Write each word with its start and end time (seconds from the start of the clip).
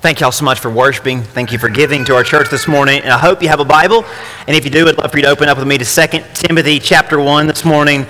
Thank 0.00 0.20
y'all 0.20 0.30
so 0.30 0.44
much 0.44 0.60
for 0.60 0.70
worshiping. 0.70 1.22
Thank 1.22 1.50
you 1.50 1.58
for 1.58 1.68
giving 1.68 2.04
to 2.04 2.14
our 2.14 2.22
church 2.22 2.50
this 2.50 2.68
morning. 2.68 3.00
And 3.02 3.12
I 3.12 3.18
hope 3.18 3.42
you 3.42 3.48
have 3.48 3.58
a 3.58 3.64
Bible. 3.64 4.04
And 4.46 4.56
if 4.56 4.64
you 4.64 4.70
do, 4.70 4.86
I'd 4.86 4.96
love 4.96 5.10
for 5.10 5.18
you 5.18 5.24
to 5.24 5.28
open 5.28 5.48
up 5.48 5.58
with 5.58 5.66
me 5.66 5.76
to 5.76 5.84
2 5.84 6.22
Timothy 6.34 6.78
chapter 6.78 7.18
1 7.18 7.48
this 7.48 7.64
morning. 7.64 8.06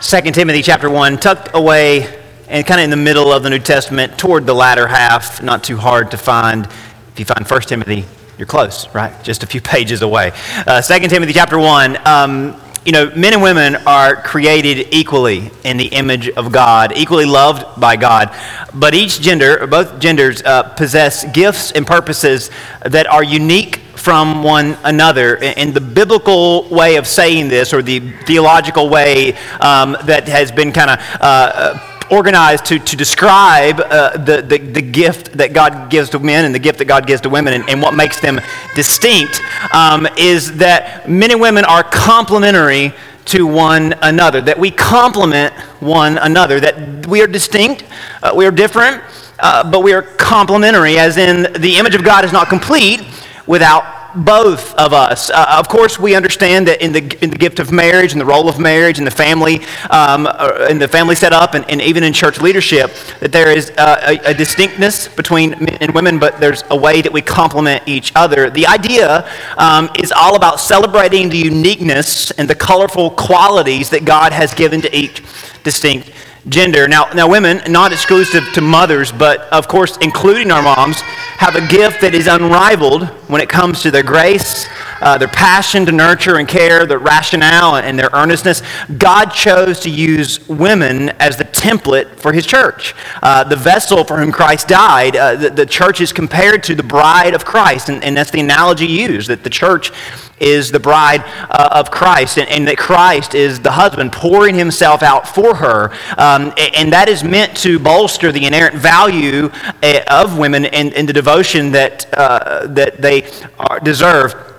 2 0.00 0.20
Timothy 0.30 0.62
chapter 0.62 0.88
1, 0.88 1.18
tucked 1.18 1.50
away 1.52 2.22
and 2.48 2.66
kind 2.66 2.80
of 2.80 2.84
in 2.84 2.90
the 2.90 2.96
middle 2.96 3.30
of 3.30 3.42
the 3.42 3.50
New 3.50 3.58
Testament, 3.58 4.18
toward 4.18 4.46
the 4.46 4.54
latter 4.54 4.86
half, 4.86 5.42
not 5.42 5.62
too 5.62 5.76
hard 5.76 6.10
to 6.12 6.16
find. 6.16 6.64
If 6.64 7.18
you 7.18 7.26
find 7.26 7.46
1 7.46 7.60
Timothy, 7.60 8.06
you're 8.38 8.46
close, 8.46 8.88
right? 8.94 9.12
Just 9.22 9.42
a 9.42 9.46
few 9.46 9.60
pages 9.60 10.00
away. 10.00 10.32
Uh, 10.66 10.80
2 10.80 11.08
Timothy 11.08 11.34
chapter 11.34 11.58
1. 11.58 12.08
Um, 12.08 12.58
you 12.84 12.92
know, 12.92 13.10
men 13.14 13.34
and 13.34 13.42
women 13.42 13.76
are 13.86 14.16
created 14.16 14.88
equally 14.90 15.50
in 15.64 15.76
the 15.76 15.86
image 15.88 16.30
of 16.30 16.50
God, 16.50 16.96
equally 16.96 17.26
loved 17.26 17.78
by 17.78 17.96
God. 17.96 18.34
But 18.72 18.94
each 18.94 19.20
gender, 19.20 19.66
both 19.66 19.98
genders, 20.00 20.42
uh, 20.42 20.62
possess 20.62 21.30
gifts 21.32 21.72
and 21.72 21.86
purposes 21.86 22.50
that 22.86 23.06
are 23.06 23.22
unique 23.22 23.76
from 23.96 24.42
one 24.42 24.78
another. 24.82 25.36
And 25.42 25.74
the 25.74 25.80
biblical 25.80 26.68
way 26.70 26.96
of 26.96 27.06
saying 27.06 27.48
this, 27.48 27.74
or 27.74 27.82
the 27.82 28.00
theological 28.24 28.88
way 28.88 29.34
um, 29.60 29.96
that 30.04 30.26
has 30.28 30.50
been 30.50 30.72
kind 30.72 30.90
of 30.90 30.98
uh, 31.20 31.89
organized 32.10 32.64
to, 32.66 32.78
to 32.78 32.96
describe 32.96 33.80
uh, 33.80 34.16
the, 34.16 34.42
the, 34.42 34.58
the, 34.58 34.82
gift 34.82 35.32
that 35.38 35.52
God 35.52 35.90
gives 35.90 36.10
to 36.10 36.18
men 36.18 36.44
and 36.44 36.54
the 36.54 36.58
gift 36.58 36.78
that 36.78 36.86
God 36.86 37.06
gives 37.06 37.20
to 37.22 37.30
women 37.30 37.54
and, 37.54 37.68
and 37.68 37.80
what 37.80 37.94
makes 37.94 38.20
them 38.20 38.40
distinct 38.74 39.40
um, 39.72 40.08
is 40.18 40.56
that 40.56 41.08
men 41.08 41.30
and 41.30 41.40
women 41.40 41.64
are 41.64 41.84
complementary 41.84 42.92
to 43.26 43.46
one 43.46 43.94
another, 44.02 44.40
that 44.40 44.58
we 44.58 44.70
complement 44.70 45.54
one 45.80 46.18
another, 46.18 46.58
that 46.58 47.06
we 47.06 47.22
are 47.22 47.28
distinct, 47.28 47.84
uh, 48.22 48.32
we 48.34 48.44
are 48.44 48.50
different, 48.50 49.02
uh, 49.38 49.70
but 49.70 49.80
we 49.80 49.92
are 49.92 50.02
complementary, 50.02 50.98
as 50.98 51.16
in 51.16 51.52
the 51.60 51.76
image 51.76 51.94
of 51.94 52.02
God 52.02 52.24
is 52.24 52.32
not 52.32 52.48
complete 52.48 53.02
without 53.46 53.99
both 54.14 54.74
of 54.74 54.92
us. 54.92 55.30
Uh, 55.30 55.56
of 55.58 55.68
course, 55.68 55.98
we 55.98 56.14
understand 56.14 56.66
that 56.68 56.82
in 56.82 56.92
the, 56.92 57.22
in 57.22 57.30
the 57.30 57.38
gift 57.38 57.58
of 57.58 57.72
marriage 57.72 58.12
and 58.12 58.20
the 58.20 58.24
role 58.24 58.48
of 58.48 58.58
marriage 58.58 58.98
and 58.98 59.06
the 59.06 59.10
family, 59.10 59.60
um, 59.90 60.26
uh, 60.26 60.66
in 60.68 60.78
the 60.78 60.88
family 60.88 61.14
setup 61.14 61.54
and, 61.54 61.68
and 61.70 61.80
even 61.80 62.02
in 62.02 62.12
church 62.12 62.40
leadership, 62.40 62.92
that 63.20 63.32
there 63.32 63.50
is 63.50 63.70
uh, 63.78 64.18
a, 64.24 64.30
a, 64.30 64.34
distinctness 64.34 65.08
between 65.08 65.50
men 65.50 65.78
and 65.80 65.94
women, 65.94 66.18
but 66.18 66.40
there's 66.40 66.64
a 66.70 66.76
way 66.76 67.00
that 67.02 67.12
we 67.12 67.22
complement 67.22 67.82
each 67.86 68.12
other. 68.14 68.50
The 68.50 68.66
idea 68.66 69.28
um, 69.56 69.90
is 69.98 70.12
all 70.12 70.36
about 70.36 70.60
celebrating 70.60 71.28
the 71.28 71.38
uniqueness 71.38 72.30
and 72.32 72.48
the 72.48 72.54
colorful 72.54 73.10
qualities 73.10 73.90
that 73.90 74.04
God 74.04 74.32
has 74.32 74.54
given 74.54 74.80
to 74.82 74.96
each 74.96 75.22
distinct 75.62 76.10
gender. 76.48 76.88
Now, 76.88 77.06
now, 77.14 77.28
women, 77.28 77.60
not 77.70 77.92
exclusive 77.92 78.44
to 78.54 78.60
mothers, 78.60 79.12
but 79.12 79.40
of 79.52 79.68
course, 79.68 79.96
including 79.98 80.50
our 80.50 80.62
moms, 80.62 81.02
have 81.40 81.56
a 81.56 81.66
gift 81.68 82.02
that 82.02 82.14
is 82.14 82.26
unrivaled 82.26 83.04
when 83.26 83.40
it 83.40 83.48
comes 83.48 83.80
to 83.80 83.90
their 83.90 84.02
grace, 84.02 84.66
uh, 85.00 85.18
their 85.18 85.28
passion 85.28 85.86
to 85.86 85.92
nurture 85.92 86.36
and 86.36 86.48
care, 86.48 86.86
their 86.86 86.98
rationale, 86.98 87.76
and 87.76 87.98
their 87.98 88.10
earnestness. 88.12 88.62
God 88.98 89.26
chose 89.26 89.80
to 89.80 89.90
use 89.90 90.46
women 90.48 91.10
as 91.20 91.36
the 91.36 91.44
template 91.44 92.18
for 92.18 92.32
his 92.32 92.46
church, 92.46 92.94
uh, 93.22 93.44
the 93.44 93.56
vessel 93.56 94.04
for 94.04 94.18
whom 94.18 94.32
Christ 94.32 94.68
died. 94.68 95.16
Uh, 95.16 95.36
the, 95.36 95.50
the, 95.50 95.66
church 95.70 96.00
is 96.00 96.12
compared 96.12 96.62
to 96.64 96.74
the 96.74 96.82
bride 96.82 97.34
of 97.34 97.44
Christ, 97.44 97.88
and, 97.88 98.02
and 98.02 98.16
that's 98.16 98.30
the 98.30 98.40
analogy 98.40 98.86
used 98.86 99.28
that 99.28 99.44
the 99.44 99.50
church 99.50 99.92
is 100.40 100.72
the 100.72 100.80
bride 100.80 101.22
uh, 101.50 101.68
of 101.72 101.90
Christ, 101.90 102.38
and, 102.38 102.48
and, 102.48 102.66
that 102.66 102.78
Christ 102.78 103.34
is 103.34 103.60
the 103.60 103.70
husband 103.70 104.10
pouring 104.12 104.56
himself 104.56 105.02
out 105.02 105.28
for 105.28 105.54
her. 105.54 105.92
Um, 106.16 106.52
and 106.74 106.92
that 106.92 107.08
is 107.08 107.22
meant 107.22 107.56
to 107.58 107.78
bolster 107.78 108.32
the 108.32 108.46
inherent 108.46 108.74
value 108.74 109.50
uh, 109.82 110.00
of 110.08 110.38
women 110.38 110.64
and, 110.64 110.92
and 110.94 111.08
the 111.08 111.12
devotion 111.12 111.70
that, 111.72 112.12
uh, 112.14 112.66
that 112.68 113.00
they 113.00 113.30
are, 113.58 113.78
deserve. 113.80 114.49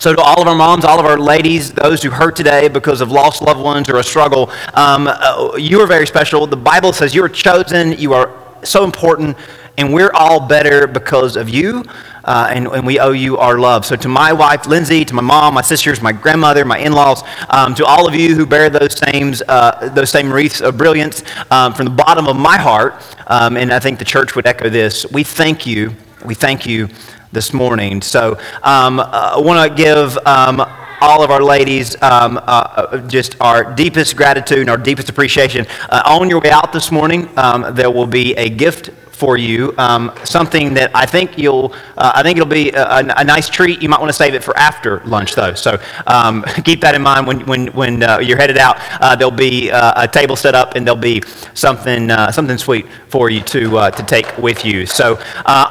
So, 0.00 0.14
to 0.14 0.22
all 0.22 0.40
of 0.40 0.48
our 0.48 0.54
moms, 0.54 0.86
all 0.86 0.98
of 0.98 1.04
our 1.04 1.18
ladies, 1.18 1.72
those 1.72 2.02
who 2.02 2.08
hurt 2.08 2.34
today 2.34 2.68
because 2.68 3.02
of 3.02 3.12
lost 3.12 3.42
loved 3.42 3.60
ones 3.60 3.86
or 3.90 3.98
a 3.98 4.02
struggle, 4.02 4.50
um, 4.72 5.06
uh, 5.06 5.56
you 5.58 5.78
are 5.82 5.86
very 5.86 6.06
special. 6.06 6.46
The 6.46 6.56
Bible 6.56 6.94
says 6.94 7.14
you 7.14 7.22
are 7.22 7.28
chosen, 7.28 7.92
you 7.92 8.14
are 8.14 8.34
so 8.62 8.82
important, 8.82 9.36
and 9.76 9.92
we're 9.92 10.10
all 10.14 10.40
better 10.40 10.86
because 10.86 11.36
of 11.36 11.50
you 11.50 11.84
uh, 12.24 12.48
and, 12.50 12.66
and, 12.68 12.86
we 12.86 12.98
owe 12.98 13.10
you 13.10 13.36
our 13.36 13.58
love. 13.58 13.84
So, 13.84 13.94
to 13.96 14.08
my 14.08 14.32
wife, 14.32 14.66
Lindsay, 14.66 15.04
to 15.04 15.14
my 15.14 15.20
mom, 15.20 15.52
my 15.52 15.60
sisters, 15.60 16.00
my 16.00 16.12
grandmother, 16.12 16.64
my 16.64 16.78
in 16.78 16.92
laws, 16.92 17.22
um, 17.50 17.74
to 17.74 17.84
all 17.84 18.08
of 18.08 18.14
you 18.14 18.34
who 18.34 18.46
bear 18.46 18.70
those 18.70 18.96
same, 18.96 19.34
uh, 19.48 19.90
those 19.90 20.08
same 20.08 20.32
wreaths 20.32 20.62
of 20.62 20.78
brilliance, 20.78 21.22
um, 21.50 21.74
from 21.74 21.84
the 21.84 21.90
bottom 21.90 22.26
of 22.26 22.36
my 22.36 22.56
heart, 22.56 22.94
um, 23.26 23.58
and 23.58 23.70
I 23.70 23.78
think 23.78 23.98
the 23.98 24.06
church 24.06 24.34
would 24.34 24.46
echo 24.46 24.70
this, 24.70 25.04
we 25.12 25.24
thank 25.24 25.66
you. 25.66 25.94
We 26.24 26.34
thank 26.34 26.66
you 26.66 26.88
this 27.32 27.52
morning. 27.52 28.02
So, 28.02 28.38
um, 28.62 29.00
uh, 29.00 29.34
I 29.36 29.38
want 29.40 29.68
to 29.68 29.82
give 29.82 30.18
um, 30.26 30.60
all 31.00 31.22
of 31.22 31.30
our 31.30 31.42
ladies 31.42 32.00
um, 32.02 32.36
uh, 32.38 32.40
uh, 32.40 32.98
just 33.08 33.40
our 33.40 33.74
deepest 33.74 34.16
gratitude 34.16 34.58
and 34.60 34.70
our 34.70 34.76
deepest 34.76 35.08
appreciation. 35.08 35.66
Uh, 35.88 36.02
on 36.06 36.28
your 36.28 36.40
way 36.40 36.50
out 36.50 36.72
this 36.72 36.90
morning, 36.90 37.28
um, 37.38 37.74
there 37.74 37.90
will 37.90 38.06
be 38.06 38.34
a 38.34 38.50
gift 38.50 38.90
for 39.20 39.36
you. 39.36 39.74
Um, 39.76 40.12
something 40.24 40.72
that 40.74 40.90
I 40.94 41.04
think 41.04 41.36
you'll, 41.36 41.74
uh, 41.98 42.12
I 42.14 42.22
think 42.22 42.38
it'll 42.38 42.48
be 42.48 42.70
a, 42.70 43.00
a, 43.18 43.22
nice 43.22 43.50
treat. 43.50 43.82
You 43.82 43.90
might 43.90 44.00
want 44.00 44.08
to 44.08 44.14
save 44.14 44.32
it 44.32 44.42
for 44.42 44.56
after 44.56 45.00
lunch, 45.04 45.34
though. 45.34 45.52
So 45.52 45.78
um, 46.06 46.42
keep 46.64 46.80
that 46.80 46.94
in 46.94 47.02
mind 47.02 47.26
when, 47.26 47.40
when, 47.44 47.66
when 47.68 48.02
uh, 48.02 48.18
you're 48.18 48.38
headed 48.38 48.56
out. 48.56 48.78
Uh, 48.98 49.14
there'll 49.14 49.30
be 49.30 49.70
uh, 49.70 50.04
a 50.04 50.08
table 50.08 50.36
set 50.36 50.54
up, 50.54 50.74
and 50.74 50.86
there'll 50.86 50.98
be 50.98 51.22
something, 51.52 52.10
uh, 52.10 52.32
something 52.32 52.56
sweet 52.56 52.86
for 53.08 53.28
you 53.28 53.42
to, 53.42 53.76
uh, 53.76 53.90
to 53.90 54.02
take 54.02 54.38
with 54.38 54.64
you. 54.64 54.86
So 54.86 55.16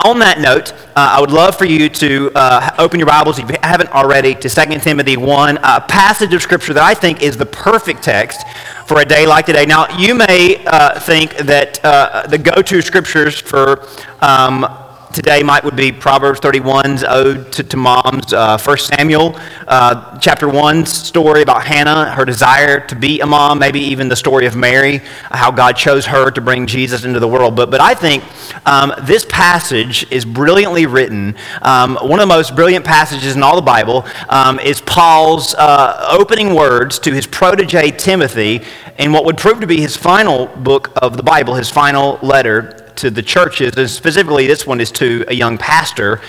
on 0.06 0.20
that 0.20 0.40
note, 0.40 0.74
I 0.96 1.20
would 1.20 1.32
love 1.32 1.58
for 1.58 1.66
you 1.66 1.90
to 1.90 2.32
open 2.78 3.00
your 3.00 3.08
Bibles, 3.08 3.40
if 3.40 3.50
you 3.50 3.56
haven't 3.64 3.90
already, 3.90 4.36
to 4.36 4.48
2 4.48 4.80
Timothy 4.80 5.18
1, 5.18 5.58
a 5.58 5.82
passage 5.82 6.34
of 6.36 6.44
Scripture 6.44 6.74
that 6.74 6.84
I 6.84 6.94
think 6.94 7.24
is 7.24 7.36
the 7.36 7.48
perfect 7.48 8.04
text 8.04 8.42
for 8.90 9.02
a 9.02 9.06
day 9.06 9.28
like 9.28 9.46
today. 9.46 9.68
Now, 9.68 9.86
you 10.00 10.16
may 10.16 10.66
uh, 10.66 11.00
think 11.00 11.38
that 11.38 11.80
uh, 11.86 12.26
the 12.26 12.40
go 12.40 12.60
to 12.64 12.82
scriptures 12.82 13.40
for 13.40 13.88
um, 14.20 14.66
today 15.14 15.42
might 15.42 15.64
would 15.64 15.76
be 15.76 15.92
Proverbs 15.92 16.40
31's 16.40 17.04
ode 17.04 17.52
to, 17.54 17.64
to 17.64 17.78
moms, 17.78 18.32
uh, 18.34 18.58
1 18.60 18.78
Samuel 18.78 19.36
uh, 19.68 20.18
chapter 20.20 20.48
1's 20.48 20.92
story 20.92 21.42
about 21.42 21.66
Hannah, 21.66 22.12
her 22.12 22.26
desire 22.26 22.86
to 22.88 22.96
be 22.96 23.20
a 23.22 23.26
mom, 23.26 23.60
maybe 23.60 23.80
even 23.80 24.08
the 24.08 24.16
story 24.16 24.46
of 24.46 24.56
Mary, 24.56 25.02
how 25.32 25.52
God 25.52 25.74
chose 25.74 26.06
her 26.06 26.30
to 26.32 26.42
bring 26.42 26.68
Jesus 26.68 27.06
into 27.06 27.20
the 27.20 27.28
world. 27.28 27.56
But, 27.56 27.72
but 27.72 27.82
I 27.82 27.94
think 27.94 28.24
um, 28.66 28.94
this 29.04 29.26
passage 29.30 30.10
is 30.12 30.26
brilliantly 30.26 30.86
written. 30.86 31.36
Um, 31.62 31.96
one 31.96 32.20
of 32.20 32.28
the 32.28 32.34
most 32.34 32.56
brilliant 32.56 32.86
passages 32.86 33.36
in 33.36 33.44
all 33.44 33.56
the 33.56 33.62
Bible 33.62 34.06
um, 34.30 34.60
is 34.60 34.82
Paul's 34.82 35.56
uh, 35.56 36.08
opening 36.12 36.54
words 36.54 37.00
to 37.00 37.14
his 37.14 37.26
protege 37.26 37.92
Timothy 37.92 38.62
in 38.98 39.12
what 39.12 39.26
would 39.26 39.38
prove 39.38 39.60
to 39.62 39.68
be 39.68 39.80
his 39.80 39.96
final 39.96 40.48
book 40.48 40.92
of 41.02 41.18
the 41.18 41.24
Bible, 41.24 41.56
his 41.56 41.70
final 41.70 42.20
letter 42.22 42.79
to 43.02 43.10
the 43.10 43.24
churches, 43.24 43.76
and 43.76 43.90
specifically 43.90 44.48
this 44.48 44.66
one 44.66 44.80
is 44.80 44.92
to 44.92 45.26
a 45.28 45.34
young 45.34 45.58
pastor 45.58 46.22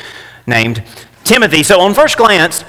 named 0.46 0.82
Timothy. 1.24 1.62
So, 1.62 1.80
on 1.80 1.94
first 1.94 2.16
glance, 2.16 2.64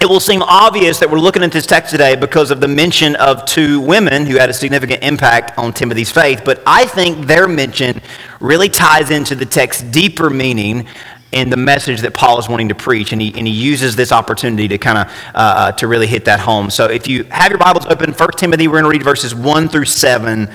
it 0.00 0.06
will 0.06 0.20
seem 0.20 0.42
obvious 0.42 1.00
that 1.00 1.10
we're 1.10 1.18
looking 1.18 1.42
at 1.42 1.50
this 1.50 1.66
text 1.66 1.90
today 1.90 2.14
because 2.14 2.52
of 2.52 2.60
the 2.60 2.68
mention 2.68 3.16
of 3.16 3.44
two 3.44 3.80
women 3.80 4.26
who 4.26 4.36
had 4.36 4.48
a 4.48 4.52
significant 4.52 5.02
impact 5.02 5.58
on 5.58 5.72
Timothy's 5.72 6.10
faith. 6.10 6.42
But 6.44 6.62
I 6.64 6.86
think 6.86 7.26
their 7.26 7.48
mention 7.48 8.00
really 8.40 8.68
ties 8.68 9.10
into 9.10 9.34
the 9.34 9.46
text's 9.46 9.82
deeper 9.82 10.30
meaning 10.30 10.86
in 11.32 11.50
the 11.50 11.56
message 11.56 12.00
that 12.02 12.14
Paul 12.14 12.38
is 12.38 12.48
wanting 12.48 12.68
to 12.68 12.74
preach, 12.74 13.12
and 13.12 13.20
he, 13.20 13.34
and 13.36 13.46
he 13.46 13.52
uses 13.52 13.96
this 13.96 14.12
opportunity 14.12 14.68
to 14.68 14.78
kind 14.78 14.98
of 14.98 15.06
uh, 15.34 15.38
uh, 15.38 15.72
to 15.72 15.88
really 15.88 16.06
hit 16.06 16.24
that 16.26 16.40
home. 16.40 16.70
So 16.70 16.86
if 16.86 17.08
you 17.08 17.24
have 17.24 17.50
your 17.50 17.58
Bibles 17.58 17.86
open, 17.86 18.12
1 18.12 18.30
Timothy, 18.36 18.68
we're 18.68 18.80
going 18.80 18.84
to 18.84 18.90
read 18.90 19.02
verses 19.02 19.34
1 19.34 19.68
through 19.68 19.84
7 19.86 20.48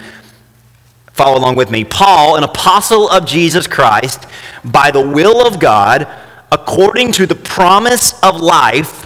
Follow 1.13 1.37
along 1.37 1.55
with 1.55 1.69
me. 1.69 1.83
Paul, 1.83 2.35
an 2.35 2.43
apostle 2.43 3.07
of 3.09 3.25
Jesus 3.25 3.67
Christ, 3.67 4.25
by 4.65 4.91
the 4.91 5.07
will 5.07 5.45
of 5.45 5.59
God, 5.59 6.07
according 6.51 7.11
to 7.13 7.25
the 7.25 7.35
promise 7.35 8.19
of 8.21 8.41
life 8.41 9.03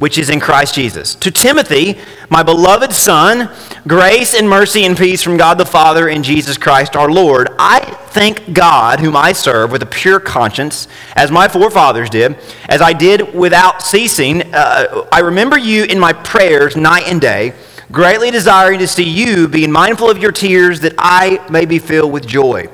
which 0.00 0.16
is 0.16 0.30
in 0.30 0.40
Christ 0.40 0.74
Jesus. 0.74 1.14
To 1.16 1.30
Timothy, 1.30 1.98
my 2.30 2.42
beloved 2.42 2.90
son, 2.90 3.50
grace 3.86 4.34
and 4.34 4.48
mercy 4.48 4.84
and 4.86 4.96
peace 4.96 5.22
from 5.22 5.36
God 5.36 5.58
the 5.58 5.66
Father 5.66 6.08
and 6.08 6.24
Jesus 6.24 6.56
Christ 6.56 6.96
our 6.96 7.10
Lord. 7.10 7.50
I 7.58 7.80
thank 8.08 8.54
God, 8.54 8.98
whom 9.00 9.14
I 9.14 9.32
serve 9.32 9.70
with 9.70 9.82
a 9.82 9.86
pure 9.86 10.18
conscience, 10.18 10.88
as 11.16 11.30
my 11.30 11.48
forefathers 11.48 12.08
did, 12.08 12.38
as 12.70 12.80
I 12.80 12.94
did 12.94 13.34
without 13.34 13.82
ceasing. 13.82 14.54
Uh, 14.54 15.06
I 15.12 15.20
remember 15.20 15.58
you 15.58 15.84
in 15.84 15.98
my 15.98 16.14
prayers 16.14 16.76
night 16.76 17.04
and 17.06 17.20
day 17.20 17.52
greatly 17.90 18.30
desiring 18.30 18.78
to 18.78 18.86
see 18.86 19.08
you, 19.08 19.48
being 19.48 19.72
mindful 19.72 20.08
of 20.08 20.18
your 20.18 20.32
tears, 20.32 20.80
that 20.80 20.94
I 20.98 21.44
may 21.50 21.64
be 21.64 21.78
filled 21.78 22.12
with 22.12 22.26
joy. 22.26 22.68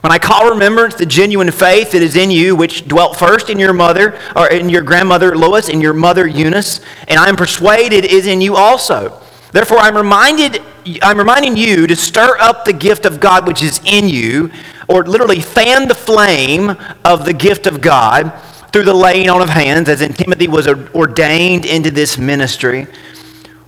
When 0.00 0.12
I 0.12 0.18
call 0.18 0.50
remembrance 0.50 0.94
the 0.94 1.06
genuine 1.06 1.50
faith 1.50 1.92
that 1.92 2.02
is 2.02 2.14
in 2.16 2.30
you, 2.30 2.54
which 2.54 2.86
dwelt 2.86 3.16
first 3.16 3.48
in 3.48 3.58
your 3.58 3.72
mother, 3.72 4.18
or 4.36 4.48
in 4.48 4.68
your 4.68 4.82
grandmother 4.82 5.36
Lois, 5.36 5.68
and 5.68 5.80
your 5.80 5.94
mother 5.94 6.26
Eunice, 6.26 6.80
and 7.08 7.18
I 7.18 7.28
am 7.28 7.36
persuaded 7.36 8.04
is 8.04 8.26
in 8.26 8.40
you 8.40 8.56
also. 8.56 9.20
Therefore, 9.52 9.78
I'm 9.78 9.96
reminded, 9.96 10.60
I'm 11.00 11.16
reminding 11.16 11.56
you 11.56 11.86
to 11.86 11.96
stir 11.96 12.36
up 12.38 12.64
the 12.64 12.72
gift 12.72 13.06
of 13.06 13.20
God 13.20 13.46
which 13.46 13.62
is 13.62 13.80
in 13.84 14.08
you 14.08 14.50
or 14.88 15.04
literally 15.04 15.40
fan 15.40 15.88
the 15.88 15.94
flame 15.94 16.76
of 17.04 17.24
the 17.24 17.32
gift 17.32 17.66
of 17.66 17.80
God 17.80 18.32
through 18.72 18.82
the 18.82 18.92
laying 18.92 19.30
on 19.30 19.40
of 19.40 19.48
hands, 19.48 19.88
as 19.88 20.02
in 20.02 20.12
Timothy 20.12 20.48
was 20.48 20.66
ordained 20.66 21.64
into 21.64 21.90
this 21.90 22.18
ministry. 22.18 22.86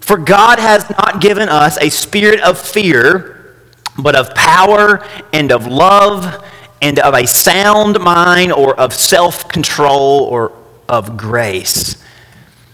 For 0.06 0.16
God 0.16 0.60
has 0.60 0.88
not 0.88 1.20
given 1.20 1.48
us 1.48 1.76
a 1.78 1.90
spirit 1.90 2.40
of 2.40 2.60
fear, 2.60 3.56
but 3.98 4.14
of 4.14 4.32
power 4.36 5.04
and 5.32 5.50
of 5.50 5.66
love 5.66 6.46
and 6.80 7.00
of 7.00 7.12
a 7.12 7.26
sound 7.26 7.98
mind 7.98 8.52
or 8.52 8.78
of 8.78 8.94
self 8.94 9.48
control 9.48 10.20
or 10.20 10.52
of 10.88 11.16
grace. 11.16 12.00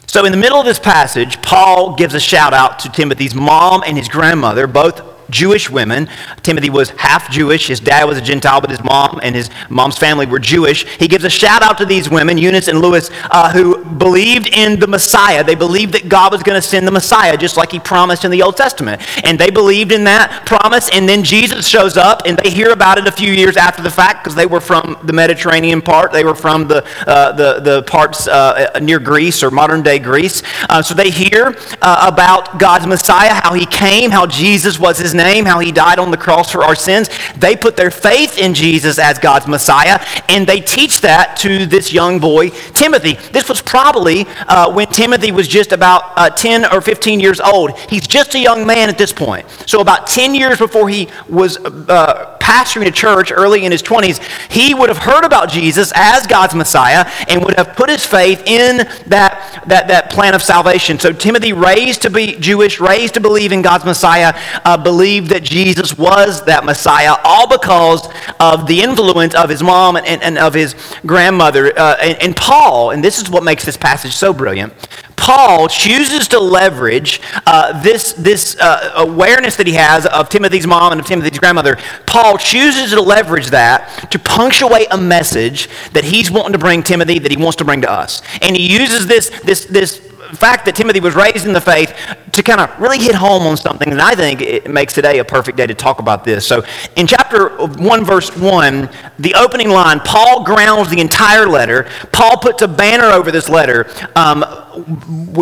So, 0.07 0.27
in 0.27 0.33
the 0.33 0.37
middle 0.37 0.61
of 0.61 0.67
this 0.67 0.79
passage, 0.79 1.41
Paul 1.41 1.97
gives 1.97 2.13
a 2.13 2.21
shout 2.21 2.53
out 2.53 2.79
to 2.81 2.91
Timothy's 2.91 3.35
mom 3.35 3.83
and 3.87 3.97
his 3.97 4.09
grandmother, 4.09 4.67
both 4.67 5.01
Jewish 5.33 5.71
women. 5.71 6.09
Timothy 6.43 6.71
was 6.71 6.91
half 6.91 7.31
Jewish. 7.31 7.67
His 7.67 7.81
dad 7.81 8.05
was 8.05 8.19
a 8.19 8.21
Gentile, 8.21 8.61
but 8.61 8.71
his 8.71 8.85
mom 8.85 9.19
and 9.23 9.35
his 9.35 9.51
mom's 9.69 9.99
family 9.99 10.27
were 10.27 10.39
Jewish. 10.39 10.87
He 10.99 11.09
gives 11.09 11.25
a 11.25 11.31
shout 11.31 11.63
out 11.63 11.79
to 11.79 11.87
these 11.87 12.11
women, 12.11 12.39
Eunice 12.39 12.69
and 12.69 12.81
Lois, 12.81 13.11
uh, 13.31 13.51
who 13.51 13.85
believed 13.85 14.49
in 14.49 14.79
the 14.79 14.87
Messiah. 14.87 15.43
They 15.43 15.55
believed 15.55 15.95
that 15.95 16.09
God 16.09 16.33
was 16.33 16.43
going 16.43 16.61
to 16.61 16.67
send 16.67 16.87
the 16.87 16.93
Messiah, 16.93 17.37
just 17.37 17.57
like 17.57 17.73
he 17.73 17.81
promised 17.81 18.25
in 18.25 18.31
the 18.31 18.43
Old 18.43 18.57
Testament. 18.57 19.03
And 19.25 19.39
they 19.39 19.51
believed 19.51 19.91
in 19.91 20.05
that 20.05 20.45
promise. 20.47 20.91
And 20.93 21.09
then 21.09 21.25
Jesus 21.25 21.67
shows 21.67 21.97
up, 21.97 22.23
and 22.27 22.39
they 22.39 22.51
hear 22.51 22.71
about 22.71 22.99
it 22.99 23.07
a 23.09 23.13
few 23.13 23.33
years 23.33 23.57
after 23.57 23.83
the 23.83 23.91
fact 23.91 24.23
because 24.23 24.37
they 24.37 24.47
were 24.47 24.61
from 24.61 24.99
the 25.03 25.13
Mediterranean 25.13 25.81
part. 25.81 26.13
They 26.13 26.25
were 26.25 26.35
from 26.35 26.69
the, 26.69 26.85
uh, 27.07 27.33
the, 27.33 27.61
the 27.61 27.83
parts 27.85 28.29
uh, 28.29 28.79
near 28.83 28.99
Greece 28.99 29.43
or 29.43 29.51
modern 29.51 29.83
day 29.83 29.99
Greece. 29.99 30.43
Uh, 30.69 30.83
so 30.83 30.95
they 30.95 31.11
hear 31.11 31.57
uh, 31.81 32.11
about 32.13 32.59
God's 32.59 32.87
Messiah, 32.87 33.33
how 33.33 33.55
he 33.55 33.65
came, 33.65 34.11
how 34.11 34.27
Jesus 34.27 34.79
was 34.79 34.99
his 34.99 35.15
name 35.15 35.22
name, 35.23 35.45
how 35.45 35.59
he 35.59 35.73
died 35.73 35.99
on 35.99 36.11
the 36.11 36.17
cross 36.17 36.51
for 36.51 36.65
our 36.65 36.75
sins. 36.75 37.09
They 37.37 37.57
put 37.57 37.77
their 37.77 37.91
faith 37.91 38.39
in 38.39 38.55
Jesus 38.55 38.99
as 38.99 39.19
God's 39.19 39.47
Messiah, 39.47 40.05
and 40.29 40.47
they 40.47 40.61
teach 40.61 41.01
that 41.03 41.37
to 41.39 41.67
this 41.67 41.93
young 41.93 42.19
boy, 42.19 42.51
Timothy. 42.75 43.15
This 43.33 43.49
was 43.49 43.61
probably 43.61 44.27
uh, 44.49 44.73
when 44.73 44.87
Timothy 44.89 45.33
was 45.33 45.49
just 45.49 45.73
about 45.73 46.13
uh, 46.17 46.31
10 46.31 46.73
or 46.73 46.81
15 46.81 47.21
years 47.21 47.41
old. 47.41 47.79
He's 47.79 48.07
just 48.07 48.35
a 48.35 48.39
young 48.39 48.67
man 48.67 48.89
at 48.89 48.99
this 48.99 49.13
point. 49.13 49.49
So, 49.67 49.81
about 49.81 50.07
10 50.07 50.35
years 50.35 50.59
before 50.59 50.89
he 50.89 51.09
was 51.29 51.59
uh, 51.59 52.39
pastoring 52.41 52.87
a 52.87 52.91
church 52.91 53.33
early 53.33 53.65
in 53.65 53.73
his 53.73 53.83
20s, 53.83 54.21
he 54.51 54.75
would 54.75 54.89
have 54.89 54.99
heard 54.99 55.25
about 55.25 55.49
Jesus 55.49 55.93
as 55.95 56.27
God's 56.27 56.55
Messiah 56.55 57.09
and 57.29 57.45
would 57.45 57.55
have 57.57 57.77
put 57.77 57.89
his 57.89 58.05
faith 58.05 58.43
in 58.47 58.79
that, 59.07 59.63
that, 59.67 59.89
that 59.89 60.11
plan 60.11 60.35
of 60.35 60.43
salvation. 60.43 60.99
So, 60.99 61.13
Timothy, 61.13 61.53
raised 61.53 62.03
to 62.03 62.11
be 62.11 62.37
Jewish, 62.37 62.81
raised 62.81 63.15
to 63.15 63.21
believe 63.21 63.53
in 63.53 63.63
God's 63.63 63.85
Messiah, 63.85 64.39
uh, 64.65 64.77
believed 65.13 65.31
that 65.31 65.43
Jesus 65.43 65.99
was 65.99 66.43
that 66.45 66.65
Messiah, 66.65 67.17
all 67.25 67.47
because 67.47 68.09
of 68.41 68.67
the 68.67 68.81
influence 68.83 69.35
of 69.35 69.51
his 69.51 69.63
mom 69.63 69.97
and, 69.97 70.23
and, 70.23 70.39
of 70.39 70.55
his 70.55 70.75
grandmother. 71.05 71.79
Uh, 71.79 71.97
and, 72.01 72.23
and 72.23 72.37
Paul, 72.37 72.91
and 72.93 73.05
this 73.05 73.21
is 73.21 73.29
what 73.29 73.45
makes 73.45 73.65
this 73.65 73.77
passage 73.77 74.13
so 74.13 74.33
brilliant. 74.33 74.73
Paul 75.17 75.69
chooses 75.69 76.27
to 76.29 76.41
leverage 76.41 77.21
uh, 77.47 77.81
this, 77.83 78.15
this 78.15 78.57
uh, 78.59 78.93
awareness 78.97 79.57
that 79.57 79.67
he 79.67 79.75
has 79.75 80.07
of 80.07 80.29
Timothy's 80.29 80.67
mom 80.67 80.93
and 80.93 81.01
of 81.01 81.07
Timothy's 81.07 81.39
grandmother. 81.39 81.77
Paul 82.07 82.39
chooses 82.39 82.91
to 82.91 83.01
leverage 83.01 83.49
that 83.51 84.11
to 84.11 84.19
punctuate 84.19 84.89
a 84.91 84.99
message 84.99 85.69
that 85.93 86.05
he's 86.05 86.31
wanting 86.31 86.55
to 86.55 86.59
bring 86.59 86.83
Timothy, 86.83 87.19
that 87.21 87.31
he 87.31 87.37
wants 87.37 87.57
to 87.57 87.65
bring 87.65 87.83
to 87.83 87.91
us. 87.91 88.23
And 88.41 88.57
he 88.57 88.73
uses 88.73 89.07
this, 89.07 89.29
this, 89.45 89.67
this 89.67 90.12
fact 90.37 90.65
that 90.67 90.75
Timothy 90.77 91.01
was 91.01 91.15
raised 91.15 91.47
in 91.47 91.53
the 91.53 91.61
faith 91.61 91.95
to 92.33 92.43
kind 92.43 92.61
of 92.61 92.79
really 92.81 92.99
hit 92.99 93.15
home 93.15 93.43
on 93.43 93.57
something, 93.57 93.91
and 93.91 94.01
I 94.01 94.15
think 94.15 94.41
it 94.41 94.71
makes 94.71 94.95
today 94.95 95.19
a 95.19 95.25
perfect 95.25 95.57
day 95.57 95.67
to 95.67 95.75
talk 95.75 95.99
about 95.99 96.25
this. 96.25 96.47
So, 96.47 96.65
in 96.97 97.07
chapter 97.07 97.49
1, 97.57 98.05
verse 98.05 98.35
1, 98.37 98.89
the 99.19 99.35
opening 99.35 99.71
line, 99.71 100.01
Paul 100.01 100.45
grounds 100.45 100.89
the 100.89 101.01
entire 101.01 101.47
letter. 101.47 101.89
Paul 102.13 102.39
puts 102.39 102.63
a 102.63 102.69
banner 102.69 103.07
over 103.07 103.31
this 103.31 103.49
letter 103.49 103.91
um, 104.17 104.45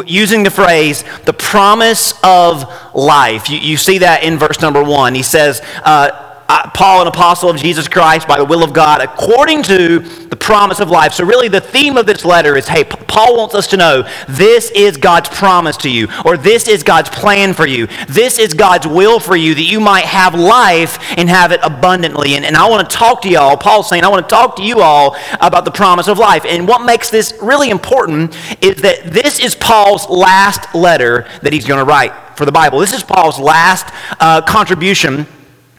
using 0.07 0.43
the 0.43 0.51
phrase, 0.51 1.05
the 1.25 1.33
promise 1.33 2.15
of 2.25 2.65
life. 2.95 3.49
You, 3.49 3.59
you, 3.59 3.77
see 3.77 3.99
that 3.99 4.23
in 4.23 4.39
verse 4.39 4.61
number 4.61 4.83
1. 4.83 5.15
He 5.15 5.23
says, 5.23 5.63
uh, 5.85 6.30
Paul, 6.75 7.03
an 7.03 7.09
apostle 7.09 7.51
of 7.51 7.57
Jesus 7.57 7.87
Christ 7.87 8.27
by 8.27 8.39
the 8.39 8.45
will 8.45 8.65
of 8.65 8.73
God, 8.73 9.01
according 9.01 9.63
to 9.65 9.99
the 10.01 10.37
promise 10.37 10.81
of 10.81 10.91
life. 10.91 11.13
So, 11.13 11.25
really, 11.25 11.49
the 11.49 11.61
theme 11.61 11.97
of 11.97 12.07
this 12.07 12.25
letter 12.25 12.57
is 12.57 12.67
hey, 12.67 12.85
Paul 12.85 13.37
wants 13.37 13.55
us 13.55 13.67
to 13.69 13.77
know 13.77 14.09
this 14.29 14.71
is 14.71 14.97
God's 14.97 15.29
promise 15.29 15.77
to 15.79 15.91
you, 15.91 16.09
or 16.25 16.37
this 16.37 16.69
is 16.69 16.83
God's 16.83 17.11
plan 17.11 17.53
for 17.53 17.67
you. 17.67 17.89
This 18.09 18.39
is 18.39 18.55
God's 18.55 18.87
will 18.87 19.21
for 19.21 19.37
you 19.37 19.55
that 19.55 19.63
you 19.63 19.81
might 19.81 20.05
have 20.05 20.35
life 20.35 20.99
and 21.19 21.29
have 21.29 21.53
it 21.53 21.61
abundantly. 21.63 22.35
And, 22.35 22.45
and 22.45 22.57
I 22.57 22.69
want 22.69 22.89
to 22.89 22.97
talk 22.97 23.23
to 23.23 23.29
y'all. 23.29 23.57
Paul's 23.57 23.89
saying, 23.89 24.05
I 24.05 24.09
want 24.09 24.29
to 24.29 24.35
talk 24.35 24.57
to 24.57 24.63
you 24.63 24.81
all 24.81 25.17
about 25.41 25.65
the 25.65 25.71
promise 25.71 26.09
of 26.09 26.19
life. 26.19 26.45
And 26.47 26.67
what 26.67 26.85
makes 26.85 27.11
this 27.11 27.35
really 27.43 27.71
important 27.71 28.37
is 28.63 28.83
that 28.83 29.05
this 29.05 29.39
is 29.39 29.55
Paul's 29.55 30.09
last 30.09 30.75
letter 30.75 31.29
that 31.43 31.53
he's 31.53 31.67
going 31.67 31.79
to 31.79 31.85
write 31.85 32.13
for 32.37 32.47
the 32.47 32.53
Bible. 32.53 32.79
This 32.79 32.93
is 32.93 33.03
Paul's 33.03 33.39
last 33.39 33.93
uh, 34.21 34.41
contribution 34.43 35.27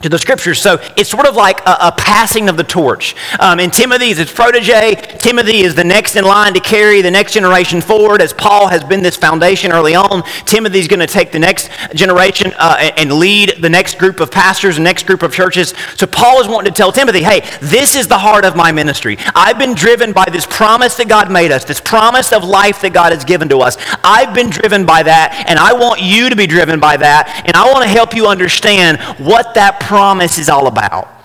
to 0.01 0.09
the 0.09 0.17
scriptures. 0.17 0.61
So 0.61 0.79
it's 0.97 1.09
sort 1.09 1.27
of 1.27 1.35
like 1.35 1.61
a, 1.61 1.77
a 1.81 1.93
passing 1.97 2.49
of 2.49 2.57
the 2.57 2.63
torch. 2.63 3.15
Um, 3.39 3.59
and 3.59 3.71
Timothy 3.71 4.09
is 4.09 4.17
his 4.17 4.31
protege. 4.31 4.95
Timothy 5.19 5.61
is 5.61 5.75
the 5.75 5.83
next 5.83 6.15
in 6.15 6.23
line 6.23 6.53
to 6.53 6.59
carry 6.59 7.01
the 7.01 7.11
next 7.11 7.33
generation 7.33 7.81
forward. 7.81 8.21
As 8.21 8.33
Paul 8.33 8.67
has 8.67 8.83
been 8.83 9.01
this 9.01 9.15
foundation 9.15 9.71
early 9.71 9.95
on, 9.95 10.23
Timothy's 10.45 10.87
going 10.87 10.99
to 10.99 11.07
take 11.07 11.31
the 11.31 11.39
next 11.39 11.69
generation 11.93 12.53
uh, 12.57 12.77
and, 12.79 12.99
and 12.99 13.13
lead 13.13 13.55
the 13.61 13.69
next 13.69 13.97
group 13.97 14.19
of 14.19 14.31
pastors, 14.31 14.77
the 14.77 14.83
next 14.83 15.05
group 15.05 15.23
of 15.23 15.33
churches. 15.33 15.73
So 15.95 16.07
Paul 16.07 16.41
is 16.41 16.47
wanting 16.47 16.71
to 16.71 16.77
tell 16.77 16.91
Timothy, 16.91 17.23
hey, 17.23 17.41
this 17.61 17.95
is 17.95 18.07
the 18.07 18.17
heart 18.17 18.45
of 18.45 18.55
my 18.55 18.71
ministry. 18.71 19.17
I've 19.35 19.57
been 19.57 19.73
driven 19.73 20.13
by 20.13 20.25
this 20.31 20.45
promise 20.45 20.95
that 20.97 21.07
God 21.07 21.31
made 21.31 21.51
us, 21.51 21.65
this 21.65 21.81
promise 21.81 22.31
of 22.31 22.43
life 22.43 22.81
that 22.81 22.93
God 22.93 23.11
has 23.11 23.25
given 23.25 23.49
to 23.49 23.59
us. 23.59 23.77
I've 24.03 24.33
been 24.33 24.49
driven 24.49 24.85
by 24.85 25.03
that, 25.03 25.45
and 25.47 25.59
I 25.59 25.73
want 25.73 26.01
you 26.01 26.29
to 26.29 26.35
be 26.35 26.47
driven 26.47 26.79
by 26.79 26.97
that. 26.97 27.43
And 27.45 27.55
I 27.55 27.71
want 27.71 27.83
to 27.83 27.89
help 27.89 28.15
you 28.15 28.27
understand 28.27 28.99
what 29.19 29.53
that 29.55 29.79
promise 29.91 30.37
is 30.37 30.47
all 30.47 30.67
about. 30.67 31.21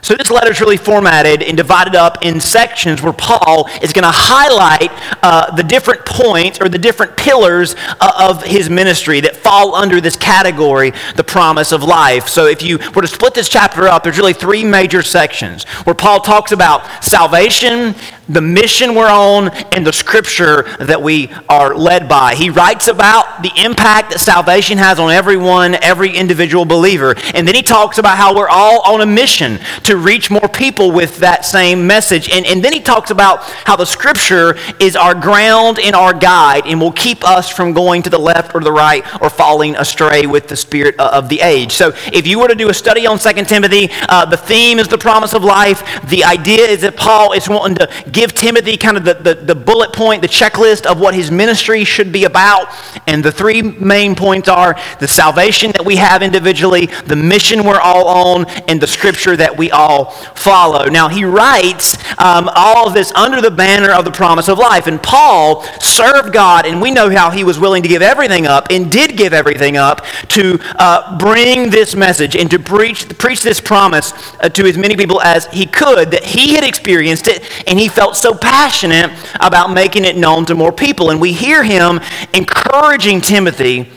So 0.00 0.14
this 0.14 0.30
letter 0.30 0.50
is 0.50 0.58
really 0.58 0.78
formatted 0.78 1.42
and 1.42 1.54
divided 1.54 1.94
up 1.94 2.24
in 2.24 2.40
sections 2.40 3.02
where 3.02 3.12
Paul 3.12 3.68
is 3.82 3.92
going 3.92 4.04
to 4.04 4.10
highlight 4.10 4.90
uh, 5.22 5.54
the 5.54 5.62
different 5.62 6.06
points 6.06 6.58
or 6.58 6.70
the 6.70 6.78
different 6.78 7.14
pillars 7.18 7.74
uh, 8.00 8.30
of 8.30 8.42
his 8.42 8.70
ministry 8.70 9.20
that 9.20 9.36
fall 9.36 9.74
under 9.74 10.00
this 10.00 10.16
category, 10.16 10.92
the 11.16 11.24
promise 11.24 11.72
of 11.72 11.82
life. 11.82 12.28
So 12.28 12.46
if 12.46 12.62
you 12.62 12.78
were 12.94 13.02
to 13.02 13.08
split 13.08 13.34
this 13.34 13.50
chapter 13.50 13.86
up, 13.86 14.02
there's 14.02 14.16
really 14.16 14.32
three 14.32 14.64
major 14.64 15.02
sections 15.02 15.64
where 15.84 15.94
Paul 15.94 16.20
talks 16.20 16.52
about 16.52 17.04
salvation, 17.04 17.94
the 18.28 18.40
mission 18.40 18.94
we're 18.94 19.10
on, 19.10 19.48
and 19.74 19.86
the 19.86 19.92
scripture 19.92 20.62
that 20.78 21.00
we 21.00 21.30
are 21.48 21.74
led 21.74 22.08
by. 22.08 22.34
He 22.34 22.50
writes 22.50 22.88
about 22.88 23.42
the 23.42 23.52
impact 23.56 24.10
that 24.10 24.18
salvation 24.18 24.78
has 24.78 24.98
on 24.98 25.10
everyone, 25.10 25.74
every 25.76 26.10
individual 26.16 26.64
believer. 26.64 27.14
And 27.34 27.46
then 27.46 27.54
he 27.54 27.62
talks 27.62 27.98
about 27.98 28.16
how 28.16 28.34
we're 28.34 28.48
all 28.48 28.80
on 28.82 29.00
a 29.00 29.06
mission 29.06 29.58
to 29.84 29.96
reach 29.96 30.30
more 30.30 30.48
people 30.48 30.90
with 30.90 31.18
that 31.18 31.44
same 31.44 31.86
message. 31.86 32.30
And, 32.30 32.46
and 32.46 32.64
then 32.64 32.72
he 32.72 32.80
talks 32.80 33.10
about 33.10 33.42
how 33.42 33.76
the 33.76 33.84
scripture 33.84 34.56
is 34.80 34.96
our 34.96 35.14
ground 35.14 35.78
and 35.78 35.94
our 35.94 36.12
guide 36.12 36.66
and 36.66 36.80
will 36.80 36.92
keep 36.92 37.24
us 37.24 37.48
from 37.48 37.72
going 37.72 38.02
to 38.02 38.10
the 38.10 38.18
left 38.18 38.54
or 38.54 38.60
the 38.60 38.72
right 38.72 39.04
or 39.22 39.30
falling 39.30 39.76
astray 39.76 40.26
with 40.26 40.48
the 40.48 40.56
spirit 40.56 40.98
of 40.98 41.28
the 41.28 41.40
age. 41.40 41.72
So 41.72 41.92
if 42.12 42.26
you 42.26 42.38
were 42.40 42.48
to 42.48 42.54
do 42.54 42.70
a 42.70 42.74
study 42.74 43.06
on 43.06 43.18
2 43.18 43.32
Timothy, 43.44 43.88
uh, 44.08 44.24
the 44.24 44.36
theme 44.36 44.78
is 44.78 44.88
the 44.88 44.98
promise 44.98 45.34
of 45.34 45.44
life. 45.44 45.82
The 46.08 46.24
idea 46.24 46.66
is 46.66 46.80
that 46.80 46.96
Paul 46.96 47.32
is 47.32 47.48
wanting 47.48 47.76
to 47.76 48.10
give 48.16 48.32
Timothy 48.32 48.78
kind 48.78 48.96
of 48.96 49.04
the, 49.04 49.12
the, 49.12 49.34
the, 49.34 49.54
bullet 49.54 49.92
point, 49.92 50.22
the 50.22 50.28
checklist 50.28 50.86
of 50.86 50.98
what 50.98 51.14
his 51.14 51.30
ministry 51.30 51.84
should 51.84 52.10
be 52.10 52.24
about. 52.24 52.66
And 53.06 53.22
the 53.22 53.30
three 53.30 53.60
main 53.60 54.14
points 54.14 54.48
are 54.48 54.74
the 55.00 55.06
salvation 55.06 55.70
that 55.72 55.84
we 55.84 55.96
have 55.96 56.22
individually, 56.22 56.86
the 57.06 57.14
mission 57.14 57.62
we're 57.62 57.78
all 57.78 58.08
on, 58.08 58.46
and 58.68 58.80
the 58.80 58.86
scripture 58.86 59.36
that 59.36 59.54
we 59.54 59.70
all 59.70 60.12
follow. 60.34 60.86
Now, 60.86 61.08
he 61.08 61.26
writes 61.26 61.98
um, 62.18 62.48
all 62.56 62.88
of 62.88 62.94
this 62.94 63.12
under 63.12 63.42
the 63.42 63.50
banner 63.50 63.90
of 63.90 64.06
the 64.06 64.10
promise 64.10 64.48
of 64.48 64.56
life. 64.56 64.86
And 64.86 65.02
Paul 65.02 65.62
served 65.78 66.32
God, 66.32 66.64
and 66.64 66.80
we 66.80 66.90
know 66.90 67.10
how 67.10 67.30
he 67.30 67.44
was 67.44 67.58
willing 67.58 67.82
to 67.82 67.88
give 67.88 68.00
everything 68.00 68.46
up 68.46 68.68
and 68.70 68.90
did 68.90 69.18
give 69.18 69.34
everything 69.34 69.76
up 69.76 70.06
to 70.28 70.58
uh, 70.76 71.18
bring 71.18 71.68
this 71.68 71.94
message 71.94 72.34
and 72.34 72.50
to 72.50 72.58
preach, 72.58 73.06
preach 73.18 73.42
this 73.42 73.60
promise 73.60 74.14
uh, 74.40 74.48
to 74.48 74.64
as 74.64 74.78
many 74.78 74.96
people 74.96 75.20
as 75.20 75.44
he 75.48 75.66
could 75.66 76.10
that 76.12 76.24
he 76.24 76.54
had 76.54 76.64
experienced 76.64 77.28
it 77.28 77.42
and 77.66 77.78
he 77.78 77.88
felt 77.88 78.05
felt 78.06 78.16
so 78.16 78.32
passionate 78.32 79.10
about 79.40 79.72
making 79.72 80.04
it 80.04 80.16
known 80.16 80.44
to 80.46 80.54
more 80.54 80.70
people. 80.70 81.10
And 81.10 81.20
we 81.20 81.32
hear 81.32 81.64
him 81.64 81.98
encouraging 82.32 83.20
Timothy 83.20 83.90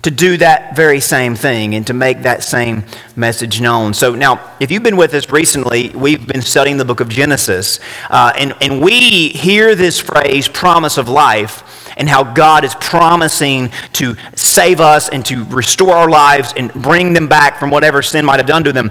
to 0.00 0.10
do 0.10 0.38
that 0.38 0.74
very 0.74 0.98
same 0.98 1.34
thing 1.34 1.74
and 1.74 1.86
to 1.86 1.92
make 1.92 2.22
that 2.22 2.42
same 2.42 2.84
message 3.16 3.60
known. 3.60 3.92
So, 3.92 4.14
now, 4.14 4.54
if 4.60 4.70
you've 4.70 4.82
been 4.82 4.96
with 4.96 5.12
us 5.12 5.28
recently, 5.28 5.90
we've 5.90 6.26
been 6.26 6.40
studying 6.40 6.78
the 6.78 6.86
book 6.86 7.00
of 7.00 7.10
Genesis, 7.10 7.80
uh, 8.08 8.32
and, 8.34 8.54
and 8.62 8.80
we 8.80 9.28
hear 9.28 9.74
this 9.74 10.00
phrase, 10.00 10.48
promise 10.48 10.96
of 10.96 11.10
life, 11.10 11.62
and 11.98 12.08
how 12.08 12.24
God 12.24 12.64
is 12.64 12.74
promising 12.76 13.70
to 13.92 14.16
save 14.34 14.80
us 14.80 15.10
and 15.10 15.22
to 15.26 15.44
restore 15.44 15.94
our 15.94 16.08
lives 16.08 16.54
and 16.56 16.72
bring 16.72 17.12
them 17.12 17.28
back 17.28 17.58
from 17.58 17.68
whatever 17.68 18.00
sin 18.00 18.24
might 18.24 18.38
have 18.38 18.46
done 18.46 18.64
to 18.64 18.72
them. 18.72 18.90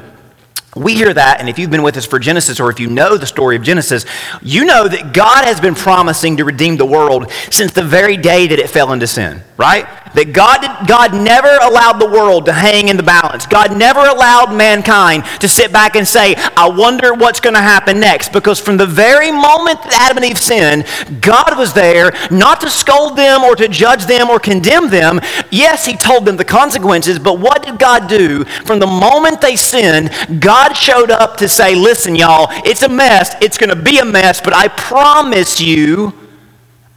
We 0.76 0.94
hear 0.94 1.14
that, 1.14 1.40
and 1.40 1.50
if 1.50 1.58
you've 1.58 1.72
been 1.72 1.82
with 1.82 1.98
us 1.98 2.06
for 2.06 2.20
Genesis 2.20 2.60
or 2.60 2.70
if 2.70 2.80
you 2.80 2.90
know 2.90 3.18
the 3.18 3.26
story 3.26 3.56
of 3.56 3.64
Genesis, 3.64 4.06
you 4.42 4.66
know 4.66 4.88
that 4.88 5.14
God 5.14 5.46
has 5.46 5.60
been 5.60 5.74
promising 5.74 6.38
to 6.38 6.46
redeem 6.46 6.78
the 6.78 6.86
world 6.86 7.32
since 7.50 7.72
the 7.72 7.84
very 7.84 8.18
day 8.18 8.48
that 8.48 8.60
it 8.60 8.70
fell 8.70 8.94
into 8.94 9.08
sin, 9.08 9.42
right? 9.58 9.88
That 10.16 10.34
God, 10.34 10.88
God 10.88 11.14
never 11.14 11.50
allowed 11.62 12.00
the 12.00 12.08
world 12.08 12.46
to 12.46 12.54
hang 12.54 12.90
in 12.90 12.98
the 12.98 13.04
balance. 13.04 13.46
God 13.46 13.78
never 13.78 14.00
allowed 14.00 14.54
mankind 14.54 15.24
to 15.40 15.48
sit 15.48 15.72
back 15.72 15.96
and 15.96 16.08
say, 16.08 16.36
I 16.58 16.68
wonder 16.68 17.14
what's 17.14 17.40
going 17.40 17.54
to 17.54 17.62
happen 17.62 18.00
next. 18.00 18.34
Because 18.34 18.60
from 18.60 18.78
the 18.78 18.86
very 18.86 19.32
moment 19.32 19.82
that 19.84 19.94
Adam 20.10 20.18
and 20.18 20.26
Eve 20.26 20.38
sinned, 20.38 20.86
God 21.22 21.58
was 21.58 21.74
there 21.74 22.12
not 22.32 22.62
to 22.62 22.70
scold 22.70 23.18
them 23.18 23.44
or 23.44 23.56
to 23.56 23.68
judge 23.68 24.06
them 24.06 24.30
or 24.30 24.40
condemn 24.40 24.90
them. 24.90 25.20
Yes, 25.52 25.86
He 25.86 25.96
told 25.96 26.26
them 26.26 26.38
the 26.38 26.46
consequences, 26.46 27.20
but 27.20 27.40
what 27.40 27.64
did 27.64 27.78
God 27.78 28.10
do? 28.10 28.44
From 28.66 28.80
the 28.80 28.88
moment 28.88 29.42
they 29.42 29.56
sinned, 29.56 30.12
God 30.42 30.74
showed 30.74 31.12
up 31.12 31.38
to 31.38 31.48
say, 31.48 31.76
Listen, 31.76 32.16
y'all, 32.16 32.48
it's 32.66 32.84
a 32.84 32.90
mess. 32.90 33.36
It's 33.42 33.58
going 33.58 33.70
to 33.70 33.76
be 33.76 34.00
a 34.00 34.06
mess, 34.06 34.42
but 34.42 34.54
I 34.56 34.68
promise 34.68 35.62
you, 35.62 36.14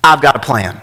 I've 0.02 0.21
got 0.21 0.35
a 0.37 0.40
plan. 0.40 0.81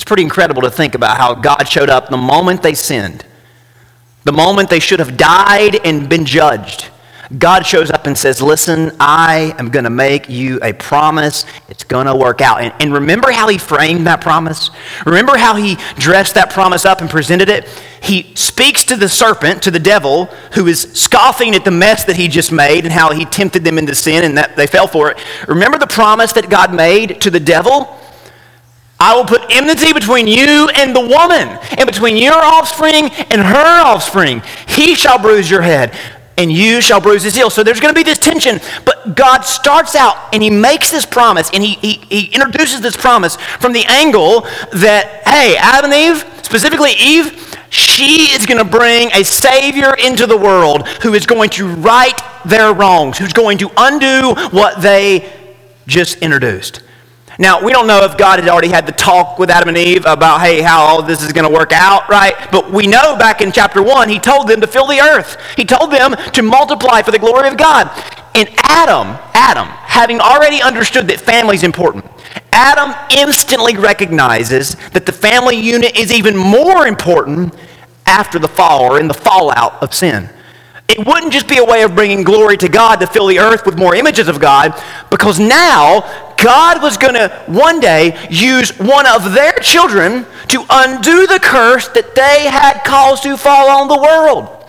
It's 0.00 0.04
pretty 0.06 0.22
incredible 0.22 0.62
to 0.62 0.70
think 0.70 0.94
about 0.94 1.18
how 1.18 1.34
God 1.34 1.64
showed 1.64 1.90
up 1.90 2.08
the 2.08 2.16
moment 2.16 2.62
they 2.62 2.72
sinned, 2.72 3.22
the 4.24 4.32
moment 4.32 4.70
they 4.70 4.80
should 4.80 4.98
have 4.98 5.18
died 5.18 5.76
and 5.84 6.08
been 6.08 6.24
judged. 6.24 6.88
God 7.36 7.66
shows 7.66 7.90
up 7.90 8.06
and 8.06 8.16
says, 8.16 8.40
Listen, 8.40 8.96
I 8.98 9.54
am 9.58 9.68
going 9.68 9.84
to 9.84 9.90
make 9.90 10.30
you 10.30 10.58
a 10.62 10.72
promise. 10.72 11.44
It's 11.68 11.84
going 11.84 12.06
to 12.06 12.16
work 12.16 12.40
out. 12.40 12.62
And, 12.62 12.72
and, 12.80 12.94
remember 12.94 13.30
how 13.30 13.46
he 13.48 13.58
framed 13.58 14.06
that 14.06 14.22
promise? 14.22 14.70
Remember 15.04 15.36
how 15.36 15.54
he 15.54 15.76
dressed 15.96 16.34
that 16.34 16.48
promise 16.48 16.86
up 16.86 17.02
and 17.02 17.10
presented 17.10 17.50
it? 17.50 17.68
He 18.02 18.34
speaks 18.36 18.84
to 18.84 18.96
the 18.96 19.08
serpent, 19.08 19.62
to 19.64 19.70
the 19.70 19.78
devil, 19.78 20.26
who 20.54 20.66
is 20.66 20.80
scoffing 20.94 21.54
at 21.54 21.66
the 21.66 21.70
mess 21.70 22.04
that 22.04 22.16
he 22.16 22.26
just 22.26 22.52
made 22.52 22.84
and 22.84 22.92
how 22.92 23.12
he 23.12 23.26
tempted 23.26 23.64
them 23.64 23.76
into 23.76 23.94
sin 23.94 24.24
and 24.24 24.38
that 24.38 24.56
they 24.56 24.66
fell 24.66 24.86
for 24.86 25.10
it. 25.10 25.18
Remember 25.46 25.76
the 25.76 25.86
promise 25.86 26.32
that 26.32 26.48
God 26.48 26.74
made 26.74 27.20
to 27.20 27.30
the 27.30 27.38
devil? 27.38 27.99
I 29.00 29.16
will 29.16 29.24
put 29.24 29.42
enmity 29.50 29.92
between 29.92 30.26
you 30.26 30.68
and 30.68 30.94
the 30.94 31.00
woman, 31.00 31.48
and 31.78 31.86
between 31.86 32.16
your 32.16 32.34
offspring 32.34 33.08
and 33.08 33.40
her 33.40 33.82
offspring. 33.82 34.42
He 34.68 34.94
shall 34.94 35.18
bruise 35.18 35.50
your 35.50 35.62
head, 35.62 35.96
and 36.36 36.52
you 36.52 36.80
shall 36.80 37.00
bruise 37.00 37.22
his 37.22 37.34
heel. 37.34 37.50
So 37.50 37.62
there's 37.62 37.80
going 37.80 37.94
to 37.94 37.98
be 37.98 38.04
this 38.04 38.18
tension. 38.18 38.60
But 38.84 39.16
God 39.16 39.42
starts 39.42 39.94
out 39.94 40.34
and 40.34 40.42
he 40.42 40.50
makes 40.50 40.90
this 40.90 41.06
promise, 41.06 41.50
and 41.52 41.62
he, 41.62 41.74
he, 41.74 41.92
he 42.08 42.34
introduces 42.34 42.80
this 42.80 42.96
promise 42.96 43.36
from 43.36 43.72
the 43.72 43.84
angle 43.86 44.42
that, 44.72 45.22
hey, 45.26 45.56
Adam 45.58 45.90
and 45.92 46.16
Eve, 46.16 46.24
specifically 46.42 46.92
Eve, 46.98 47.56
she 47.70 48.32
is 48.32 48.46
going 48.46 48.58
to 48.58 48.64
bring 48.64 49.10
a 49.12 49.24
Savior 49.24 49.94
into 49.94 50.26
the 50.26 50.36
world 50.36 50.88
who 51.02 51.14
is 51.14 51.24
going 51.24 51.50
to 51.50 51.68
right 51.68 52.20
their 52.44 52.74
wrongs, 52.74 53.16
who's 53.16 53.32
going 53.32 53.58
to 53.58 53.70
undo 53.76 54.34
what 54.50 54.82
they 54.82 55.32
just 55.86 56.18
introduced. 56.18 56.82
Now, 57.40 57.64
we 57.64 57.72
don't 57.72 57.86
know 57.86 58.04
if 58.04 58.18
God 58.18 58.38
had 58.38 58.50
already 58.50 58.68
had 58.68 58.84
the 58.84 58.92
talk 58.92 59.38
with 59.38 59.48
Adam 59.48 59.70
and 59.70 59.78
Eve 59.78 60.04
about, 60.04 60.42
hey, 60.42 60.60
how 60.60 60.82
all 60.82 61.02
this 61.02 61.22
is 61.22 61.32
going 61.32 61.48
to 61.48 61.52
work 61.52 61.72
out, 61.72 62.06
right? 62.06 62.34
But 62.52 62.70
we 62.70 62.86
know 62.86 63.16
back 63.16 63.40
in 63.40 63.50
chapter 63.50 63.82
1, 63.82 64.10
he 64.10 64.18
told 64.18 64.46
them 64.46 64.60
to 64.60 64.66
fill 64.66 64.86
the 64.86 65.00
earth. 65.00 65.38
He 65.56 65.64
told 65.64 65.90
them 65.90 66.14
to 66.32 66.42
multiply 66.42 67.00
for 67.00 67.12
the 67.12 67.18
glory 67.18 67.48
of 67.48 67.56
God. 67.56 67.90
And 68.34 68.46
Adam, 68.58 69.18
Adam, 69.32 69.68
having 69.68 70.20
already 70.20 70.60
understood 70.60 71.08
that 71.08 71.18
family 71.18 71.56
is 71.56 71.64
important, 71.64 72.04
Adam 72.52 72.94
instantly 73.10 73.74
recognizes 73.74 74.74
that 74.90 75.06
the 75.06 75.12
family 75.12 75.56
unit 75.56 75.96
is 75.96 76.12
even 76.12 76.36
more 76.36 76.86
important 76.86 77.54
after 78.04 78.38
the 78.38 78.48
fall 78.48 78.82
or 78.82 79.00
in 79.00 79.08
the 79.08 79.14
fallout 79.14 79.82
of 79.82 79.94
sin. 79.94 80.28
It 80.90 81.06
wouldn't 81.06 81.32
just 81.32 81.46
be 81.46 81.58
a 81.58 81.64
way 81.64 81.82
of 81.82 81.94
bringing 81.94 82.24
glory 82.24 82.56
to 82.56 82.68
God 82.68 82.96
to 82.96 83.06
fill 83.06 83.26
the 83.26 83.38
earth 83.38 83.64
with 83.64 83.78
more 83.78 83.94
images 83.94 84.26
of 84.26 84.40
God, 84.40 84.74
because 85.08 85.38
now 85.38 86.34
God 86.36 86.82
was 86.82 86.96
going 86.96 87.14
to 87.14 87.28
one 87.46 87.78
day 87.78 88.18
use 88.28 88.76
one 88.76 89.06
of 89.06 89.32
their 89.32 89.52
children 89.60 90.26
to 90.48 90.64
undo 90.68 91.28
the 91.28 91.38
curse 91.40 91.86
that 91.88 92.16
they 92.16 92.48
had 92.50 92.82
caused 92.84 93.22
to 93.22 93.36
fall 93.36 93.70
on 93.70 93.86
the 93.86 93.96
world. 93.96 94.59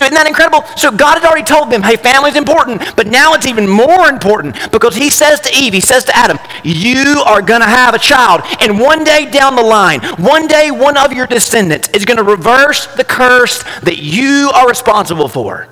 So 0.00 0.06
isn't 0.06 0.14
that 0.14 0.26
incredible? 0.26 0.64
So 0.78 0.90
God 0.90 1.18
had 1.18 1.26
already 1.26 1.44
told 1.44 1.68
them, 1.68 1.82
hey, 1.82 1.96
family's 1.96 2.34
important, 2.34 2.80
but 2.96 3.06
now 3.06 3.34
it's 3.34 3.44
even 3.44 3.68
more 3.68 4.08
important 4.08 4.56
because 4.72 4.96
he 4.96 5.10
says 5.10 5.40
to 5.40 5.54
Eve, 5.54 5.74
he 5.74 5.82
says 5.82 6.06
to 6.06 6.16
Adam, 6.16 6.38
you 6.64 7.22
are 7.26 7.42
going 7.42 7.60
to 7.60 7.66
have 7.66 7.92
a 7.92 7.98
child. 7.98 8.40
And 8.62 8.80
one 8.80 9.04
day 9.04 9.30
down 9.30 9.56
the 9.56 9.62
line, 9.62 10.00
one 10.16 10.46
day 10.46 10.70
one 10.70 10.96
of 10.96 11.12
your 11.12 11.26
descendants 11.26 11.90
is 11.90 12.06
going 12.06 12.16
to 12.16 12.22
reverse 12.22 12.86
the 12.96 13.04
curse 13.04 13.62
that 13.80 13.98
you 13.98 14.50
are 14.54 14.66
responsible 14.66 15.28
for. 15.28 15.68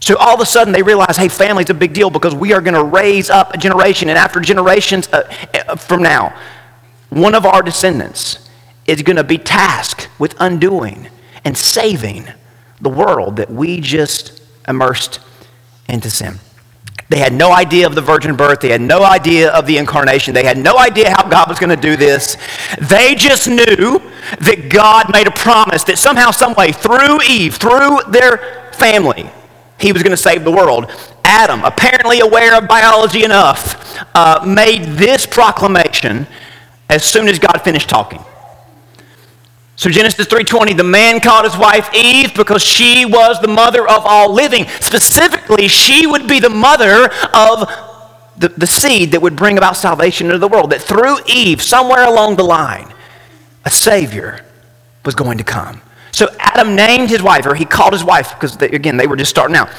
So 0.00 0.16
all 0.16 0.34
of 0.34 0.40
a 0.40 0.46
sudden 0.46 0.72
they 0.72 0.82
realize, 0.82 1.16
hey, 1.16 1.28
family's 1.28 1.70
a 1.70 1.74
big 1.74 1.92
deal 1.92 2.10
because 2.10 2.34
we 2.34 2.52
are 2.54 2.60
going 2.60 2.74
to 2.74 2.82
raise 2.82 3.30
up 3.30 3.54
a 3.54 3.56
generation. 3.56 4.08
And 4.08 4.18
after 4.18 4.40
generations 4.40 5.06
uh, 5.12 5.32
uh, 5.54 5.76
from 5.76 6.02
now, 6.02 6.36
one 7.10 7.36
of 7.36 7.46
our 7.46 7.62
descendants 7.62 8.50
is 8.88 9.00
going 9.02 9.14
to 9.14 9.22
be 9.22 9.38
tasked 9.38 10.08
with 10.18 10.34
undoing 10.40 11.08
and 11.44 11.56
saving 11.56 12.26
the 12.80 12.88
world 12.88 13.36
that 13.36 13.50
we 13.50 13.80
just 13.80 14.42
immersed 14.66 15.20
into 15.88 16.10
sin. 16.10 16.38
They 17.08 17.18
had 17.18 17.32
no 17.32 17.52
idea 17.52 17.86
of 17.86 17.94
the 17.94 18.02
virgin 18.02 18.36
birth. 18.36 18.60
They 18.60 18.68
had 18.68 18.82
no 18.82 19.02
idea 19.02 19.50
of 19.50 19.66
the 19.66 19.78
incarnation. 19.78 20.34
They 20.34 20.44
had 20.44 20.58
no 20.58 20.76
idea 20.76 21.10
how 21.10 21.26
God 21.26 21.48
was 21.48 21.58
going 21.58 21.74
to 21.74 21.80
do 21.80 21.96
this. 21.96 22.36
They 22.82 23.14
just 23.14 23.48
knew 23.48 24.02
that 24.40 24.68
God 24.68 25.10
made 25.12 25.26
a 25.26 25.30
promise 25.30 25.84
that 25.84 25.98
somehow, 25.98 26.30
someway, 26.32 26.72
through 26.72 27.22
Eve, 27.22 27.56
through 27.56 28.00
their 28.08 28.72
family, 28.74 29.30
he 29.80 29.92
was 29.92 30.02
going 30.02 30.10
to 30.10 30.22
save 30.22 30.44
the 30.44 30.50
world. 30.50 30.90
Adam, 31.24 31.64
apparently 31.64 32.20
aware 32.20 32.58
of 32.58 32.68
biology 32.68 33.24
enough, 33.24 33.98
uh, 34.14 34.44
made 34.46 34.82
this 34.82 35.24
proclamation 35.24 36.26
as 36.90 37.04
soon 37.04 37.26
as 37.28 37.38
God 37.38 37.58
finished 37.62 37.88
talking. 37.88 38.22
So 39.78 39.88
Genesis 39.88 40.26
3:20, 40.26 40.76
the 40.76 40.82
man 40.82 41.20
called 41.20 41.44
his 41.44 41.56
wife 41.56 41.88
Eve 41.94 42.34
because 42.34 42.62
she 42.62 43.06
was 43.06 43.40
the 43.40 43.46
mother 43.46 43.88
of 43.88 44.04
all 44.04 44.32
living. 44.32 44.66
Specifically, 44.80 45.68
she 45.68 46.04
would 46.04 46.26
be 46.26 46.40
the 46.40 46.50
mother 46.50 47.08
of 47.32 47.70
the, 48.36 48.48
the 48.48 48.66
seed 48.66 49.12
that 49.12 49.22
would 49.22 49.36
bring 49.36 49.56
about 49.56 49.76
salvation 49.76 50.26
into 50.26 50.38
the 50.38 50.48
world. 50.48 50.70
That 50.70 50.82
through 50.82 51.18
Eve, 51.26 51.62
somewhere 51.62 52.04
along 52.04 52.34
the 52.34 52.42
line, 52.42 52.92
a 53.64 53.70
Savior 53.70 54.44
was 55.04 55.14
going 55.14 55.38
to 55.38 55.44
come. 55.44 55.80
So 56.10 56.28
Adam 56.40 56.74
named 56.74 57.08
his 57.08 57.22
wife, 57.22 57.46
or 57.46 57.54
he 57.54 57.64
called 57.64 57.92
his 57.92 58.02
wife, 58.02 58.34
because 58.34 58.56
they, 58.56 58.70
again, 58.70 58.96
they 58.96 59.06
were 59.06 59.14
just 59.16 59.30
starting 59.30 59.54
out, 59.54 59.70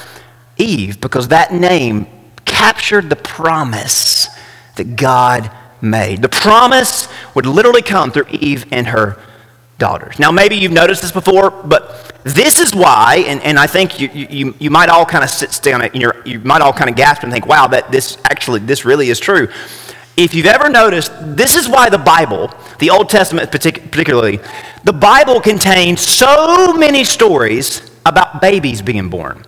Eve, 0.56 1.02
because 1.02 1.28
that 1.28 1.52
name 1.52 2.08
captured 2.46 3.10
the 3.10 3.18
promise 3.18 4.30
that 4.78 4.96
God 4.96 5.52
made. 5.82 6.22
The 6.22 6.30
promise 6.30 7.10
would 7.36 7.46
literally 7.46 7.82
come 7.82 8.12
through 8.12 8.28
Eve 8.30 8.66
and 8.72 8.88
her 8.88 9.18
daughters. 9.80 10.20
Now, 10.20 10.32
maybe 10.32 10.56
you've 10.56 10.72
noticed 10.72 11.02
this 11.02 11.12
before, 11.12 11.50
but 11.50 12.14
this 12.24 12.60
is 12.60 12.76
why, 12.76 13.24
and, 13.26 13.42
and 13.42 13.58
I 13.58 13.66
think 13.66 14.00
you, 14.00 14.10
you, 14.10 14.56
you 14.60 14.70
might 14.70 14.90
all 14.90 15.06
kind 15.06 15.24
of 15.24 15.30
sit 15.30 15.58
down 15.64 15.82
and 15.82 15.96
you 15.96 16.12
you 16.26 16.40
might 16.42 16.62
all 16.62 16.74
kind 16.74 16.90
of 16.90 16.96
gasp 16.96 17.24
and 17.24 17.32
think, 17.32 17.48
wow, 17.48 17.66
that 17.68 17.92
this 17.92 18.18
actually, 18.26 18.60
this 18.60 18.86
really 18.86 19.10
is 19.10 19.20
true. 19.20 19.48
If 20.18 20.34
you've 20.34 20.46
ever 20.46 20.70
noticed, 20.70 21.12
this 21.22 21.56
is 21.56 21.68
why 21.68 21.90
the 21.90 21.98
Bible, 21.98 22.54
the 22.80 22.90
Old 22.90 23.10
Testament 23.10 23.52
particularly, 23.52 24.40
the 24.84 24.94
Bible 24.94 25.40
contains 25.40 26.02
so 26.02 26.74
many 26.74 27.04
stories 27.06 27.90
about 28.06 28.42
babies 28.42 28.82
being 28.82 29.10
born. 29.10 29.46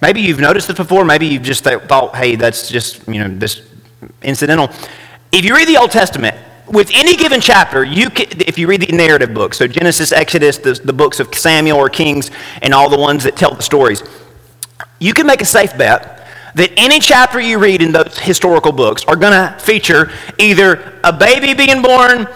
Maybe 0.00 0.22
you've 0.22 0.40
noticed 0.40 0.68
this 0.68 0.78
before. 0.78 1.04
Maybe 1.04 1.26
you've 1.26 1.42
just 1.42 1.64
thought, 1.64 2.16
hey, 2.16 2.34
that's 2.36 2.70
just, 2.70 3.06
you 3.06 3.18
know, 3.20 3.28
this 3.28 3.60
incidental. 4.22 4.70
If 5.32 5.44
you 5.44 5.54
read 5.54 5.68
the 5.68 5.76
Old 5.76 5.90
Testament, 5.90 6.36
with 6.70 6.90
any 6.94 7.16
given 7.16 7.40
chapter, 7.40 7.84
you 7.84 8.10
can, 8.10 8.26
if 8.40 8.58
you 8.58 8.68
read 8.68 8.82
the 8.82 8.92
narrative 8.92 9.34
books, 9.34 9.58
so 9.58 9.66
Genesis, 9.66 10.12
Exodus, 10.12 10.58
the, 10.58 10.74
the 10.74 10.92
books 10.92 11.20
of 11.20 11.34
Samuel 11.34 11.78
or 11.78 11.88
Kings, 11.88 12.30
and 12.62 12.72
all 12.72 12.88
the 12.88 12.98
ones 12.98 13.24
that 13.24 13.36
tell 13.36 13.54
the 13.54 13.62
stories, 13.62 14.02
you 14.98 15.12
can 15.12 15.26
make 15.26 15.40
a 15.40 15.46
safe 15.46 15.76
bet 15.76 16.28
that 16.54 16.72
any 16.76 17.00
chapter 17.00 17.40
you 17.40 17.58
read 17.58 17.82
in 17.82 17.92
those 17.92 18.18
historical 18.18 18.72
books 18.72 19.04
are 19.04 19.16
going 19.16 19.32
to 19.32 19.56
feature 19.58 20.10
either 20.38 20.98
a 21.04 21.12
baby 21.12 21.54
being 21.54 21.82
born, 21.82 22.26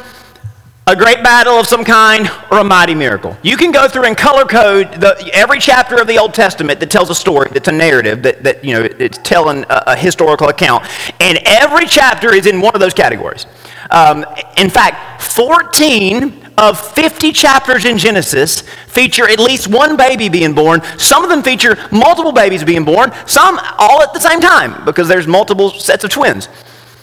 a 0.86 0.94
great 0.94 1.22
battle 1.22 1.54
of 1.54 1.66
some 1.66 1.84
kind, 1.84 2.30
or 2.50 2.58
a 2.58 2.64
mighty 2.64 2.94
miracle. 2.94 3.36
You 3.42 3.56
can 3.56 3.72
go 3.72 3.88
through 3.88 4.04
and 4.04 4.16
color 4.16 4.44
code 4.44 4.92
the, 5.00 5.30
every 5.32 5.58
chapter 5.58 6.00
of 6.00 6.06
the 6.06 6.18
Old 6.18 6.34
Testament 6.34 6.78
that 6.80 6.90
tells 6.90 7.10
a 7.10 7.14
story, 7.14 7.48
that's 7.52 7.68
a 7.68 7.72
narrative, 7.72 8.22
that, 8.22 8.42
that 8.42 8.64
you 8.64 8.74
know, 8.74 8.82
it's 8.98 9.18
telling 9.18 9.64
a, 9.64 9.82
a 9.88 9.96
historical 9.96 10.48
account. 10.48 10.84
And 11.20 11.38
every 11.44 11.86
chapter 11.86 12.34
is 12.34 12.46
in 12.46 12.60
one 12.60 12.74
of 12.74 12.80
those 12.80 12.94
categories. 12.94 13.46
Um, 13.90 14.24
in 14.56 14.70
fact, 14.70 15.22
14 15.22 16.44
of 16.56 16.78
50 16.94 17.32
chapters 17.32 17.84
in 17.84 17.98
Genesis 17.98 18.60
feature 18.86 19.28
at 19.28 19.40
least 19.40 19.68
one 19.68 19.96
baby 19.96 20.28
being 20.28 20.54
born. 20.54 20.82
Some 20.98 21.24
of 21.24 21.30
them 21.30 21.42
feature 21.42 21.76
multiple 21.90 22.32
babies 22.32 22.62
being 22.62 22.84
born, 22.84 23.12
some 23.26 23.58
all 23.78 24.02
at 24.02 24.14
the 24.14 24.20
same 24.20 24.40
time 24.40 24.84
because 24.84 25.08
there's 25.08 25.26
multiple 25.26 25.70
sets 25.70 26.04
of 26.04 26.10
twins. 26.10 26.48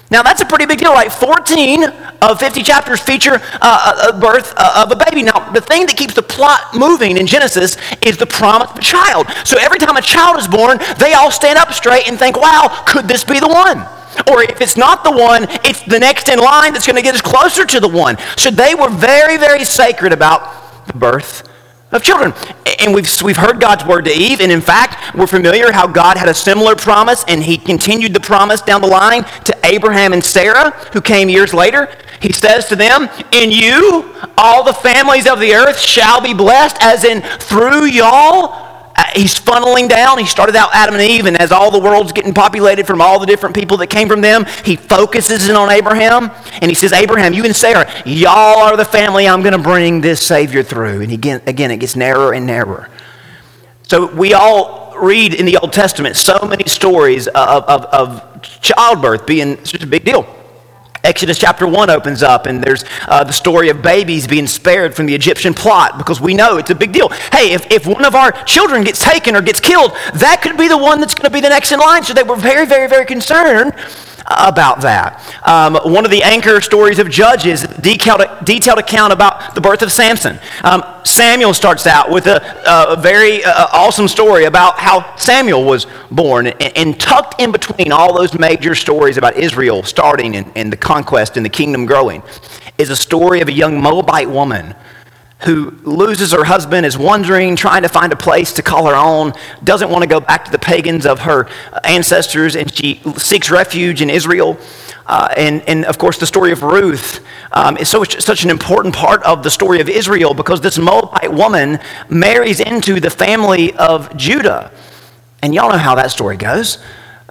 Now, 0.09 0.21
that's 0.23 0.41
a 0.41 0.45
pretty 0.45 0.65
big 0.65 0.79
deal, 0.79 0.91
right? 0.91 1.11
14 1.11 1.83
of 2.21 2.38
50 2.38 2.63
chapters 2.63 3.00
feature 3.00 3.39
uh, 3.61 4.11
a 4.11 4.19
birth 4.19 4.53
uh, 4.57 4.83
of 4.85 4.91
a 4.91 5.05
baby. 5.05 5.23
Now, 5.23 5.51
the 5.51 5.61
thing 5.61 5.85
that 5.85 5.95
keeps 5.95 6.13
the 6.13 6.21
plot 6.21 6.75
moving 6.75 7.15
in 7.15 7.25
Genesis 7.25 7.77
is 8.01 8.17
the 8.17 8.25
promise 8.25 8.69
of 8.71 8.77
a 8.77 8.81
child. 8.81 9.27
So 9.45 9.57
every 9.57 9.79
time 9.79 9.95
a 9.95 10.01
child 10.01 10.38
is 10.38 10.50
born, 10.50 10.79
they 11.00 11.13
all 11.13 11.31
stand 11.31 11.57
up 11.57 11.71
straight 11.71 12.09
and 12.09 12.19
think, 12.19 12.35
wow, 12.35 12.83
could 12.85 13.07
this 13.07 13.23
be 13.23 13.39
the 13.39 13.47
one? 13.47 13.88
Or 14.30 14.44
if 14.44 14.62
it's 14.62 14.77
not 14.77 15.03
the 15.03 15.12
one, 15.12 15.48
it's 15.63 15.82
the 15.84 16.00
next 16.00 16.30
in 16.30 16.39
line 16.39 16.74
that's 16.74 16.86
going 16.86 16.98
to 16.98 17.01
get 17.01 17.15
us 17.15 17.22
closer 17.22 17.65
to 17.65 17.80
the 17.80 17.88
one. 17.88 18.18
So 18.38 18.51
they 18.51 18.75
were 18.75 18.89
very, 18.89 19.38
very 19.38 19.63
sacred 19.63 20.13
about 20.13 20.88
the 20.88 20.94
birth 20.94 21.48
of 21.91 22.03
children. 22.03 22.34
And 22.80 22.94
we've, 22.94 23.10
we've 23.22 23.38
heard 23.38 23.60
God's 23.60 23.86
word 23.86 24.06
to 24.06 24.12
Eve, 24.12 24.41
and 24.41 24.51
in 24.51 24.62
fact, 24.62 25.15
we're 25.15 25.27
familiar 25.27 25.72
how 25.72 25.88
God 25.88 26.18
had 26.18 26.30
a 26.30 26.34
similar 26.34 26.75
promise, 26.75 27.24
and 27.27 27.44
he 27.44 27.58
continued 27.58 28.13
the 28.13 28.20
promise 28.20 28.62
down 28.62 28.82
the 28.82 28.88
line 28.88 29.24
to 29.44 29.58
Abraham 29.63 30.13
and 30.13 30.24
Sarah, 30.24 30.72
who 30.94 31.01
came 31.01 31.30
years 31.30 31.53
later. 31.53 31.89
He 32.22 32.32
says 32.32 32.68
to 32.68 32.75
them, 32.75 33.10
In 33.32 33.51
you, 33.51 34.15
all 34.38 34.63
the 34.63 34.74
families 34.74 35.27
of 35.27 35.39
the 35.39 35.53
earth 35.53 35.80
shall 35.80 36.22
be 36.22 36.34
blessed, 36.34 36.77
as 36.82 37.03
in 37.03 37.22
through 37.22 37.86
y'all 37.86 38.71
Uh, 39.01 39.05
he's 39.15 39.34
funneling 39.34 39.89
down. 39.89 40.20
He 40.20 40.25
started 40.25 40.55
out 40.55 40.70
Adam 40.74 40.93
and 40.93 41.03
Eve, 41.03 41.25
and 41.25 41.36
as 41.38 41.51
all 41.51 41.72
the 41.72 41.79
world's 41.79 42.12
getting 42.12 42.36
populated 42.36 42.86
from 42.86 43.01
all 43.01 43.20
the 43.20 43.25
different 43.25 43.55
people 43.55 43.77
that 43.77 43.88
came 43.88 44.08
from 44.08 44.22
them, 44.22 44.46
he 44.63 44.75
focuses 44.75 45.50
in 45.50 45.55
on 45.55 45.72
Abraham, 45.72 46.29
and 46.62 46.65
he 46.70 46.75
says, 46.75 46.93
Abraham, 46.93 47.34
you 47.34 47.43
and 47.43 47.55
Sarah, 47.55 47.91
y'all 48.05 48.60
are 48.60 48.77
the 48.77 48.86
family 48.86 49.27
I'm 49.27 49.41
going 49.41 49.58
to 49.58 49.62
bring 49.62 50.01
this 50.01 50.22
Savior 50.22 50.62
through. 50.62 51.01
And 51.01 51.12
again, 51.12 51.41
again, 51.48 51.72
it 51.72 51.77
gets 51.77 51.96
narrower 51.96 52.34
and 52.34 52.46
narrower. 52.46 52.89
So 53.81 54.05
we 54.13 54.36
all 54.36 54.96
read 55.00 55.34
in 55.34 55.48
the 55.48 55.58
Old 55.58 55.74
Testament 55.74 56.15
so 56.15 56.38
many 56.48 56.65
stories 56.65 57.27
of, 57.27 57.63
of, 57.63 57.86
of 57.86 58.41
childbirth 58.62 59.25
being 59.25 59.65
such 59.65 59.81
a 59.81 59.88
big 59.88 60.05
deal. 60.05 60.27
Exodus 61.03 61.38
chapter 61.39 61.65
1 61.65 61.89
opens 61.89 62.22
up, 62.22 62.46
and 62.46 62.63
there's 62.63 62.86
uh, 63.08 63.24
the 63.24 63.34
story 63.34 63.70
of 63.70 63.81
babies 63.81 64.27
being 64.27 64.46
spared 64.48 64.96
from 64.96 65.08
the 65.08 65.15
Egyptian 65.15 65.53
plot 65.53 65.98
because 65.98 66.22
we 66.22 66.34
know 66.34 66.58
it's 66.58 66.70
a 66.70 66.75
big 66.75 66.91
deal. 66.91 67.10
Hey, 67.31 67.53
if, 67.53 67.70
if 67.72 67.88
one 67.88 68.05
of 68.05 68.13
our 68.13 68.31
children 68.43 68.84
gets 68.84 69.03
taken 69.03 69.36
or 69.36 69.41
gets 69.41 69.60
killed, 69.60 69.91
that 70.13 70.41
could 70.41 70.58
be 70.58 70.67
the 70.67 70.77
one 70.77 71.00
that's 71.00 71.15
going 71.15 71.25
to 71.25 71.34
be 71.34 71.41
the 71.41 71.50
next 71.50 71.72
in 71.72 71.79
line. 71.79 72.03
So 72.03 72.13
they 72.13 72.24
were 72.24 72.36
very, 72.36 72.65
very, 72.65 72.88
very 72.88 73.05
concerned 73.05 73.74
about 74.25 74.82
that. 74.82 75.22
Um, 75.44 75.75
one 75.92 76.06
of 76.06 76.12
the 76.12 76.24
anchor 76.24 76.62
stories 76.62 77.00
of 77.00 77.10
Judges, 77.10 77.63
detailed, 77.63 78.22
detailed 78.44 78.80
account 78.80 79.13
about 79.13 79.56
the 79.56 79.62
birth 79.62 79.82
of 79.82 79.92
Samson. 79.92 80.40
Um, 80.63 80.84
Samuel 81.04 81.54
starts 81.54 81.88
out 81.88 82.12
with 82.12 82.28
a, 82.28 82.63
a 82.90 82.96
very 83.00 83.44
uh, 83.44 83.68
awesome 83.74 84.08
story 84.08 84.46
about 84.46 84.78
how 84.78 85.16
Samuel 85.16 85.63
was 85.63 85.88
born. 86.12 86.48
And, 86.48 86.78
and, 86.78 87.01
tucked 87.01 87.42
in 87.42 87.51
between 87.51 87.92
all 87.92 88.13
those 88.13 88.38
major 88.38 88.75
stories 88.75 89.18
about 89.18 89.36
Israel 89.36 89.82
starting 89.82 90.36
and, 90.36 90.51
and 90.56 90.72
the 90.72 90.78
conquest 90.78 91.36
and 91.36 91.46
the 91.46 91.50
kingdom 91.50 91.86
growing 91.86 92.22
is 92.78 92.90
a 92.90 92.96
story 92.96 93.42
of 93.42 93.48
a 93.48 93.51
young 93.51 93.82
Moabite 93.82 94.30
woman 94.30 94.75
who 95.43 95.71
loses 95.83 96.31
her 96.31 96.43
husband, 96.43 96.86
is 96.86 96.98
wandering, 96.98 97.55
trying 97.55 97.81
to 97.81 97.89
find 97.89 98.13
a 98.13 98.15
place 98.15 98.53
to 98.53 98.62
call 98.62 98.88
her 98.88 98.95
own, 98.95 99.33
doesn't 99.63 99.89
want 99.89 100.03
to 100.03 100.07
go 100.07 100.19
back 100.19 100.45
to 100.45 100.51
the 100.51 100.60
pagans 100.60 101.05
of 101.05 101.19
her 101.19 101.48
ancestors, 101.83 102.55
and 102.55 102.74
she 102.74 103.01
seeks 103.17 103.50
refuge 103.50 104.01
in 104.01 104.10
Israel. 104.10 104.57
Uh, 105.07 105.33
and, 105.36 105.62
and 105.67 105.83
of 105.86 105.98
course, 105.98 106.17
the 106.17 106.25
story 106.25 106.51
of 106.51 106.62
Ruth 106.62 107.25
um, 107.51 107.75
is 107.77 107.89
so, 107.89 108.03
such 108.03 108.43
an 108.43 108.50
important 108.50 108.95
part 108.95 109.24
of 109.24 109.43
the 109.43 109.50
story 109.50 109.81
of 109.81 109.89
Israel 109.89 110.33
because 110.33 110.62
this 110.62 110.77
Moabite 110.77 111.33
woman 111.33 111.79
marries 112.07 112.60
into 112.60 113.00
the 113.00 113.10
family 113.10 113.74
of 113.74 114.15
Judah. 114.15 114.71
And 115.41 115.55
y'all 115.55 115.71
know 115.71 115.77
how 115.77 115.95
that 115.95 116.12
story 116.12 116.38
goes. 116.38 116.77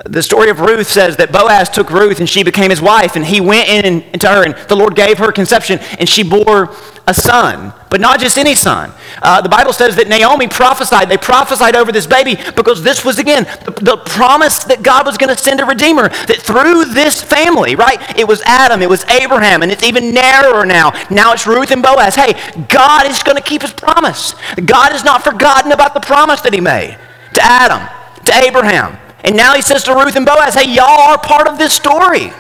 The 0.07 0.23
story 0.23 0.49
of 0.51 0.61
Ruth 0.61 0.89
says 0.89 1.17
that 1.17 1.31
Boaz 1.31 1.69
took 1.69 1.91
Ruth 1.91 2.21
and 2.21 2.29
she 2.29 2.43
became 2.43 2.71
his 2.71 2.81
wife, 2.81 3.17
and 3.17 3.25
he 3.25 3.41
went 3.41 3.69
in 3.69 4.03
into 4.03 4.29
her, 4.29 4.45
and 4.45 4.55
the 4.69 4.77
Lord 4.77 4.97
gave 4.97 5.19
her 5.19 5.31
conception, 5.31 5.79
and 5.99 6.09
she 6.09 6.23
bore 6.23 6.75
a 7.11 7.15
son, 7.15 7.75
but 7.91 8.01
not 8.01 8.21
just 8.21 8.39
any 8.39 8.55
son. 8.55 8.93
Uh, 9.21 9.43
the 9.43 9.49
Bible 9.49 9.73
says 9.73 9.97
that 9.97 10.09
Naomi 10.09 10.47
prophesied. 10.47 11.09
They 11.09 11.19
prophesied 11.19 11.75
over 11.75 11.91
this 11.91 12.07
baby 12.07 12.37
because 12.55 12.83
this 12.83 13.05
was, 13.05 13.19
again, 13.19 13.45
the, 13.65 13.73
the 13.73 13.97
promise 14.07 14.63
that 14.65 14.83
God 14.83 15.05
was 15.05 15.19
going 15.19 15.35
to 15.35 15.37
send 15.37 15.61
a 15.61 15.65
redeemer. 15.65 16.09
That 16.09 16.39
through 16.39 16.87
this 16.87 17.21
family, 17.21 17.75
right? 17.75 17.99
It 18.17 18.27
was 18.27 18.41
Adam, 18.47 18.81
it 18.81 18.89
was 18.89 19.05
Abraham, 19.07 19.63
and 19.63 19.73
it's 19.73 19.83
even 19.83 20.15
narrower 20.15 20.65
now. 20.65 20.93
Now 21.11 21.33
it's 21.33 21.47
Ruth 21.47 21.73
and 21.73 21.83
Boaz. 21.83 22.15
Hey, 22.15 22.33
God 22.69 23.07
is 23.07 23.23
going 23.23 23.37
to 23.37 23.43
keep 23.43 23.63
his 23.63 23.73
promise. 23.73 24.35
God 24.65 24.93
has 24.93 25.05
not 25.05 25.25
forgotten 25.25 25.73
about 25.73 25.93
the 25.93 26.01
promise 26.01 26.41
that 26.43 26.55
he 26.55 26.61
made 26.61 26.97
to 27.35 27.43
Adam, 27.43 27.87
to 28.25 28.33
Abraham. 28.35 28.97
And 29.25 29.37
now 29.37 29.55
he 29.55 29.63
says 29.63 29.83
to 29.85 29.95
Ruth 29.95 30.17
and 30.17 30.25
Boaz, 30.25 30.55
hey, 30.55 30.73
y'all 30.73 31.11
are 31.11 31.19
part 31.19 31.49
of 31.49 31.59
this 31.59 31.75
story. 31.75 32.33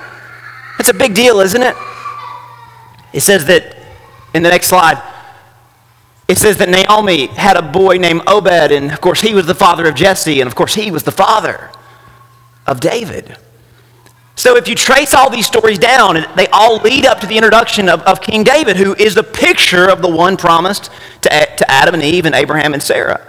It's 0.78 0.88
a 0.88 0.94
big 0.94 1.14
deal, 1.14 1.40
isn't 1.40 1.60
it? 1.60 1.74
It 3.12 3.20
says 3.20 3.44
that 3.46 3.79
in 4.34 4.42
the 4.42 4.50
next 4.50 4.68
slide, 4.68 5.02
it 6.28 6.38
says 6.38 6.58
that 6.58 6.68
Naomi 6.68 7.26
had 7.26 7.56
a 7.56 7.62
boy 7.62 7.96
named 7.96 8.22
Obed, 8.26 8.70
and 8.72 8.92
of 8.92 9.00
course, 9.00 9.20
he 9.20 9.34
was 9.34 9.46
the 9.46 9.54
father 9.54 9.88
of 9.88 9.94
Jesse, 9.96 10.40
and 10.40 10.46
of 10.46 10.54
course, 10.54 10.74
he 10.74 10.90
was 10.90 11.02
the 11.02 11.10
father 11.10 11.70
of 12.66 12.80
David. 12.80 13.36
So, 14.36 14.56
if 14.56 14.68
you 14.68 14.74
trace 14.74 15.12
all 15.12 15.28
these 15.28 15.46
stories 15.46 15.78
down, 15.78 16.24
they 16.36 16.46
all 16.46 16.76
lead 16.78 17.04
up 17.04 17.20
to 17.20 17.26
the 17.26 17.36
introduction 17.36 17.88
of, 17.88 18.00
of 18.02 18.20
King 18.20 18.44
David, 18.44 18.76
who 18.76 18.94
is 18.94 19.14
the 19.14 19.24
picture 19.24 19.90
of 19.90 20.02
the 20.02 20.08
one 20.08 20.36
promised 20.36 20.90
to, 21.22 21.28
to 21.28 21.70
Adam 21.70 21.94
and 21.94 22.02
Eve 22.02 22.26
and 22.26 22.34
Abraham 22.34 22.72
and 22.72 22.82
Sarah. 22.82 23.26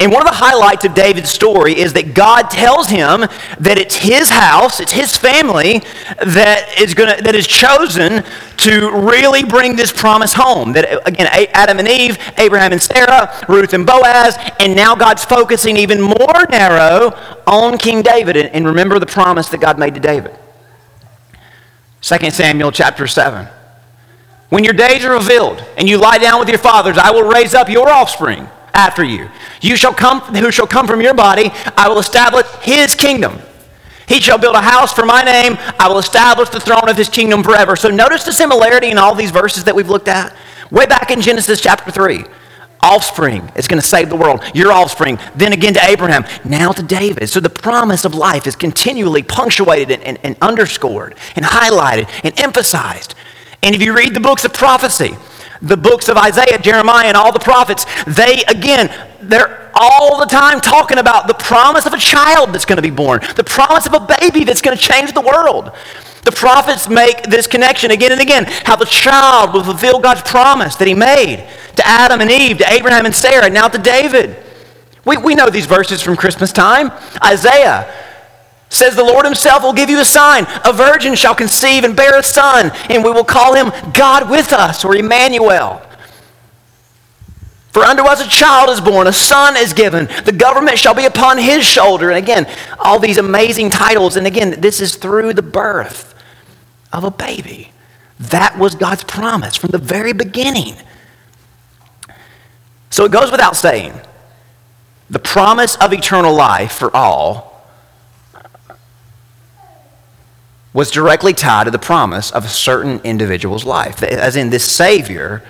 And 0.00 0.10
one 0.10 0.22
of 0.22 0.28
the 0.28 0.34
highlights 0.34 0.84
of 0.84 0.92
David's 0.92 1.30
story 1.30 1.78
is 1.78 1.92
that 1.92 2.14
God 2.14 2.50
tells 2.50 2.88
him 2.88 3.20
that 3.60 3.78
it's 3.78 3.94
his 3.94 4.28
house, 4.28 4.80
it's 4.80 4.90
his 4.90 5.16
family 5.16 5.82
that 6.24 6.80
is 6.80 6.94
going 6.94 7.22
that 7.22 7.34
is 7.36 7.46
chosen 7.46 8.24
to 8.56 8.90
really 8.90 9.44
bring 9.44 9.76
this 9.76 9.92
promise 9.92 10.32
home. 10.34 10.72
That 10.72 11.06
again, 11.06 11.28
Adam 11.52 11.78
and 11.78 11.86
Eve, 11.86 12.18
Abraham 12.38 12.72
and 12.72 12.82
Sarah, 12.82 13.32
Ruth 13.48 13.72
and 13.72 13.86
Boaz, 13.86 14.36
and 14.58 14.74
now 14.74 14.96
God's 14.96 15.24
focusing 15.24 15.76
even 15.76 16.00
more 16.00 16.46
narrow 16.50 17.16
on 17.46 17.78
King 17.78 18.02
David. 18.02 18.36
And 18.36 18.66
remember 18.66 18.98
the 18.98 19.06
promise 19.06 19.48
that 19.50 19.60
God 19.60 19.78
made 19.78 19.94
to 19.94 20.00
David. 20.00 20.36
2 22.02 22.30
Samuel 22.30 22.72
chapter 22.72 23.06
7. 23.06 23.46
When 24.48 24.64
your 24.64 24.74
days 24.74 25.04
are 25.04 25.12
revealed 25.12 25.64
and 25.78 25.88
you 25.88 25.98
lie 25.98 26.18
down 26.18 26.40
with 26.40 26.48
your 26.48 26.58
fathers, 26.58 26.98
I 26.98 27.12
will 27.12 27.26
raise 27.26 27.54
up 27.54 27.68
your 27.68 27.88
offspring 27.88 28.48
after 28.74 29.04
you. 29.04 29.28
You 29.60 29.76
shall 29.76 29.94
come, 29.94 30.20
who 30.20 30.50
shall 30.50 30.66
come 30.66 30.86
from 30.86 31.00
your 31.00 31.14
body, 31.14 31.50
I 31.76 31.88
will 31.88 31.98
establish 31.98 32.46
his 32.62 32.94
kingdom. 32.94 33.38
He 34.06 34.20
shall 34.20 34.38
build 34.38 34.54
a 34.54 34.60
house 34.60 34.92
for 34.92 35.06
my 35.06 35.22
name. 35.22 35.56
I 35.78 35.88
will 35.88 35.98
establish 35.98 36.50
the 36.50 36.60
throne 36.60 36.88
of 36.88 36.96
his 36.96 37.08
kingdom 37.08 37.42
forever. 37.42 37.74
So 37.76 37.88
notice 37.88 38.24
the 38.24 38.32
similarity 38.32 38.90
in 38.90 38.98
all 38.98 39.14
these 39.14 39.30
verses 39.30 39.64
that 39.64 39.74
we've 39.74 39.88
looked 39.88 40.08
at. 40.08 40.36
Way 40.70 40.86
back 40.86 41.10
in 41.10 41.20
Genesis 41.20 41.60
chapter 41.60 41.90
3. 41.90 42.24
Offspring 42.82 43.50
is 43.56 43.66
going 43.66 43.80
to 43.80 43.86
save 43.86 44.10
the 44.10 44.16
world. 44.16 44.42
Your 44.54 44.70
offspring. 44.70 45.18
Then 45.34 45.54
again 45.54 45.72
to 45.74 45.84
Abraham. 45.86 46.24
Now 46.44 46.70
to 46.72 46.82
David. 46.82 47.30
So 47.30 47.40
the 47.40 47.48
promise 47.48 48.04
of 48.04 48.14
life 48.14 48.46
is 48.46 48.56
continually 48.56 49.22
punctuated 49.22 49.90
and, 49.90 50.02
and, 50.02 50.18
and 50.22 50.36
underscored 50.42 51.14
and 51.34 51.44
highlighted 51.46 52.10
and 52.22 52.38
emphasized. 52.38 53.14
And 53.62 53.74
if 53.74 53.82
you 53.82 53.96
read 53.96 54.12
the 54.12 54.20
books 54.20 54.44
of 54.44 54.52
prophecy, 54.52 55.16
the 55.64 55.76
books 55.76 56.08
of 56.08 56.16
Isaiah, 56.16 56.58
Jeremiah, 56.58 57.06
and 57.06 57.16
all 57.16 57.32
the 57.32 57.38
prophets, 57.38 57.86
they, 58.06 58.44
again, 58.48 58.92
they're 59.22 59.70
all 59.74 60.20
the 60.20 60.26
time 60.26 60.60
talking 60.60 60.98
about 60.98 61.26
the 61.26 61.34
promise 61.34 61.86
of 61.86 61.94
a 61.94 61.98
child 61.98 62.52
that's 62.52 62.64
going 62.64 62.76
to 62.76 62.82
be 62.82 62.90
born, 62.90 63.20
the 63.36 63.44
promise 63.44 63.86
of 63.86 63.94
a 63.94 64.06
baby 64.20 64.44
that's 64.44 64.60
going 64.60 64.76
to 64.76 64.82
change 64.82 65.12
the 65.12 65.20
world. 65.20 65.72
The 66.22 66.32
prophets 66.32 66.88
make 66.88 67.22
this 67.24 67.46
connection 67.46 67.90
again 67.90 68.12
and 68.12 68.20
again 68.20 68.44
how 68.64 68.76
the 68.76 68.86
child 68.86 69.52
will 69.52 69.64
fulfill 69.64 70.00
God's 70.00 70.22
promise 70.22 70.76
that 70.76 70.88
he 70.88 70.94
made 70.94 71.46
to 71.76 71.86
Adam 71.86 72.20
and 72.20 72.30
Eve, 72.30 72.58
to 72.58 72.72
Abraham 72.72 73.04
and 73.06 73.14
Sarah, 73.14 73.50
now 73.50 73.68
to 73.68 73.78
David. 73.78 74.36
We, 75.04 75.18
we 75.18 75.34
know 75.34 75.50
these 75.50 75.66
verses 75.66 76.00
from 76.00 76.16
Christmas 76.16 76.50
time. 76.52 76.90
Isaiah 77.22 77.92
says 78.74 78.96
the 78.96 79.04
Lord 79.04 79.24
himself 79.24 79.62
will 79.62 79.72
give 79.72 79.88
you 79.88 80.00
a 80.00 80.04
sign. 80.04 80.46
A 80.64 80.72
virgin 80.72 81.14
shall 81.14 81.34
conceive 81.34 81.84
and 81.84 81.96
bear 81.96 82.18
a 82.18 82.22
son, 82.22 82.72
and 82.90 83.04
we 83.04 83.10
will 83.10 83.24
call 83.24 83.54
him 83.54 83.72
God 83.92 84.28
with 84.28 84.52
us, 84.52 84.84
or 84.84 84.96
Emmanuel. 84.96 85.80
For 87.72 87.82
unto 87.82 88.04
us 88.04 88.24
a 88.24 88.28
child 88.28 88.70
is 88.70 88.80
born, 88.80 89.06
a 89.08 89.12
son 89.12 89.56
is 89.56 89.72
given. 89.72 90.08
The 90.24 90.32
government 90.32 90.78
shall 90.78 90.94
be 90.94 91.06
upon 91.06 91.38
his 91.38 91.64
shoulder. 91.64 92.08
And 92.08 92.18
again, 92.18 92.46
all 92.78 93.00
these 93.00 93.18
amazing 93.18 93.70
titles. 93.70 94.16
And 94.16 94.28
again, 94.28 94.60
this 94.60 94.80
is 94.80 94.94
through 94.94 95.32
the 95.34 95.42
birth 95.42 96.14
of 96.92 97.02
a 97.02 97.10
baby. 97.10 97.72
That 98.20 98.56
was 98.58 98.76
God's 98.76 99.02
promise 99.02 99.56
from 99.56 99.70
the 99.70 99.78
very 99.78 100.12
beginning. 100.12 100.76
So 102.90 103.04
it 103.04 103.10
goes 103.10 103.32
without 103.32 103.56
saying 103.56 104.00
the 105.10 105.18
promise 105.18 105.74
of 105.76 105.92
eternal 105.92 106.32
life 106.32 106.72
for 106.72 106.94
all 106.94 107.53
was 110.74 110.90
directly 110.90 111.32
tied 111.32 111.64
to 111.64 111.70
the 111.70 111.78
promise 111.78 112.30
of 112.32 112.44
a 112.44 112.48
certain 112.48 113.00
individual's 113.04 113.64
life. 113.64 114.02
As 114.02 114.36
in, 114.36 114.50
this 114.50 114.70
Savior 114.70 115.42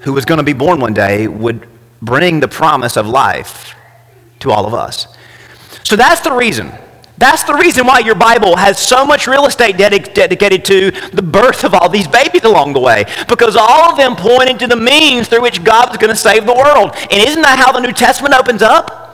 who 0.00 0.14
was 0.14 0.24
going 0.24 0.38
to 0.38 0.44
be 0.44 0.54
born 0.54 0.80
one 0.80 0.94
day 0.94 1.28
would 1.28 1.68
bring 2.00 2.40
the 2.40 2.48
promise 2.48 2.96
of 2.96 3.06
life 3.06 3.74
to 4.38 4.50
all 4.50 4.64
of 4.64 4.72
us. 4.72 5.08
So 5.82 5.96
that's 5.96 6.20
the 6.22 6.32
reason 6.32 6.72
That's 7.18 7.42
the 7.42 7.54
reason 7.54 7.84
why 7.84 7.98
your 7.98 8.14
Bible 8.14 8.54
has 8.54 8.78
so 8.78 9.04
much 9.04 9.26
real 9.26 9.46
estate 9.46 9.74
dedic- 9.76 10.14
dedicated 10.14 10.64
to 10.66 10.92
the 11.12 11.22
birth 11.22 11.64
of 11.64 11.74
all 11.74 11.88
these 11.88 12.06
babies 12.06 12.44
along 12.44 12.74
the 12.74 12.80
way. 12.80 13.06
Because 13.28 13.56
all 13.56 13.90
of 13.90 13.96
them 13.96 14.14
point 14.14 14.60
to 14.60 14.68
the 14.68 14.76
means 14.76 15.26
through 15.26 15.42
which 15.42 15.64
God 15.64 15.90
is 15.90 15.98
going 15.98 16.10
to 16.14 16.16
save 16.16 16.46
the 16.46 16.54
world. 16.54 16.92
And 17.10 17.20
isn't 17.28 17.42
that 17.42 17.58
how 17.58 17.72
the 17.72 17.80
New 17.80 17.92
Testament 17.92 18.34
opens 18.34 18.62
up? 18.62 19.07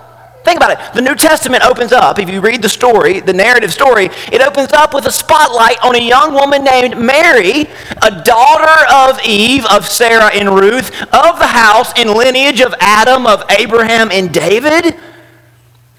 Think 0.45 0.59
about 0.59 0.73
it. 0.73 0.95
The 0.95 1.01
New 1.01 1.15
Testament 1.15 1.65
opens 1.65 1.91
up, 1.91 2.19
if 2.19 2.29
you 2.29 2.43
read 2.43 2.61
the 2.61 2.69
story, 2.69 3.21
the 3.21 3.33
narrative 3.33 3.73
story, 3.73 4.11
it 4.31 4.43
opens 4.43 4.73
up 4.75 4.93
with 4.93 5.07
a 5.07 5.13
spotlight 5.13 5.83
on 5.83 5.95
a 5.95 5.99
young 5.99 6.35
woman 6.35 6.63
named 6.63 6.99
Mary, 6.99 7.67
a 8.03 8.23
daughter 8.23 8.93
of 8.93 9.19
Eve, 9.25 9.65
of 9.67 9.89
Sarah 9.89 10.31
and 10.35 10.51
Ruth, 10.51 10.91
of 11.15 11.39
the 11.39 11.47
house 11.47 11.95
and 11.97 12.11
lineage 12.11 12.61
of 12.61 12.75
Adam, 12.79 13.27
of 13.27 13.43
Abraham 13.51 14.11
and 14.11 14.35
David. 14.35 14.95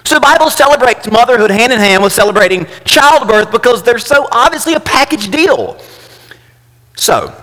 So 0.04 0.14
the 0.14 0.22
Bible 0.22 0.52
celebrates 0.52 1.10
motherhood 1.10 1.50
hand 1.50 1.74
in 1.74 1.80
hand 1.80 2.04
with 2.04 2.14
celebrating 2.14 2.68
childbirth 2.84 3.52
because 3.52 3.82
they're 3.82 3.98
so 3.98 4.28
obviously 4.32 4.76
a 4.76 4.80
package 4.80 5.32
deal. 5.32 5.82
So, 6.96 7.34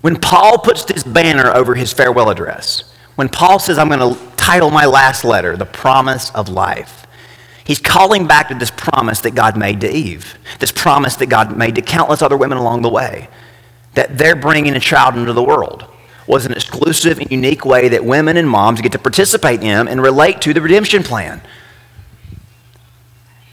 when 0.00 0.16
Paul 0.16 0.58
puts 0.58 0.86
this 0.86 1.04
banner 1.04 1.54
over 1.54 1.74
his 1.74 1.92
farewell 1.92 2.30
address, 2.30 2.91
when 3.16 3.28
Paul 3.28 3.58
says, 3.58 3.78
I'm 3.78 3.88
going 3.88 4.14
to 4.14 4.20
title 4.36 4.70
my 4.70 4.86
last 4.86 5.24
letter, 5.24 5.56
The 5.56 5.66
Promise 5.66 6.30
of 6.30 6.48
Life, 6.48 7.06
he's 7.64 7.78
calling 7.78 8.26
back 8.26 8.48
to 8.48 8.54
this 8.54 8.70
promise 8.70 9.20
that 9.20 9.34
God 9.34 9.56
made 9.56 9.80
to 9.82 9.90
Eve, 9.90 10.38
this 10.58 10.72
promise 10.72 11.16
that 11.16 11.26
God 11.26 11.56
made 11.56 11.74
to 11.76 11.82
countless 11.82 12.22
other 12.22 12.36
women 12.36 12.58
along 12.58 12.82
the 12.82 12.88
way, 12.88 13.28
that 13.94 14.18
they're 14.18 14.36
bringing 14.36 14.74
a 14.74 14.80
child 14.80 15.16
into 15.16 15.32
the 15.32 15.42
world 15.42 15.86
was 16.26 16.46
an 16.46 16.52
exclusive 16.52 17.18
and 17.18 17.30
unique 17.30 17.64
way 17.64 17.88
that 17.88 18.04
women 18.04 18.36
and 18.36 18.48
moms 18.48 18.80
get 18.80 18.92
to 18.92 18.98
participate 18.98 19.60
in 19.62 19.88
and 19.88 20.00
relate 20.00 20.40
to 20.40 20.54
the 20.54 20.60
redemption 20.60 21.02
plan 21.02 21.42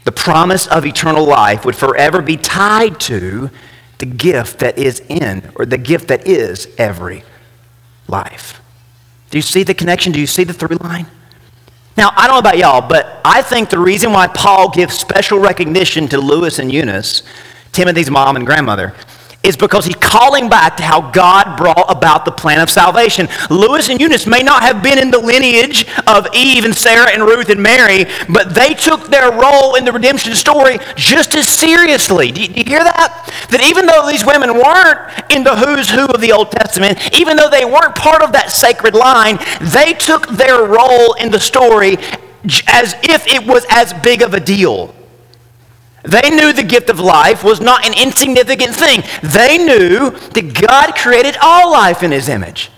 the 0.04 0.12
promise 0.12 0.66
of 0.66 0.86
eternal 0.86 1.24
life 1.24 1.64
would 1.64 1.76
forever 1.76 2.22
be 2.22 2.36
tied 2.36 2.98
to 3.00 3.50
the 3.98 4.06
gift 4.06 4.60
that 4.60 4.78
is 4.78 5.00
in, 5.08 5.52
or 5.54 5.66
the 5.66 5.78
gift 5.78 6.08
that 6.08 6.26
is 6.26 6.68
every 6.78 7.22
life. 8.08 8.59
Do 9.30 9.38
you 9.38 9.42
see 9.42 9.62
the 9.62 9.74
connection? 9.74 10.12
Do 10.12 10.20
you 10.20 10.26
see 10.26 10.44
the 10.44 10.52
through 10.52 10.76
line? 10.78 11.06
Now, 11.96 12.12
I 12.16 12.26
don't 12.26 12.36
know 12.36 12.40
about 12.40 12.58
y'all, 12.58 12.86
but 12.86 13.20
I 13.24 13.42
think 13.42 13.70
the 13.70 13.78
reason 13.78 14.12
why 14.12 14.26
Paul 14.26 14.70
gives 14.70 14.98
special 14.98 15.38
recognition 15.38 16.08
to 16.08 16.20
Lois 16.20 16.58
and 16.58 16.72
Eunice, 16.72 17.22
Timothy's 17.72 18.10
mom 18.10 18.36
and 18.36 18.46
grandmother, 18.46 18.94
is 19.42 19.56
because 19.56 19.86
he's 19.86 19.96
calling 19.96 20.48
back 20.48 20.76
to 20.76 20.82
how 20.82 21.10
God 21.10 21.56
brought 21.56 21.90
about 21.90 22.24
the 22.24 22.30
plan 22.30 22.60
of 22.60 22.68
salvation. 22.68 23.28
Lois 23.48 23.88
and 23.88 24.00
Eunice 24.00 24.26
may 24.26 24.42
not 24.42 24.62
have 24.62 24.82
been 24.82 24.98
in 24.98 25.10
the 25.10 25.18
lineage 25.18 25.86
of 26.06 26.26
Eve 26.34 26.64
and 26.64 26.74
Sarah 26.74 27.10
and 27.10 27.22
Ruth 27.22 27.48
and 27.48 27.62
Mary, 27.62 28.04
but 28.28 28.54
they 28.54 28.74
took 28.74 29.08
their 29.08 29.32
role 29.32 29.76
in 29.76 29.84
the 29.84 29.92
redemption 29.92 30.34
story 30.34 30.78
just 30.94 31.34
as 31.34 31.48
seriously. 31.48 32.30
Do 32.30 32.42
you, 32.42 32.48
do 32.48 32.60
you 32.60 32.66
hear 32.66 32.84
that? 32.84 33.32
That 33.50 33.62
even 33.64 33.86
though 33.86 34.06
these 34.06 34.26
women 34.26 34.54
weren't 34.54 35.32
in 35.32 35.42
the 35.42 35.56
who's 35.56 35.88
who 35.88 36.06
of 36.06 36.20
the 36.20 36.32
Old 36.32 36.50
Testament, 36.50 37.18
even 37.18 37.36
though 37.36 37.50
they 37.50 37.64
weren't 37.64 37.94
part 37.94 38.22
of 38.22 38.32
that 38.32 38.50
sacred 38.50 38.94
line, 38.94 39.38
they 39.60 39.94
took 39.94 40.28
their 40.28 40.64
role 40.66 41.14
in 41.14 41.30
the 41.30 41.40
story 41.40 41.96
as 42.68 42.94
if 43.02 43.26
it 43.26 43.46
was 43.46 43.64
as 43.70 43.92
big 43.94 44.22
of 44.22 44.34
a 44.34 44.40
deal. 44.40 44.94
They 46.02 46.30
knew 46.30 46.52
the 46.52 46.62
gift 46.62 46.88
of 46.88 46.98
life 46.98 47.44
was 47.44 47.60
not 47.60 47.86
an 47.86 47.92
insignificant 47.92 48.74
thing. 48.74 49.02
They 49.22 49.58
knew 49.58 50.10
that 50.10 50.66
God 50.66 50.94
created 50.94 51.36
all 51.42 51.70
life 51.70 52.02
in 52.02 52.10
His 52.10 52.28
image. 52.28 52.70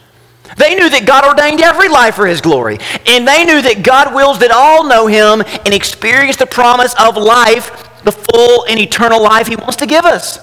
They 0.57 0.75
knew 0.75 0.91
that 0.91 1.07
God 1.07 1.25
ordained 1.25 1.61
every 1.61 1.89
life 1.89 2.17
for 2.17 2.27
His 2.27 2.41
glory. 2.41 2.79
And 3.07 3.27
they 3.27 3.45
knew 3.45 3.63
that 3.63 3.83
God 3.83 4.15
wills 4.15 4.41
that 4.41 4.51
all 4.51 4.85
know 4.85 5.07
Him 5.07 5.43
and 5.65 5.73
experience 5.73 6.37
the 6.37 6.47
promise 6.47 6.95
of 6.99 7.17
life, 7.17 8.03
the 8.03 8.13
full 8.13 8.67
and 8.69 8.79
eternal 8.79 9.23
life 9.23 9.47
He 9.47 9.57
wants 9.57 9.77
to 9.77 9.87
give 9.87 10.05
us. 10.05 10.41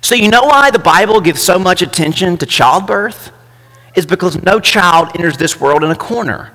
So, 0.00 0.14
you 0.14 0.28
know 0.28 0.44
why 0.44 0.70
the 0.70 0.78
Bible 0.78 1.20
gives 1.20 1.42
so 1.42 1.58
much 1.58 1.82
attention 1.82 2.36
to 2.38 2.46
childbirth? 2.46 3.32
Is 3.94 4.06
because 4.06 4.42
no 4.42 4.60
child 4.60 5.10
enters 5.14 5.36
this 5.36 5.60
world 5.60 5.82
in 5.82 5.90
a 5.90 5.96
corner. 5.96 6.52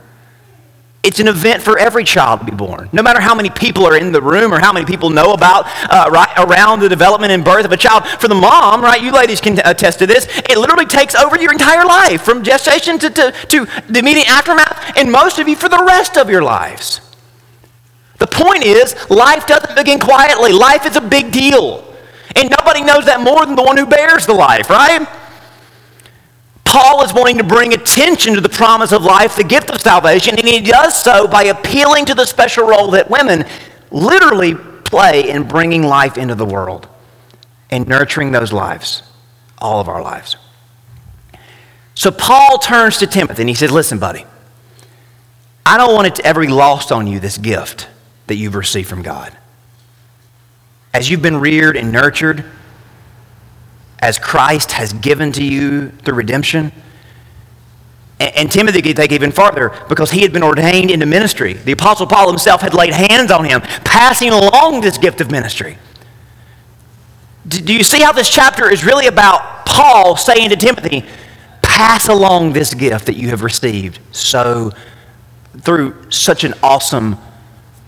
It's 1.04 1.20
an 1.20 1.28
event 1.28 1.64
for 1.64 1.80
every 1.80 2.04
child 2.04 2.42
to 2.42 2.46
be 2.46 2.52
born. 2.52 2.88
No 2.94 3.02
matter 3.02 3.20
how 3.20 3.34
many 3.34 3.50
people 3.50 3.88
are 3.88 3.98
in 3.98 4.12
the 4.12 4.22
room 4.22 4.54
or 4.54 4.60
how 4.60 4.72
many 4.72 4.86
people 4.86 5.10
know 5.10 5.34
about 5.34 5.66
uh, 5.92 6.08
right 6.12 6.32
around 6.38 6.82
the 6.82 6.90
development 6.90 7.32
and 7.32 7.44
birth 7.44 7.66
of 7.66 7.72
a 7.72 7.78
child. 7.78 8.06
For 8.06 8.28
the 8.28 8.36
mom, 8.36 8.82
right, 8.82 9.02
you 9.02 9.12
ladies 9.12 9.42
can 9.42 9.60
attest 9.66 9.98
to 10.00 10.08
this, 10.08 10.28
it 10.28 10.58
literally 10.60 10.86
takes 10.86 11.16
over 11.16 11.42
your 11.42 11.52
entire 11.52 11.86
life 11.86 12.22
from 12.22 12.44
gestation 12.44 13.00
to, 13.00 13.10
to, 13.10 13.32
to 13.48 13.66
the 13.90 14.00
immediate 14.00 14.30
aftermath, 14.30 14.96
and 14.96 15.12
most 15.12 15.40
of 15.40 15.48
you 15.48 15.56
for 15.56 15.70
the 15.70 15.84
rest 15.84 16.18
of 16.18 16.30
your 16.30 16.44
lives. 16.44 17.02
The 18.20 18.28
point 18.28 18.64
is, 18.64 18.94
life 19.10 19.48
doesn't 19.48 19.76
begin 19.76 20.00
quietly. 20.00 20.54
Life 20.54 20.86
is 20.86 20.96
a 20.96 21.02
big 21.02 21.32
deal. 21.32 21.84
And 22.36 22.52
nobody 22.52 22.84
knows 22.84 23.06
that 23.06 23.20
more 23.22 23.44
than 23.48 23.56
the 23.56 23.64
one 23.64 23.76
who 23.76 23.88
bears 23.88 24.28
the 24.28 24.34
life, 24.34 24.70
right? 24.70 25.08
Paul 26.72 27.04
is 27.04 27.14
wanting 27.14 27.38
to 27.38 27.44
bring 27.44 27.74
attention 27.74 28.34
to 28.34 28.40
the 28.40 28.48
promise 28.48 28.94
of 28.94 29.04
life, 29.04 29.36
the 29.36 29.44
gift 29.44 29.70
of 29.72 29.82
salvation, 29.82 30.40
and 30.40 30.48
he 30.48 30.62
does 30.62 30.96
so 30.96 31.28
by 31.28 31.44
appealing 31.44 32.06
to 32.06 32.16
the 32.16 32.26
special 32.26 32.66
role 32.66 32.92
that 32.92 33.10
women 33.10 33.46
literally 33.92 34.56
play 34.56 35.30
in 35.30 35.44
bringing 35.44 35.84
life 35.84 36.18
into 36.18 36.34
the 36.34 36.46
world 36.46 36.88
and 37.72 37.90
nurturing 37.90 38.32
those 38.32 38.54
lives, 38.54 39.04
all 39.58 39.82
of 39.82 39.90
our 39.90 40.02
lives. 40.02 40.38
So 41.94 42.10
Paul 42.10 42.58
turns 42.60 43.00
to 43.00 43.06
Timothy 43.08 43.42
and 43.42 43.50
he 43.50 43.56
says, 43.56 43.74
Listen, 43.74 44.00
buddy, 44.00 44.26
I 45.66 45.78
don't 45.78 45.94
want 45.94 46.08
it 46.08 46.16
to 46.16 46.26
ever 46.26 46.40
be 46.40 46.48
lost 46.48 46.94
on 46.94 47.06
you, 47.06 47.20
this 47.20 47.38
gift 47.38 47.90
that 48.28 48.36
you've 48.36 48.56
received 48.56 48.88
from 48.88 49.02
God. 49.02 49.36
As 50.94 51.10
you've 51.10 51.22
been 51.22 51.42
reared 51.42 51.76
and 51.76 51.92
nurtured, 51.92 52.46
as 54.02 54.18
Christ 54.18 54.72
has 54.74 54.94
given 54.94 55.32
to 55.34 55.44
you 55.44 55.90
through 55.90 56.16
redemption. 56.16 56.72
And, 58.20 58.36
and 58.36 58.52
Timothy 58.52 58.82
could 58.82 58.96
take 58.96 59.12
even 59.12 59.32
farther 59.32 59.78
because 59.90 60.12
he 60.12 60.22
had 60.22 60.34
been 60.34 60.44
ordained 60.44 60.92
into 60.92 61.06
ministry. 61.06 61.54
The 61.54 61.74
Apostle 61.74 62.08
Paul 62.08 62.30
himself 62.30 62.62
had 62.62 62.74
laid 62.74 62.94
hands 62.94 63.32
on 63.32 63.46
him, 63.46 63.62
passing 63.84 64.30
along 64.30 64.82
this 64.82 64.98
gift 64.98 65.22
of 65.22 65.30
ministry. 65.30 65.78
Do 67.48 67.74
you 67.74 67.84
see 67.84 68.02
how 68.02 68.12
this 68.12 68.30
chapter 68.30 68.70
is 68.70 68.86
really 68.86 69.08
about 69.08 69.66
Paul 69.66 70.16
saying 70.16 70.50
to 70.50 70.56
Timothy, 70.56 71.06
pass 71.62 72.08
along 72.08 72.54
this 72.54 72.74
gift 72.74 73.08
that 73.08 73.16
you 73.16 73.30
have 73.30 73.42
received 73.42 74.00
so 74.12 74.72
through 75.62 76.12
such 76.12 76.44
an 76.44 76.54
awesome 76.62 77.18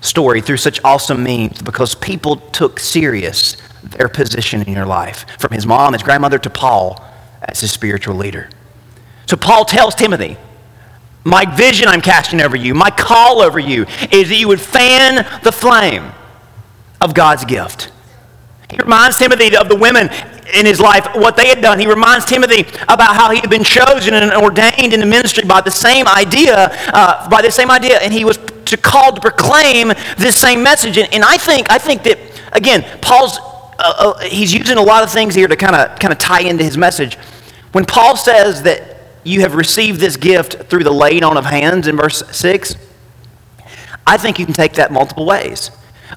story, 0.02 0.42
through 0.42 0.58
such 0.58 0.84
awesome 0.84 1.24
means, 1.24 1.62
because 1.62 1.94
people 1.96 2.38
took 2.38 2.80
serious 2.80 3.58
their 3.84 4.10
position 4.10 4.62
in 4.64 4.74
your 4.74 4.86
life, 4.86 5.26
from 5.40 5.52
his 5.52 5.66
mom, 5.66 5.94
his 5.94 6.04
grandmother, 6.04 6.40
to 6.40 6.50
Paul 6.50 7.04
as 7.42 7.60
his 7.62 7.72
spiritual 7.72 8.16
leader. 8.16 8.50
So 9.26 9.38
Paul 9.38 9.66
tells 9.66 9.96
Timothy, 9.96 10.38
My 11.24 11.46
vision 11.46 11.88
I'm 11.88 12.02
casting 12.02 12.42
over 12.42 12.56
you, 12.56 12.74
my 12.74 12.90
call 12.90 13.42
over 13.42 13.60
you, 13.60 13.86
is 14.12 14.30
that 14.30 14.38
you 14.38 14.48
would 14.48 14.62
fan 14.62 15.26
the 15.44 15.52
flame 15.52 16.12
of 17.02 17.14
God's 17.14 17.46
gift. 17.46 17.92
He 18.70 18.78
reminds 18.78 19.18
Timothy 19.18 19.56
of 19.56 19.70
the 19.70 19.76
women 19.76 20.10
in 20.54 20.66
his 20.66 20.80
life, 20.80 21.08
what 21.16 21.36
they 21.38 21.48
had 21.48 21.62
done. 21.62 21.80
He 21.80 21.88
reminds 21.88 22.26
Timothy 22.26 22.62
about 22.84 23.16
how 23.16 23.32
he 23.32 23.40
had 23.40 23.50
been 23.50 23.64
chosen 23.64 24.14
and 24.14 24.32
ordained 24.34 24.94
in 24.94 25.00
the 25.00 25.06
ministry 25.06 25.46
by 25.46 25.62
the 25.62 25.72
same 25.72 26.08
idea, 26.08 26.70
uh, 26.88 27.30
by 27.30 27.42
the 27.42 27.52
same 27.52 27.70
idea, 27.70 28.00
and 28.00 28.12
he 28.12 28.26
was 28.26 28.40
to 28.66 28.78
called 28.78 29.16
to 29.16 29.22
proclaim 29.22 29.90
this 30.18 30.36
same 30.36 30.64
message. 30.64 30.98
And, 30.98 31.14
and 31.14 31.24
I 31.24 31.38
think, 31.38 31.72
I 31.72 31.78
think 31.78 32.04
that 32.04 32.20
again, 32.54 32.84
Paul's 33.02 33.38
uh, 33.84 34.20
he's 34.20 34.54
using 34.54 34.78
a 34.78 34.82
lot 34.82 35.04
of 35.04 35.12
things 35.12 35.36
here 35.36 35.48
to 35.48 35.56
kind 35.56 35.76
of 35.76 36.00
kind 36.00 36.12
of 36.12 36.18
tie 36.18 36.42
into 36.42 36.64
his 36.64 36.78
message. 36.78 37.16
When 37.72 37.86
Paul 37.86 38.16
says 38.16 38.64
that 38.64 38.98
you 39.24 39.42
have 39.42 39.56
received 39.56 40.00
this 40.00 40.18
gift 40.18 40.70
through 40.70 40.84
the 40.84 40.92
laying 40.92 41.24
on 41.24 41.38
of 41.38 41.46
hands 41.46 41.88
in 41.88 41.98
verse 41.98 42.24
6, 42.36 42.76
I 44.06 44.18
think 44.18 44.38
you 44.40 44.46
can 44.46 44.54
take 44.54 44.74
that 44.74 44.92
multiple 44.92 45.26
ways. 45.26 45.72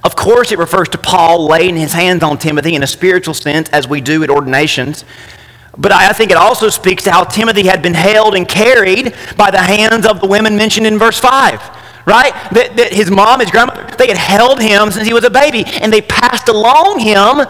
Of 0.05 0.17
course, 0.17 0.53
it 0.53 0.59
refers 0.59 0.89
to 0.91 0.99
Paul 0.99 1.47
laying 1.47 1.77
his 1.77 1.93
hands 1.93 2.23
on 2.23 2.39
Timothy 2.39 2.75
in 2.75 2.83
a 2.83 2.87
spiritual 2.87 3.35
sense, 3.35 3.69
as 3.71 3.89
we 3.89 4.01
do 4.01 4.23
at 4.23 4.31
ordinations. 4.31 5.05
But 5.79 5.93
I 5.93 6.13
think 6.13 6.31
it 6.31 6.37
also 6.37 6.69
speaks 6.69 7.05
to 7.05 7.13
how 7.13 7.25
Timothy 7.25 7.67
had 7.67 7.83
been 7.83 7.95
held 7.95 8.35
and 8.35 8.47
carried 8.47 9.15
by 9.37 9.51
the 9.51 9.59
hands 9.59 10.07
of 10.07 10.21
the 10.21 10.27
women 10.27 10.57
mentioned 10.57 10.87
in 10.87 10.99
verse 10.99 11.19
5 11.19 11.86
right? 12.07 12.33
That, 12.53 12.77
that 12.77 12.93
his 12.93 13.11
mom, 13.11 13.41
his 13.41 13.51
grandmother, 13.51 13.95
they 13.97 14.07
had 14.09 14.17
held 14.17 14.61
him 14.61 14.91
since 14.91 15.07
he 15.07 15.13
was 15.13 15.25
a 15.25 15.31
baby, 15.31 15.65
and 15.67 15.93
they 15.93 16.03
passed 16.03 16.49
along 16.49 17.01
him 17.01 17.47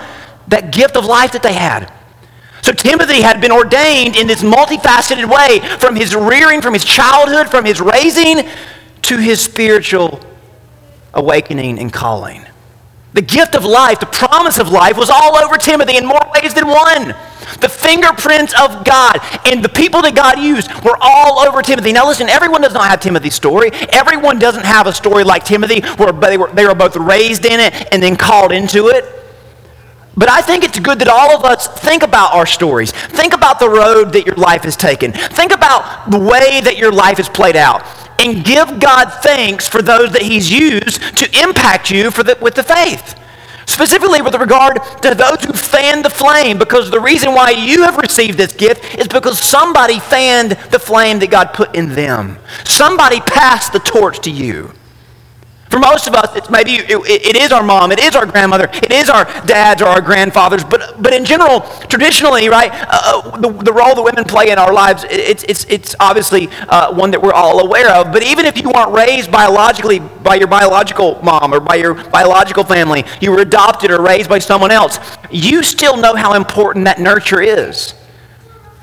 that 0.48 0.72
gift 0.72 0.96
of 0.96 1.04
life 1.04 1.32
that 1.32 1.42
they 1.42 1.52
had. 1.52 1.92
So 2.62 2.72
Timothy 2.72 3.22
had 3.22 3.40
been 3.40 3.52
ordained 3.52 4.16
in 4.16 4.26
this 4.26 4.42
multifaceted 4.42 5.30
way 5.30 5.60
from 5.78 5.94
his 5.94 6.16
rearing, 6.16 6.60
from 6.60 6.72
his 6.72 6.84
childhood, 6.84 7.48
from 7.48 7.64
his 7.64 7.80
raising 7.80 8.48
to 9.02 9.18
his 9.18 9.40
spiritual 9.40 10.18
awakening 11.14 11.78
and 11.78 11.92
calling. 11.92 12.44
The 13.12 13.22
gift 13.22 13.54
of 13.54 13.64
life, 13.64 14.00
the 14.00 14.06
promise 14.06 14.58
of 14.58 14.70
life 14.70 14.96
was 14.96 15.10
all 15.10 15.36
over 15.36 15.56
Timothy 15.56 15.96
in 15.96 16.06
more 16.06 16.20
ways 16.34 16.54
than 16.54 16.66
one. 16.66 17.14
The 17.60 17.68
fingerprints 17.68 18.52
of 18.60 18.84
God 18.84 19.18
and 19.46 19.64
the 19.64 19.68
people 19.68 20.02
that 20.02 20.14
God 20.14 20.38
used 20.38 20.72
were 20.84 20.96
all 21.00 21.40
over 21.40 21.62
Timothy. 21.62 21.92
Now, 21.92 22.06
listen, 22.06 22.28
everyone 22.28 22.62
does 22.62 22.74
not 22.74 22.88
have 22.88 23.00
Timothy's 23.00 23.34
story. 23.34 23.70
Everyone 23.92 24.38
doesn't 24.38 24.64
have 24.64 24.86
a 24.86 24.92
story 24.92 25.24
like 25.24 25.44
Timothy 25.44 25.80
where 25.96 26.12
they 26.12 26.36
were, 26.36 26.52
they 26.52 26.66
were 26.66 26.74
both 26.74 26.96
raised 26.96 27.44
in 27.44 27.60
it 27.60 27.88
and 27.92 28.02
then 28.02 28.16
called 28.16 28.52
into 28.52 28.88
it. 28.88 29.04
But 30.16 30.30
I 30.30 30.40
think 30.40 30.64
it's 30.64 30.78
good 30.78 30.98
that 31.00 31.08
all 31.08 31.36
of 31.36 31.44
us 31.44 31.68
think 31.68 32.02
about 32.02 32.32
our 32.32 32.46
stories. 32.46 32.90
Think 32.90 33.34
about 33.34 33.60
the 33.60 33.68
road 33.68 34.12
that 34.14 34.24
your 34.24 34.36
life 34.36 34.62
has 34.62 34.74
taken. 34.74 35.12
Think 35.12 35.52
about 35.52 36.10
the 36.10 36.18
way 36.18 36.60
that 36.62 36.78
your 36.78 36.90
life 36.90 37.18
has 37.18 37.28
played 37.28 37.56
out. 37.56 37.84
And 38.18 38.42
give 38.42 38.80
God 38.80 39.10
thanks 39.22 39.68
for 39.68 39.82
those 39.82 40.12
that 40.12 40.22
He's 40.22 40.50
used 40.50 41.18
to 41.18 41.42
impact 41.42 41.90
you 41.90 42.10
for 42.10 42.22
the, 42.22 42.38
with 42.40 42.54
the 42.54 42.62
faith. 42.62 43.14
Specifically 43.66 44.22
with 44.22 44.34
regard 44.34 44.82
to 45.02 45.14
those 45.14 45.44
who 45.44 45.52
fanned 45.52 46.04
the 46.04 46.10
flame, 46.10 46.58
because 46.58 46.90
the 46.90 47.00
reason 47.00 47.34
why 47.34 47.50
you 47.50 47.82
have 47.82 47.98
received 47.98 48.38
this 48.38 48.52
gift 48.52 48.98
is 48.98 49.08
because 49.08 49.38
somebody 49.38 49.98
fanned 49.98 50.52
the 50.70 50.78
flame 50.78 51.18
that 51.18 51.30
God 51.30 51.52
put 51.52 51.74
in 51.74 51.94
them. 51.94 52.38
Somebody 52.64 53.20
passed 53.20 53.72
the 53.72 53.80
torch 53.80 54.20
to 54.20 54.30
you. 54.30 54.72
For 55.70 55.80
most 55.80 56.06
of 56.06 56.14
us, 56.14 56.34
it's 56.36 56.48
maybe 56.48 56.74
it, 56.74 56.90
it 56.90 57.36
is 57.36 57.50
our 57.50 57.62
mom, 57.62 57.90
it 57.90 57.98
is 57.98 58.14
our 58.14 58.24
grandmother, 58.24 58.68
it 58.72 58.92
is 58.92 59.10
our 59.10 59.24
dads 59.46 59.82
or 59.82 59.86
our 59.86 60.00
grandfathers. 60.00 60.62
But, 60.62 61.02
but 61.02 61.12
in 61.12 61.24
general, 61.24 61.60
traditionally, 61.88 62.48
right, 62.48 62.70
uh, 62.72 62.86
uh 63.24 63.36
the, 63.38 63.50
the 63.50 63.72
role 63.72 63.94
that 63.94 64.02
women 64.02 64.24
play 64.24 64.50
in 64.50 64.58
our 64.58 64.72
lives, 64.72 65.04
it's, 65.10 65.42
it's, 65.44 65.64
it's 65.64 65.96
obviously 65.98 66.48
uh, 66.68 66.94
one 66.94 67.10
that 67.10 67.20
we're 67.20 67.32
all 67.32 67.60
aware 67.60 67.90
of. 67.90 68.12
But 68.12 68.22
even 68.22 68.46
if 68.46 68.62
you 68.62 68.70
weren't 68.70 68.92
raised 68.92 69.32
biologically 69.32 69.98
by 69.98 70.36
your 70.36 70.48
biological 70.48 71.20
mom 71.22 71.52
or 71.52 71.58
by 71.58 71.74
your 71.76 71.94
biological 71.94 72.62
family, 72.62 73.04
you 73.20 73.32
were 73.32 73.40
adopted 73.40 73.90
or 73.90 74.00
raised 74.00 74.28
by 74.28 74.38
someone 74.38 74.70
else, 74.70 75.00
you 75.30 75.64
still 75.64 75.96
know 75.96 76.14
how 76.14 76.34
important 76.34 76.84
that 76.84 77.00
nurture 77.00 77.40
is. 77.40 77.94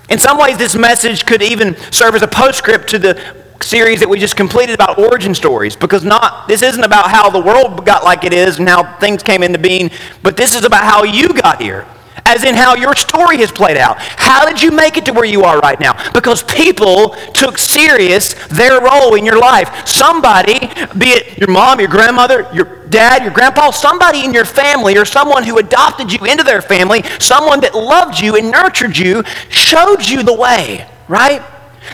In 0.10 0.20
some 0.20 0.38
ways, 0.38 0.58
this 0.58 0.76
message 0.76 1.26
could 1.26 1.42
even 1.42 1.78
serve 1.92 2.16
as 2.16 2.22
a 2.22 2.28
postscript 2.28 2.90
to 2.90 3.00
the 3.00 3.43
series 3.64 4.00
that 4.00 4.10
we 4.10 4.20
just 4.20 4.36
completed 4.36 4.76
about 4.76 4.98
origin 4.98 5.34
stories 5.34 5.76
because 5.76 6.04
not 6.04 6.48
this 6.48 6.62
isn't 6.62 6.84
about 6.84 7.10
how 7.10 7.30
the 7.30 7.40
world 7.40 7.86
got 7.86 8.04
like 8.04 8.24
it 8.24 8.34
is 8.34 8.60
and 8.60 8.68
how 8.68 8.98
things 8.98 9.24
came 9.24 9.44
into 9.44 9.60
being 9.60 9.90
but 10.22 10.38
this 10.38 10.56
is 10.56 10.66
about 10.66 10.84
how 10.84 11.04
you 11.04 11.34
got 11.34 11.62
here 11.62 11.88
as 12.26 12.44
in 12.44 12.56
how 12.56 12.76
your 12.76 12.96
story 12.96 13.38
has 13.38 13.52
played 13.52 13.78
out. 13.78 13.98
How 14.00 14.46
did 14.48 14.62
you 14.62 14.72
make 14.72 14.98
it 14.98 15.06
to 15.06 15.14
where 15.14 15.26
you 15.26 15.44
are 15.44 15.60
right 15.60 15.80
now? 15.80 16.12
Because 16.14 16.44
people 16.44 17.10
took 17.34 17.58
serious 17.58 18.34
their 18.48 18.82
role 18.82 19.16
in 19.16 19.26
your 19.26 19.40
life. 19.40 19.88
Somebody 19.88 20.60
be 20.98 21.10
it 21.10 21.38
your 21.38 21.50
mom 21.50 21.80
your 21.80 21.90
grandmother 21.90 22.48
your 22.54 22.88
dad 22.88 23.24
your 23.24 23.32
grandpa 23.32 23.72
somebody 23.72 24.24
in 24.24 24.34
your 24.34 24.46
family 24.46 24.98
or 24.98 25.06
someone 25.06 25.44
who 25.44 25.58
adopted 25.58 26.12
you 26.12 26.26
into 26.26 26.44
their 26.44 26.62
family 26.62 27.04
someone 27.20 27.60
that 27.60 27.74
loved 27.74 28.20
you 28.20 28.36
and 28.36 28.52
nurtured 28.52 28.98
you 28.98 29.24
showed 29.50 30.08
you 30.08 30.24
the 30.24 30.34
way 30.34 30.88
right 31.08 31.42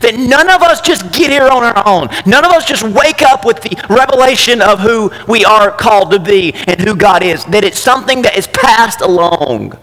that 0.02 0.16
none 0.16 0.50
of 0.50 0.62
us 0.62 0.82
just 0.82 1.12
get 1.12 1.30
here 1.32 1.48
on 1.48 1.64
our 1.64 1.88
own. 1.88 2.10
None 2.26 2.46
of 2.46 2.52
us 2.52 2.66
just 2.66 2.84
wake 2.84 3.22
up 3.22 3.46
with 3.46 3.62
the 3.62 3.76
revelation 3.90 4.62
of 4.62 4.80
who 4.80 5.12
we 5.28 5.46
are 5.46 5.72
called 5.72 6.12
to 6.12 6.20
be 6.20 6.54
and 6.54 6.80
who 6.80 6.96
God 6.96 7.24
is. 7.24 7.46
That 7.46 7.64
it's 7.64 7.80
something 7.80 8.22
that 8.24 8.38
is 8.38 8.48
passed 8.48 9.02
along, 9.02 9.78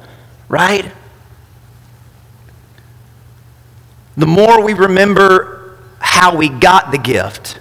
right? 0.48 0.92
The 4.16 4.26
more 4.26 4.62
we 4.62 4.72
remember 4.72 5.78
how 5.98 6.36
we 6.36 6.48
got 6.48 6.90
the 6.90 6.98
gift, 6.98 7.58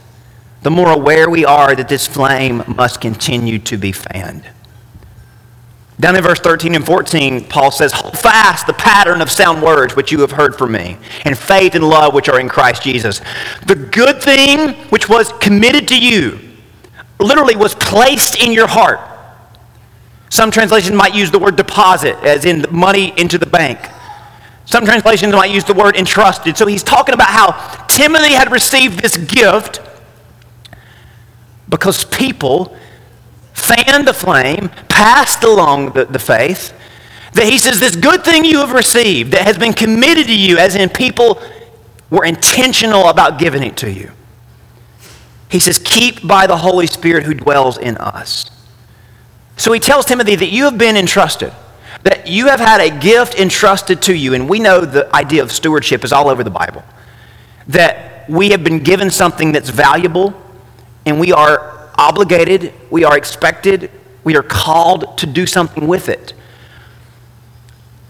the 0.62 0.72
more 0.72 0.90
aware 0.90 1.30
we 1.30 1.46
are 1.46 1.76
that 1.76 1.90
this 1.90 2.08
flame 2.08 2.64
must 2.68 3.02
continue 3.02 3.60
to 3.60 3.78
be 3.78 3.92
fanned. 3.92 4.50
Down 6.00 6.16
in 6.16 6.24
verse 6.24 6.40
13 6.40 6.76
and 6.76 6.86
14, 6.86 7.46
Paul 7.46 7.72
says, 7.72 7.94
Hold 7.94 8.18
fast 8.20 8.68
the 8.68 8.74
pattern 8.74 9.22
of 9.22 9.32
sound 9.32 9.62
words 9.62 9.96
which 9.96 10.12
you 10.12 10.20
have 10.22 10.32
heard 10.32 10.56
from 10.56 10.74
me, 10.74 10.98
and 11.24 11.38
faith 11.38 11.74
and 11.74 11.88
love 11.88 12.14
which 12.14 12.28
are 12.28 12.40
in 12.40 12.50
Christ 12.50 12.84
Jesus. 12.84 13.22
The 13.66 13.76
good 13.76 14.22
thing 14.22 14.74
which 14.90 15.08
was 15.08 15.32
committed 15.40 15.88
to 15.90 15.98
you 15.98 16.40
literally 17.20 17.56
was 17.56 17.76
placed 17.76 18.42
in 18.44 18.52
your 18.52 18.68
heart. 18.68 19.00
Some 20.30 20.52
translations 20.52 20.96
might 20.96 21.16
use 21.16 21.32
the 21.32 21.40
word 21.40 21.56
deposit, 21.56 22.18
as 22.24 22.44
in 22.44 22.66
money 22.72 23.14
into 23.18 23.38
the 23.38 23.46
bank. 23.46 23.80
Some 24.66 24.84
translations 24.84 25.32
might 25.34 25.52
use 25.52 25.64
the 25.64 25.74
word 25.74 25.96
entrusted. 25.96 26.58
So 26.58 26.66
he's 26.66 26.84
talking 26.84 27.14
about 27.14 27.30
how 27.30 27.86
Timothy 27.88 28.34
had 28.34 28.52
received 28.52 29.00
this 29.00 29.16
gift 29.16 29.80
because 31.70 32.04
people 32.06 32.76
fanned 33.56 34.08
the 34.08 34.14
flame, 34.14 34.70
passed 34.90 35.44
along 35.44 35.94
the, 35.94 36.06
the 36.06 36.20
faith, 36.20 36.74
that 37.34 37.46
he 37.46 37.58
says, 37.58 37.80
This 37.80 37.96
good 37.96 38.24
thing 38.24 38.46
you 38.46 38.60
have 38.60 38.72
received 38.72 39.32
that 39.32 39.42
has 39.42 39.58
been 39.58 39.74
committed 39.74 40.28
to 40.28 40.36
you, 40.36 40.58
as 40.58 40.76
in 40.76 40.90
people 40.90 41.42
were 42.10 42.26
intentional 42.26 43.10
about 43.10 43.40
giving 43.40 43.64
it 43.64 43.78
to 43.78 43.92
you. 43.92 44.12
He 45.50 45.60
says, 45.60 45.80
Keep 45.80 46.28
by 46.28 46.48
the 46.48 46.58
Holy 46.58 46.88
Spirit 46.88 47.24
who 47.24 47.34
dwells 47.34 47.78
in 47.78 47.98
us. 47.98 48.52
So 49.58 49.72
he 49.72 49.80
tells 49.80 50.06
Timothy 50.06 50.36
that 50.36 50.50
you 50.50 50.66
have 50.66 50.78
been 50.78 50.98
entrusted, 50.98 51.54
that 52.04 52.28
you 52.28 52.48
have 52.48 52.60
had 52.60 52.82
a 52.82 53.00
gift 53.00 53.36
entrusted 53.36 54.02
to 54.04 54.14
you. 54.14 54.34
And 54.34 54.50
we 54.50 54.60
know 54.60 54.82
the 54.82 55.14
idea 55.16 55.42
of 55.42 55.52
stewardship 55.52 56.04
is 56.04 56.12
all 56.12 56.28
over 56.28 56.44
the 56.44 56.50
Bible. 56.50 56.84
That 57.68 58.30
we 58.30 58.50
have 58.50 58.64
been 58.64 58.80
given 58.80 59.10
something 59.10 59.54
that's 59.54 59.70
valuable, 59.70 60.34
and 61.06 61.20
we 61.20 61.32
are 61.32 61.75
obligated, 61.98 62.74
we 62.90 63.04
are 63.04 63.18
expected, 63.18 63.92
we 64.24 64.36
are 64.36 64.44
called 64.44 65.18
to 65.20 65.26
do 65.26 65.46
something 65.46 65.88
with 65.88 66.10
it. 66.10 66.34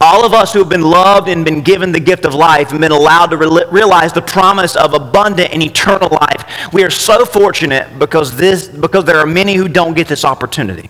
All 0.02 0.26
of 0.26 0.34
us 0.34 0.54
who 0.54 0.60
have 0.60 0.70
been 0.70 0.82
loved 0.82 1.30
and 1.30 1.46
been 1.46 1.62
given 1.62 1.92
the 1.92 2.00
gift 2.00 2.26
of 2.26 2.34
life 2.34 2.72
and 2.72 2.82
been 2.82 2.92
allowed 2.92 3.28
to 3.28 3.38
re- 3.38 3.66
realize 3.72 4.12
the 4.12 4.22
promise 4.22 4.76
of 4.76 4.94
abundant 4.94 5.54
and 5.54 5.64
eternal 5.64 6.10
life, 6.10 6.74
we 6.74 6.84
are 6.84 6.90
so 6.90 7.26
fortunate 7.26 7.98
because, 7.98 8.36
this, 8.36 8.68
because 8.68 9.06
there 9.06 9.18
are 9.18 9.26
many 9.26 9.56
who 9.56 9.68
don't 9.68 9.94
get 9.94 10.08
this 10.08 10.26
opportunity. 10.26 10.90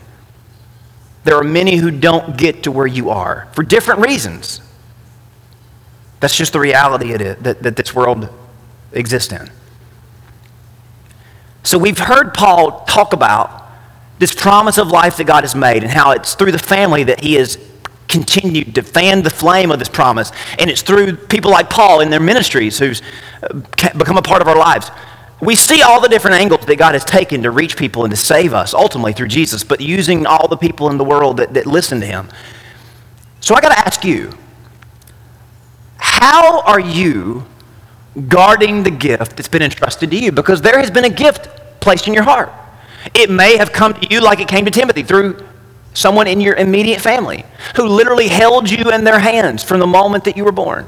There 1.23 1.37
are 1.37 1.43
many 1.43 1.77
who 1.77 1.91
don't 1.91 2.35
get 2.35 2.63
to 2.63 2.71
where 2.71 2.87
you 2.87 3.09
are 3.09 3.47
for 3.53 3.63
different 3.63 4.01
reasons. 4.01 4.61
That's 6.19 6.35
just 6.35 6.53
the 6.53 6.59
reality 6.59 7.13
it 7.13 7.21
is, 7.21 7.37
that, 7.43 7.61
that 7.63 7.75
this 7.75 7.93
world 7.93 8.29
exists 8.91 9.31
in. 9.31 9.49
So 11.65 11.79
we've 11.79 11.97
heard 11.97 12.35
Paul 12.35 12.81
talk 12.81 13.13
about 13.13 13.63
this 14.19 14.33
promise 14.33 14.77
of 14.77 14.89
life 14.89 15.17
that 15.17 15.25
God 15.25 15.43
has 15.43 15.55
made 15.55 15.81
and 15.81 15.91
how 15.91 16.11
it's 16.11 16.35
through 16.35 16.51
the 16.51 16.59
family 16.59 17.03
that 17.05 17.21
he 17.21 17.33
has 17.33 17.57
continued 18.07 18.75
to 18.75 18.83
fan 18.83 19.23
the 19.23 19.31
flame 19.31 19.71
of 19.71 19.79
this 19.79 19.89
promise. 19.89 20.31
And 20.59 20.69
it's 20.69 20.83
through 20.83 21.17
people 21.17 21.49
like 21.49 21.69
Paul 21.71 22.01
in 22.01 22.11
their 22.11 22.19
ministries 22.19 22.77
who's 22.77 23.01
uh, 23.41 23.61
become 23.97 24.15
a 24.15 24.21
part 24.21 24.43
of 24.43 24.47
our 24.47 24.55
lives. 24.55 24.91
We 25.41 25.55
see 25.55 25.81
all 25.81 25.99
the 25.99 26.07
different 26.07 26.37
angles 26.39 26.67
that 26.67 26.75
God 26.75 26.93
has 26.93 27.03
taken 27.03 27.41
to 27.41 27.49
reach 27.49 27.75
people 27.75 28.03
and 28.03 28.11
to 28.11 28.17
save 28.17 28.53
us, 28.53 28.75
ultimately 28.75 29.13
through 29.13 29.29
Jesus, 29.29 29.63
but 29.63 29.81
using 29.81 30.27
all 30.27 30.47
the 30.47 30.57
people 30.57 30.91
in 30.91 30.99
the 30.99 31.03
world 31.03 31.37
that, 31.37 31.55
that 31.55 31.65
listen 31.65 31.99
to 31.99 32.05
him. 32.05 32.29
So 33.41 33.55
I 33.55 33.61
got 33.61 33.69
to 33.69 33.79
ask 33.79 34.05
you, 34.05 34.37
how 35.97 36.61
are 36.61 36.79
you 36.79 37.45
guarding 38.27 38.83
the 38.83 38.91
gift 38.91 39.35
that's 39.35 39.47
been 39.47 39.61
entrusted 39.61 40.11
to 40.11 40.17
you 40.17 40.31
because 40.31 40.61
there 40.61 40.79
has 40.79 40.89
been 40.89 41.05
a 41.05 41.09
gift 41.09 41.49
placed 41.79 42.07
in 42.07 42.13
your 42.13 42.23
heart. 42.23 42.51
It 43.13 43.29
may 43.29 43.57
have 43.57 43.71
come 43.71 43.93
to 43.93 44.07
you 44.09 44.21
like 44.21 44.39
it 44.39 44.47
came 44.47 44.65
to 44.65 44.71
Timothy 44.71 45.03
through 45.03 45.45
someone 45.93 46.27
in 46.27 46.41
your 46.41 46.55
immediate 46.55 47.01
family 47.01 47.45
who 47.75 47.87
literally 47.87 48.27
held 48.27 48.69
you 48.69 48.91
in 48.91 49.03
their 49.03 49.19
hands 49.19 49.63
from 49.63 49.79
the 49.79 49.87
moment 49.87 50.23
that 50.25 50.35
you 50.35 50.43
were 50.43 50.51
born. 50.51 50.87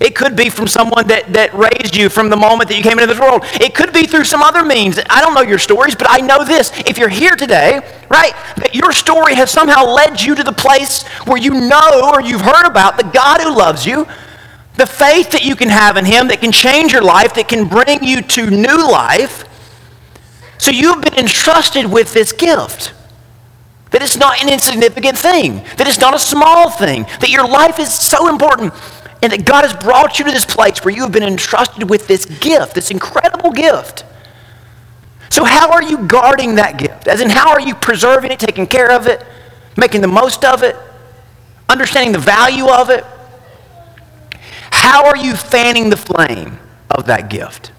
It 0.00 0.14
could 0.14 0.34
be 0.34 0.48
from 0.48 0.66
someone 0.66 1.06
that, 1.08 1.30
that 1.34 1.52
raised 1.52 1.94
you 1.94 2.08
from 2.08 2.30
the 2.30 2.36
moment 2.36 2.70
that 2.70 2.76
you 2.76 2.82
came 2.82 2.98
into 2.98 3.06
this 3.06 3.20
world. 3.20 3.42
It 3.60 3.74
could 3.74 3.92
be 3.92 4.06
through 4.06 4.24
some 4.24 4.42
other 4.42 4.64
means. 4.64 4.98
I 5.10 5.20
don't 5.20 5.34
know 5.34 5.42
your 5.42 5.58
stories, 5.58 5.94
but 5.94 6.06
I 6.08 6.18
know 6.18 6.42
this. 6.42 6.72
If 6.86 6.96
you're 6.96 7.10
here 7.10 7.36
today, 7.36 7.80
right, 8.08 8.32
that 8.56 8.74
your 8.74 8.92
story 8.92 9.34
has 9.34 9.50
somehow 9.50 9.84
led 9.84 10.20
you 10.20 10.34
to 10.34 10.42
the 10.42 10.52
place 10.54 11.06
where 11.26 11.36
you 11.36 11.52
know 11.52 12.12
or 12.14 12.22
you've 12.22 12.40
heard 12.40 12.66
about 12.66 12.96
the 12.96 13.04
God 13.04 13.42
who 13.42 13.54
loves 13.54 13.84
you, 13.84 14.06
the 14.76 14.86
faith 14.86 15.30
that 15.32 15.44
you 15.44 15.56
can 15.56 15.68
have 15.68 15.96
in 15.96 16.04
Him 16.04 16.28
that 16.28 16.40
can 16.40 16.52
change 16.52 16.92
your 16.92 17.02
life, 17.02 17.34
that 17.34 17.48
can 17.48 17.68
bring 17.68 18.02
you 18.02 18.22
to 18.22 18.50
new 18.50 18.90
life. 18.90 19.44
So 20.58 20.70
you've 20.70 21.02
been 21.02 21.14
entrusted 21.14 21.90
with 21.90 22.12
this 22.12 22.32
gift. 22.32 22.92
That 23.90 24.02
it's 24.02 24.16
not 24.16 24.40
an 24.42 24.48
insignificant 24.48 25.18
thing, 25.18 25.64
that 25.76 25.88
it's 25.88 25.98
not 25.98 26.14
a 26.14 26.18
small 26.18 26.70
thing, 26.70 27.02
that 27.20 27.28
your 27.28 27.46
life 27.46 27.78
is 27.80 27.92
so 27.92 28.28
important, 28.28 28.72
and 29.22 29.32
that 29.32 29.44
God 29.44 29.64
has 29.64 29.74
brought 29.74 30.18
you 30.18 30.24
to 30.24 30.30
this 30.30 30.44
place 30.44 30.84
where 30.84 30.94
you 30.94 31.02
have 31.02 31.12
been 31.12 31.24
entrusted 31.24 31.90
with 31.90 32.06
this 32.06 32.24
gift, 32.24 32.74
this 32.74 32.90
incredible 32.90 33.50
gift. 33.50 34.04
So, 35.30 35.44
how 35.44 35.70
are 35.70 35.82
you 35.82 36.06
guarding 36.06 36.56
that 36.56 36.78
gift? 36.78 37.08
As 37.08 37.20
in, 37.20 37.30
how 37.30 37.50
are 37.50 37.60
you 37.60 37.74
preserving 37.74 38.32
it, 38.32 38.38
taking 38.38 38.66
care 38.66 38.90
of 38.92 39.06
it, 39.06 39.24
making 39.76 40.00
the 40.00 40.08
most 40.08 40.44
of 40.44 40.62
it, 40.62 40.76
understanding 41.68 42.12
the 42.12 42.18
value 42.18 42.68
of 42.68 42.90
it? 42.90 43.04
How 44.80 45.04
are 45.04 45.16
you 45.16 45.36
fanning 45.36 45.90
the 45.90 45.96
flame 45.96 46.58
of 46.90 47.04
that 47.04 47.28
gift? 47.28 47.70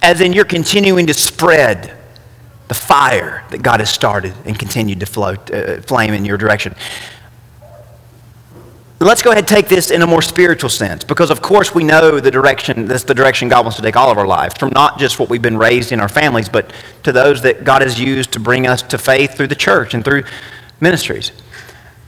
As 0.00 0.22
in, 0.22 0.32
you're 0.32 0.46
continuing 0.46 1.06
to 1.06 1.12
spread 1.12 1.94
the 2.68 2.74
fire 2.74 3.44
that 3.50 3.62
God 3.62 3.80
has 3.80 3.90
started 3.90 4.32
and 4.46 4.58
continued 4.58 5.00
to 5.00 5.06
float, 5.06 5.50
uh, 5.50 5.82
flame 5.82 6.14
in 6.14 6.24
your 6.24 6.38
direction. 6.38 6.74
let's 9.00 9.20
go 9.20 9.32
ahead 9.32 9.42
and 9.42 9.48
take 9.48 9.68
this 9.68 9.90
in 9.90 10.00
a 10.00 10.06
more 10.06 10.22
spiritual 10.22 10.70
sense 10.70 11.04
because 11.04 11.30
of 11.30 11.42
course 11.42 11.74
we 11.74 11.84
know 11.84 12.20
the 12.20 12.30
direction 12.30 12.86
that's 12.86 13.02
the 13.02 13.14
direction 13.14 13.48
god 13.48 13.64
wants 13.64 13.76
to 13.76 13.82
take 13.82 13.96
all 13.96 14.12
of 14.12 14.16
our 14.16 14.28
lives 14.28 14.54
from 14.56 14.70
not 14.70 14.96
just 14.96 15.18
what 15.18 15.28
we've 15.28 15.42
been 15.42 15.58
raised 15.58 15.90
in 15.90 15.98
our 15.98 16.08
families 16.08 16.48
but 16.48 16.72
to 17.02 17.10
those 17.10 17.42
that 17.42 17.64
god 17.64 17.82
has 17.82 17.98
used 17.98 18.30
to 18.32 18.38
bring 18.38 18.64
us 18.64 18.80
to 18.80 18.96
faith 18.96 19.34
through 19.34 19.48
the 19.48 19.56
church 19.56 19.92
and 19.92 20.04
through 20.04 20.22
ministries 20.80 21.32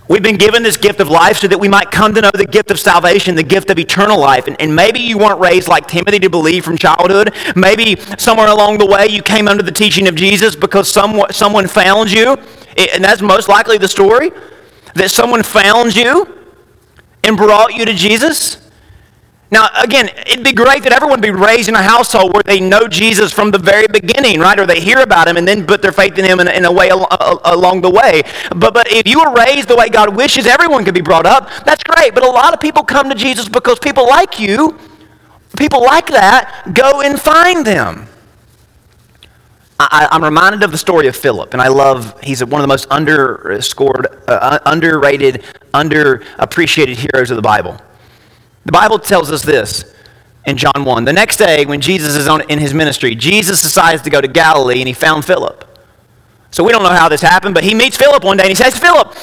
we've 0.08 0.22
been 0.22 0.36
given 0.36 0.62
this 0.62 0.76
gift 0.76 1.00
of 1.00 1.08
life 1.08 1.38
so 1.38 1.48
that 1.48 1.58
we 1.58 1.68
might 1.68 1.90
come 1.90 2.14
to 2.14 2.20
know 2.20 2.30
the 2.32 2.46
gift 2.46 2.70
of 2.70 2.78
salvation 2.78 3.34
the 3.34 3.42
gift 3.42 3.70
of 3.70 3.78
eternal 3.78 4.18
life. 4.18 4.46
And, 4.46 4.60
and 4.60 4.74
maybe 4.74 5.00
you 5.00 5.18
weren't 5.18 5.40
raised 5.40 5.68
like 5.68 5.86
timothy 5.86 6.18
to 6.20 6.30
believe 6.30 6.64
from 6.64 6.76
childhood. 6.76 7.34
Maybe 7.56 7.96
somewhere 8.18 8.48
along 8.48 8.78
the 8.78 8.86
way 8.86 9.06
you 9.08 9.22
came 9.22 9.48
under 9.48 9.62
the 9.62 9.72
teaching 9.72 10.08
of 10.08 10.14
jesus 10.14 10.56
because 10.56 10.90
someone, 10.90 11.32
someone 11.32 11.66
found 11.68 12.12
you. 12.12 12.36
And 12.76 13.02
that's 13.02 13.22
most 13.22 13.48
likely 13.48 13.78
the 13.78 13.88
story 13.88 14.30
that 14.94 15.10
someone 15.10 15.42
found 15.42 15.96
you 15.96 16.38
and 17.24 17.36
brought 17.36 17.74
you 17.74 17.84
to 17.84 17.94
Jesus? 17.94 18.63
Now, 19.54 19.68
again, 19.80 20.08
it'd 20.26 20.42
be 20.42 20.52
great 20.52 20.82
that 20.82 20.92
everyone 20.92 21.20
be 21.20 21.30
raised 21.30 21.68
in 21.68 21.76
a 21.76 21.82
household 21.82 22.34
where 22.34 22.42
they 22.42 22.58
know 22.58 22.88
Jesus 22.88 23.32
from 23.32 23.52
the 23.52 23.58
very 23.58 23.86
beginning, 23.86 24.40
right? 24.40 24.58
Or 24.58 24.66
they 24.66 24.80
hear 24.80 24.98
about 24.98 25.28
him 25.28 25.36
and 25.36 25.46
then 25.46 25.64
put 25.64 25.80
their 25.80 25.92
faith 25.92 26.18
in 26.18 26.24
him 26.24 26.40
in, 26.40 26.48
in 26.48 26.64
a 26.64 26.72
way 26.72 26.90
al- 26.90 27.06
al- 27.08 27.40
along 27.44 27.82
the 27.82 27.88
way. 27.88 28.22
But, 28.56 28.74
but 28.74 28.90
if 28.90 29.06
you 29.06 29.20
were 29.20 29.32
raised 29.32 29.68
the 29.68 29.76
way 29.76 29.90
God 29.90 30.16
wishes 30.16 30.48
everyone 30.48 30.84
could 30.84 30.92
be 30.92 31.02
brought 31.02 31.24
up, 31.24 31.48
that's 31.64 31.84
great. 31.84 32.14
But 32.14 32.24
a 32.24 32.28
lot 32.28 32.52
of 32.52 32.58
people 32.58 32.82
come 32.82 33.08
to 33.10 33.14
Jesus 33.14 33.48
because 33.48 33.78
people 33.78 34.08
like 34.08 34.40
you, 34.40 34.76
people 35.56 35.82
like 35.82 36.08
that, 36.08 36.72
go 36.74 37.02
and 37.02 37.20
find 37.20 37.64
them. 37.64 38.08
I, 39.78 40.08
am 40.10 40.24
reminded 40.24 40.64
of 40.64 40.72
the 40.72 40.78
story 40.78 41.06
of 41.06 41.14
Philip, 41.14 41.52
and 41.52 41.62
I 41.62 41.68
love, 41.68 42.20
he's 42.24 42.44
one 42.44 42.60
of 42.60 42.64
the 42.64 42.72
most 42.72 42.86
underscored, 42.90 44.08
uh, 44.26 44.58
underrated, 44.66 45.44
underappreciated 45.72 46.96
heroes 46.96 47.30
of 47.30 47.36
the 47.36 47.42
Bible. 47.42 47.80
The 48.64 48.72
Bible 48.72 48.98
tells 48.98 49.30
us 49.30 49.42
this 49.42 49.94
in 50.46 50.56
John 50.56 50.84
1. 50.84 51.04
The 51.04 51.12
next 51.12 51.36
day, 51.36 51.64
when 51.66 51.80
Jesus 51.80 52.16
is 52.16 52.28
on, 52.28 52.42
in 52.50 52.58
his 52.58 52.74
ministry, 52.74 53.14
Jesus 53.14 53.62
decides 53.62 54.02
to 54.02 54.10
go 54.10 54.20
to 54.20 54.28
Galilee, 54.28 54.80
and 54.80 54.88
he 54.88 54.94
found 54.94 55.24
Philip. 55.24 55.64
So 56.50 56.62
we 56.62 56.72
don't 56.72 56.82
know 56.82 56.90
how 56.90 57.08
this 57.08 57.20
happened, 57.20 57.54
but 57.54 57.64
he 57.64 57.74
meets 57.74 57.96
Philip 57.96 58.22
one 58.24 58.36
day, 58.36 58.44
and 58.44 58.50
he 58.50 58.54
says, 58.54 58.78
Philip, 58.78 59.14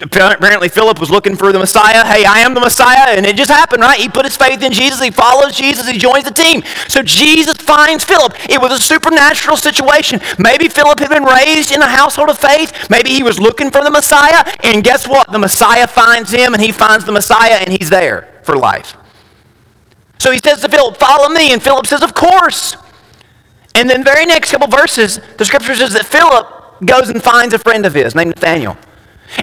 apparently 0.00 0.68
Philip 0.68 0.98
was 0.98 1.10
looking 1.10 1.36
for 1.36 1.52
the 1.52 1.58
Messiah. 1.58 2.04
Hey, 2.04 2.24
I 2.24 2.40
am 2.40 2.54
the 2.54 2.60
Messiah. 2.60 3.16
And 3.16 3.26
it 3.26 3.36
just 3.36 3.50
happened, 3.50 3.82
right? 3.82 3.98
He 3.98 4.08
put 4.08 4.24
his 4.24 4.36
faith 4.36 4.62
in 4.62 4.72
Jesus. 4.72 5.00
He 5.00 5.10
follows 5.10 5.56
Jesus. 5.56 5.88
He 5.88 5.98
joins 5.98 6.24
the 6.24 6.30
team. 6.30 6.62
So 6.88 7.02
Jesus 7.02 7.56
finds 7.56 8.04
Philip. 8.04 8.34
It 8.48 8.60
was 8.60 8.72
a 8.72 8.82
supernatural 8.82 9.56
situation. 9.56 10.20
Maybe 10.38 10.68
Philip 10.68 10.98
had 10.98 11.10
been 11.10 11.24
raised 11.24 11.72
in 11.72 11.82
a 11.82 11.88
household 11.88 12.28
of 12.28 12.38
faith. 12.38 12.88
Maybe 12.90 13.10
he 13.10 13.22
was 13.22 13.38
looking 13.38 13.70
for 13.70 13.82
the 13.82 13.90
Messiah. 13.90 14.44
And 14.62 14.82
guess 14.82 15.06
what? 15.06 15.30
The 15.30 15.38
Messiah 15.38 15.86
finds 15.86 16.30
him 16.30 16.54
and 16.54 16.62
he 16.62 16.72
finds 16.72 17.04
the 17.04 17.12
Messiah 17.12 17.58
and 17.60 17.70
he's 17.70 17.90
there 17.90 18.40
for 18.42 18.56
life. 18.56 18.96
So 20.18 20.30
he 20.30 20.38
says 20.38 20.60
to 20.62 20.68
Philip, 20.68 20.96
Follow 20.96 21.28
me. 21.28 21.52
And 21.52 21.62
Philip 21.62 21.86
says, 21.86 22.02
Of 22.02 22.14
course. 22.14 22.76
And 23.74 23.90
then, 23.90 24.02
very 24.02 24.24
next 24.24 24.52
couple 24.52 24.68
verses, 24.68 25.20
the 25.36 25.44
scripture 25.44 25.74
says 25.74 25.92
that 25.92 26.06
Philip 26.06 26.80
goes 26.86 27.10
and 27.10 27.22
finds 27.22 27.52
a 27.52 27.58
friend 27.58 27.84
of 27.84 27.92
his 27.92 28.14
named 28.14 28.30
Nathaniel. 28.30 28.78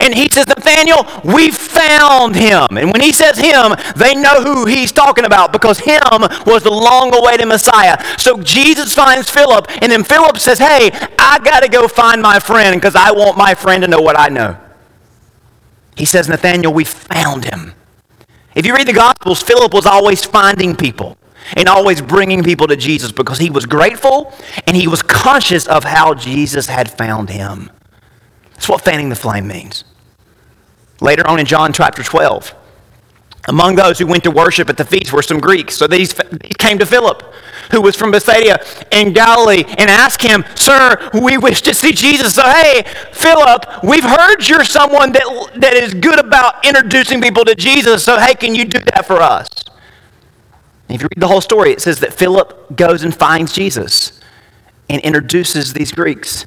And 0.01 0.13
he 0.13 0.29
says, 0.31 0.47
Nathaniel, 0.47 1.05
we 1.23 1.51
found 1.51 2.35
him. 2.35 2.65
And 2.71 2.91
when 2.91 3.01
he 3.01 3.11
says 3.11 3.37
him, 3.37 3.75
they 3.95 4.15
know 4.15 4.41
who 4.41 4.65
he's 4.65 4.91
talking 4.91 5.25
about 5.25 5.51
because 5.51 5.79
him 5.79 6.01
was 6.45 6.63
the 6.63 6.71
long 6.71 7.13
awaited 7.13 7.47
Messiah. 7.47 8.01
So 8.17 8.41
Jesus 8.41 8.95
finds 8.95 9.29
Philip, 9.29 9.67
and 9.81 9.91
then 9.91 10.03
Philip 10.03 10.37
says, 10.37 10.59
Hey, 10.59 10.89
I 11.19 11.39
got 11.43 11.61
to 11.61 11.69
go 11.69 11.87
find 11.87 12.21
my 12.21 12.39
friend 12.39 12.75
because 12.75 12.95
I 12.95 13.11
want 13.11 13.37
my 13.37 13.53
friend 13.53 13.83
to 13.83 13.87
know 13.87 14.01
what 14.01 14.17
I 14.17 14.29
know. 14.29 14.57
He 15.95 16.05
says, 16.05 16.27
Nathaniel, 16.27 16.73
we 16.73 16.83
found 16.83 17.45
him. 17.45 17.73
If 18.55 18.65
you 18.65 18.75
read 18.75 18.87
the 18.87 18.93
Gospels, 18.93 19.41
Philip 19.41 19.73
was 19.73 19.85
always 19.85 20.23
finding 20.23 20.75
people 20.75 21.17
and 21.55 21.67
always 21.67 22.01
bringing 22.01 22.43
people 22.43 22.67
to 22.67 22.75
Jesus 22.75 23.11
because 23.11 23.37
he 23.37 23.49
was 23.49 23.65
grateful 23.65 24.33
and 24.65 24.77
he 24.77 24.87
was 24.87 25.01
conscious 25.01 25.67
of 25.67 25.83
how 25.83 26.13
Jesus 26.13 26.67
had 26.67 26.89
found 26.91 27.29
him. 27.29 27.69
That's 28.53 28.69
what 28.69 28.81
fanning 28.81 29.09
the 29.09 29.15
flame 29.15 29.47
means. 29.47 29.83
Later 31.01 31.27
on 31.27 31.39
in 31.39 31.45
John 31.45 31.73
chapter 31.73 32.03
12, 32.03 32.55
among 33.49 33.75
those 33.75 33.99
who 33.99 34.07
went 34.07 34.23
to 34.23 34.31
worship 34.31 34.69
at 34.69 34.77
the 34.77 34.85
feast 34.85 35.11
were 35.11 35.21
some 35.21 35.39
Greeks. 35.39 35.75
So 35.75 35.85
these, 35.85 36.13
these 36.13 36.55
came 36.57 36.79
to 36.79 36.85
Philip, 36.85 37.21
who 37.71 37.81
was 37.81 37.95
from 37.95 38.11
Bethsaida 38.11 38.63
in 38.91 39.11
Galilee, 39.11 39.65
and 39.77 39.89
asked 39.89 40.21
him, 40.21 40.45
Sir, 40.55 41.09
we 41.13 41.37
wish 41.37 41.61
to 41.63 41.73
see 41.73 41.91
Jesus. 41.91 42.35
So, 42.35 42.43
hey, 42.43 42.83
Philip, 43.11 43.83
we've 43.83 44.03
heard 44.03 44.47
you're 44.47 44.63
someone 44.63 45.11
that, 45.11 45.51
that 45.57 45.73
is 45.73 45.93
good 45.93 46.19
about 46.19 46.65
introducing 46.65 47.21
people 47.21 47.43
to 47.45 47.55
Jesus. 47.55 48.05
So, 48.05 48.17
hey, 48.17 48.33
can 48.33 48.55
you 48.55 48.63
do 48.63 48.79
that 48.79 49.05
for 49.05 49.17
us? 49.17 49.49
And 50.87 50.95
if 50.95 51.01
you 51.01 51.09
read 51.13 51.21
the 51.21 51.27
whole 51.27 51.41
story, 51.41 51.71
it 51.71 51.81
says 51.81 51.99
that 51.99 52.13
Philip 52.13 52.77
goes 52.77 53.03
and 53.03 53.13
finds 53.13 53.51
Jesus 53.51 54.21
and 54.89 55.01
introduces 55.01 55.73
these 55.73 55.91
Greeks 55.91 56.45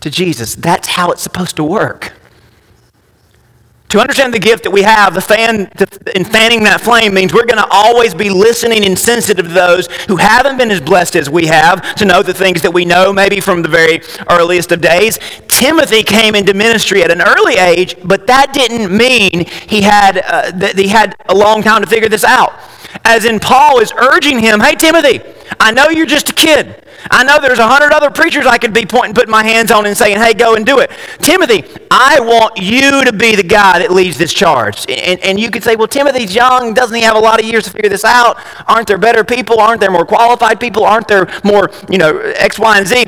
to 0.00 0.10
Jesus. 0.10 0.54
That's 0.54 0.88
how 0.88 1.10
it's 1.10 1.22
supposed 1.22 1.56
to 1.56 1.64
work. 1.64 2.12
To 3.90 3.98
understand 3.98 4.32
the 4.32 4.38
gift 4.38 4.62
that 4.62 4.70
we 4.70 4.82
have, 4.82 5.14
the 5.14 5.20
fan, 5.20 5.68
in 6.14 6.24
fanning 6.24 6.62
that 6.62 6.80
flame 6.80 7.12
means 7.12 7.34
we're 7.34 7.44
going 7.44 7.60
to 7.60 7.66
always 7.72 8.14
be 8.14 8.30
listening 8.30 8.84
and 8.84 8.96
sensitive 8.96 9.46
to 9.46 9.52
those 9.52 9.88
who 10.06 10.14
haven't 10.14 10.58
been 10.58 10.70
as 10.70 10.80
blessed 10.80 11.16
as 11.16 11.28
we 11.28 11.46
have 11.46 11.96
to 11.96 12.04
know 12.04 12.22
the 12.22 12.32
things 12.32 12.62
that 12.62 12.70
we 12.70 12.84
know, 12.84 13.12
maybe 13.12 13.40
from 13.40 13.62
the 13.62 13.68
very 13.68 14.00
earliest 14.30 14.70
of 14.70 14.80
days. 14.80 15.18
Timothy 15.48 16.04
came 16.04 16.36
into 16.36 16.54
ministry 16.54 17.02
at 17.02 17.10
an 17.10 17.20
early 17.20 17.54
age, 17.54 17.96
but 18.04 18.28
that 18.28 18.52
didn't 18.52 18.96
mean 18.96 19.46
he 19.66 19.82
had, 19.82 20.18
uh, 20.18 20.52
that 20.52 20.78
he 20.78 20.86
had 20.86 21.16
a 21.28 21.34
long 21.34 21.60
time 21.60 21.82
to 21.82 21.88
figure 21.88 22.08
this 22.08 22.22
out. 22.22 22.52
As 23.04 23.24
in, 23.24 23.40
Paul 23.40 23.80
is 23.80 23.92
urging 23.92 24.38
him, 24.38 24.60
hey, 24.60 24.74
Timothy, 24.74 25.20
I 25.58 25.72
know 25.72 25.88
you're 25.88 26.06
just 26.06 26.30
a 26.30 26.32
kid. 26.32 26.84
I 27.10 27.24
know 27.24 27.40
there's 27.40 27.58
a 27.58 27.66
hundred 27.66 27.92
other 27.92 28.10
preachers 28.10 28.46
I 28.46 28.58
could 28.58 28.74
be 28.74 28.84
pointing, 28.84 29.14
putting 29.14 29.30
my 29.30 29.42
hands 29.42 29.70
on 29.70 29.86
and 29.86 29.96
saying, 29.96 30.18
hey, 30.18 30.34
go 30.34 30.54
and 30.54 30.66
do 30.66 30.80
it. 30.80 30.90
Timothy, 31.18 31.64
I 31.90 32.20
want 32.20 32.58
you 32.58 33.04
to 33.04 33.12
be 33.12 33.34
the 33.34 33.42
guy 33.42 33.78
that 33.78 33.90
leads 33.90 34.18
this 34.18 34.32
charge. 34.32 34.88
And, 34.88 35.18
and 35.20 35.40
you 35.40 35.50
could 35.50 35.64
say, 35.64 35.76
well, 35.76 35.88
Timothy's 35.88 36.34
young. 36.34 36.74
Doesn't 36.74 36.94
he 36.94 37.02
have 37.02 37.16
a 37.16 37.20
lot 37.20 37.40
of 37.40 37.46
years 37.46 37.64
to 37.64 37.70
figure 37.70 37.88
this 37.88 38.04
out? 38.04 38.38
Aren't 38.68 38.86
there 38.86 38.98
better 38.98 39.24
people? 39.24 39.60
Aren't 39.60 39.80
there 39.80 39.90
more 39.90 40.04
qualified 40.04 40.60
people? 40.60 40.84
Aren't 40.84 41.08
there 41.08 41.26
more, 41.42 41.70
you 41.88 41.98
know, 41.98 42.18
X, 42.18 42.58
Y, 42.58 42.78
and 42.78 42.86
Z? 42.86 43.06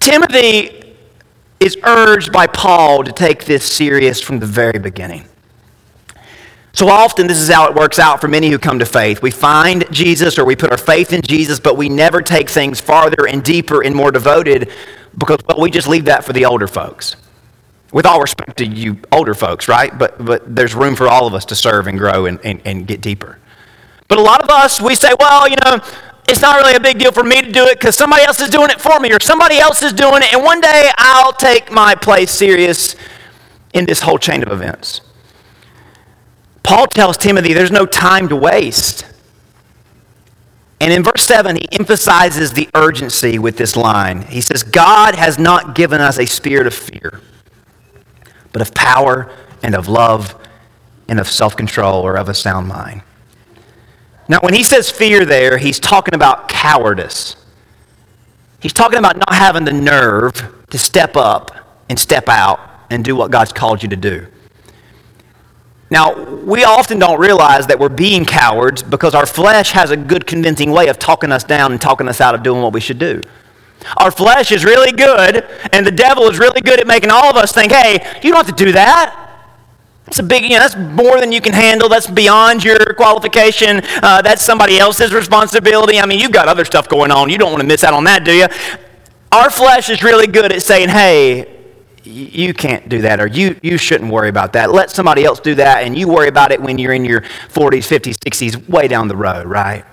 Timothy 0.00 0.96
is 1.60 1.76
urged 1.84 2.32
by 2.32 2.46
Paul 2.46 3.04
to 3.04 3.12
take 3.12 3.44
this 3.44 3.64
serious 3.70 4.20
from 4.20 4.38
the 4.38 4.46
very 4.46 4.78
beginning. 4.78 5.28
So 6.74 6.88
often, 6.88 7.28
this 7.28 7.40
is 7.40 7.48
how 7.48 7.68
it 7.68 7.74
works 7.76 8.00
out 8.00 8.20
for 8.20 8.26
many 8.26 8.50
who 8.50 8.58
come 8.58 8.80
to 8.80 8.84
faith. 8.84 9.22
We 9.22 9.30
find 9.30 9.90
Jesus 9.92 10.40
or 10.40 10.44
we 10.44 10.56
put 10.56 10.72
our 10.72 10.76
faith 10.76 11.12
in 11.12 11.22
Jesus, 11.22 11.60
but 11.60 11.76
we 11.76 11.88
never 11.88 12.20
take 12.20 12.50
things 12.50 12.80
farther 12.80 13.28
and 13.28 13.44
deeper 13.44 13.84
and 13.84 13.94
more 13.94 14.10
devoted 14.10 14.72
because, 15.16 15.38
well, 15.46 15.60
we 15.60 15.70
just 15.70 15.86
leave 15.86 16.06
that 16.06 16.24
for 16.24 16.32
the 16.32 16.44
older 16.44 16.66
folks. 16.66 17.14
With 17.92 18.06
all 18.06 18.20
respect 18.20 18.56
to 18.56 18.66
you 18.66 18.98
older 19.12 19.34
folks, 19.34 19.68
right? 19.68 19.96
But, 19.96 20.24
but 20.24 20.56
there's 20.56 20.74
room 20.74 20.96
for 20.96 21.06
all 21.06 21.28
of 21.28 21.34
us 21.34 21.44
to 21.46 21.54
serve 21.54 21.86
and 21.86 21.96
grow 21.96 22.26
and, 22.26 22.40
and, 22.42 22.60
and 22.64 22.88
get 22.88 23.00
deeper. 23.00 23.38
But 24.08 24.18
a 24.18 24.22
lot 24.22 24.42
of 24.42 24.50
us, 24.50 24.80
we 24.80 24.96
say, 24.96 25.12
well, 25.20 25.48
you 25.48 25.54
know, 25.64 25.78
it's 26.28 26.40
not 26.40 26.56
really 26.56 26.74
a 26.74 26.80
big 26.80 26.98
deal 26.98 27.12
for 27.12 27.22
me 27.22 27.40
to 27.40 27.52
do 27.52 27.66
it 27.66 27.78
because 27.78 27.94
somebody 27.94 28.24
else 28.24 28.40
is 28.40 28.50
doing 28.50 28.70
it 28.70 28.80
for 28.80 28.98
me 28.98 29.12
or 29.12 29.20
somebody 29.20 29.58
else 29.58 29.80
is 29.84 29.92
doing 29.92 30.22
it, 30.24 30.34
and 30.34 30.42
one 30.42 30.60
day 30.60 30.90
I'll 30.96 31.32
take 31.32 31.70
my 31.70 31.94
place 31.94 32.32
serious 32.32 32.96
in 33.74 33.84
this 33.86 34.00
whole 34.00 34.18
chain 34.18 34.42
of 34.42 34.50
events. 34.50 35.02
Paul 36.64 36.86
tells 36.88 37.16
Timothy 37.16 37.52
there's 37.52 37.70
no 37.70 37.86
time 37.86 38.28
to 38.30 38.36
waste. 38.36 39.06
And 40.80 40.92
in 40.92 41.04
verse 41.04 41.22
7, 41.22 41.56
he 41.56 41.68
emphasizes 41.72 42.52
the 42.52 42.68
urgency 42.74 43.38
with 43.38 43.56
this 43.56 43.76
line. 43.76 44.22
He 44.22 44.40
says, 44.40 44.62
God 44.62 45.14
has 45.14 45.38
not 45.38 45.74
given 45.74 46.00
us 46.00 46.18
a 46.18 46.26
spirit 46.26 46.66
of 46.66 46.74
fear, 46.74 47.20
but 48.52 48.60
of 48.60 48.74
power 48.74 49.30
and 49.62 49.74
of 49.74 49.88
love 49.88 50.34
and 51.06 51.20
of 51.20 51.28
self 51.28 51.56
control 51.56 52.02
or 52.02 52.16
of 52.16 52.28
a 52.28 52.34
sound 52.34 52.66
mind. 52.66 53.02
Now, 54.28 54.40
when 54.40 54.54
he 54.54 54.64
says 54.64 54.90
fear 54.90 55.24
there, 55.24 55.58
he's 55.58 55.78
talking 55.78 56.14
about 56.14 56.48
cowardice. 56.48 57.36
He's 58.60 58.72
talking 58.72 58.98
about 58.98 59.18
not 59.18 59.34
having 59.34 59.64
the 59.64 59.72
nerve 59.72 60.64
to 60.70 60.78
step 60.78 61.16
up 61.16 61.50
and 61.90 61.98
step 61.98 62.28
out 62.28 62.58
and 62.90 63.04
do 63.04 63.14
what 63.14 63.30
God's 63.30 63.52
called 63.52 63.82
you 63.82 63.88
to 63.90 63.96
do. 63.96 64.26
Now, 65.90 66.14
we 66.24 66.64
often 66.64 66.98
don't 66.98 67.20
realize 67.20 67.66
that 67.66 67.78
we're 67.78 67.88
being 67.88 68.24
cowards 68.24 68.82
because 68.82 69.14
our 69.14 69.26
flesh 69.26 69.72
has 69.72 69.90
a 69.90 69.96
good, 69.96 70.26
convincing 70.26 70.70
way 70.70 70.88
of 70.88 70.98
talking 70.98 71.30
us 71.30 71.44
down 71.44 71.72
and 71.72 71.80
talking 71.80 72.08
us 72.08 72.20
out 72.20 72.34
of 72.34 72.42
doing 72.42 72.62
what 72.62 72.72
we 72.72 72.80
should 72.80 72.98
do. 72.98 73.20
Our 73.98 74.10
flesh 74.10 74.50
is 74.50 74.64
really 74.64 74.92
good, 74.92 75.46
and 75.72 75.86
the 75.86 75.92
devil 75.92 76.24
is 76.24 76.38
really 76.38 76.62
good 76.62 76.80
at 76.80 76.86
making 76.86 77.10
all 77.10 77.28
of 77.28 77.36
us 77.36 77.52
think, 77.52 77.70
hey, 77.70 78.18
you 78.22 78.32
don't 78.32 78.46
have 78.46 78.56
to 78.56 78.64
do 78.64 78.72
that. 78.72 79.20
That's 80.06 80.18
a 80.18 80.22
big, 80.22 80.42
you 80.42 80.50
know, 80.50 80.58
that's 80.58 80.76
more 80.76 81.20
than 81.20 81.32
you 81.32 81.40
can 81.40 81.52
handle. 81.52 81.88
That's 81.88 82.08
beyond 82.08 82.62
your 82.64 82.78
qualification. 82.94 83.82
Uh, 84.02 84.20
that's 84.22 84.42
somebody 84.42 84.78
else's 84.78 85.12
responsibility. 85.14 85.98
I 85.98 86.06
mean, 86.06 86.18
you've 86.18 86.32
got 86.32 86.48
other 86.48 86.64
stuff 86.64 86.88
going 86.88 87.10
on. 87.10 87.30
You 87.30 87.38
don't 87.38 87.50
want 87.50 87.62
to 87.62 87.66
miss 87.66 87.84
out 87.84 87.94
on 87.94 88.04
that, 88.04 88.24
do 88.24 88.32
you? 88.32 88.46
Our 89.32 89.50
flesh 89.50 89.88
is 89.88 90.02
really 90.02 90.26
good 90.26 90.52
at 90.52 90.62
saying, 90.62 90.90
hey, 90.90 91.53
you 92.04 92.52
can't 92.52 92.88
do 92.88 93.02
that 93.02 93.20
or 93.20 93.26
you, 93.26 93.58
you 93.62 93.78
shouldn't 93.78 94.10
worry 94.10 94.28
about 94.28 94.52
that. 94.52 94.72
Let 94.72 94.90
somebody 94.90 95.24
else 95.24 95.40
do 95.40 95.54
that 95.56 95.84
and 95.84 95.96
you 95.96 96.08
worry 96.08 96.28
about 96.28 96.52
it 96.52 96.60
when 96.60 96.78
you're 96.78 96.92
in 96.92 97.04
your 97.04 97.22
40s, 97.22 97.86
50s, 97.88 98.16
60s, 98.16 98.68
way 98.68 98.88
down 98.88 99.08
the 99.08 99.16
road, 99.16 99.46
right? 99.46 99.84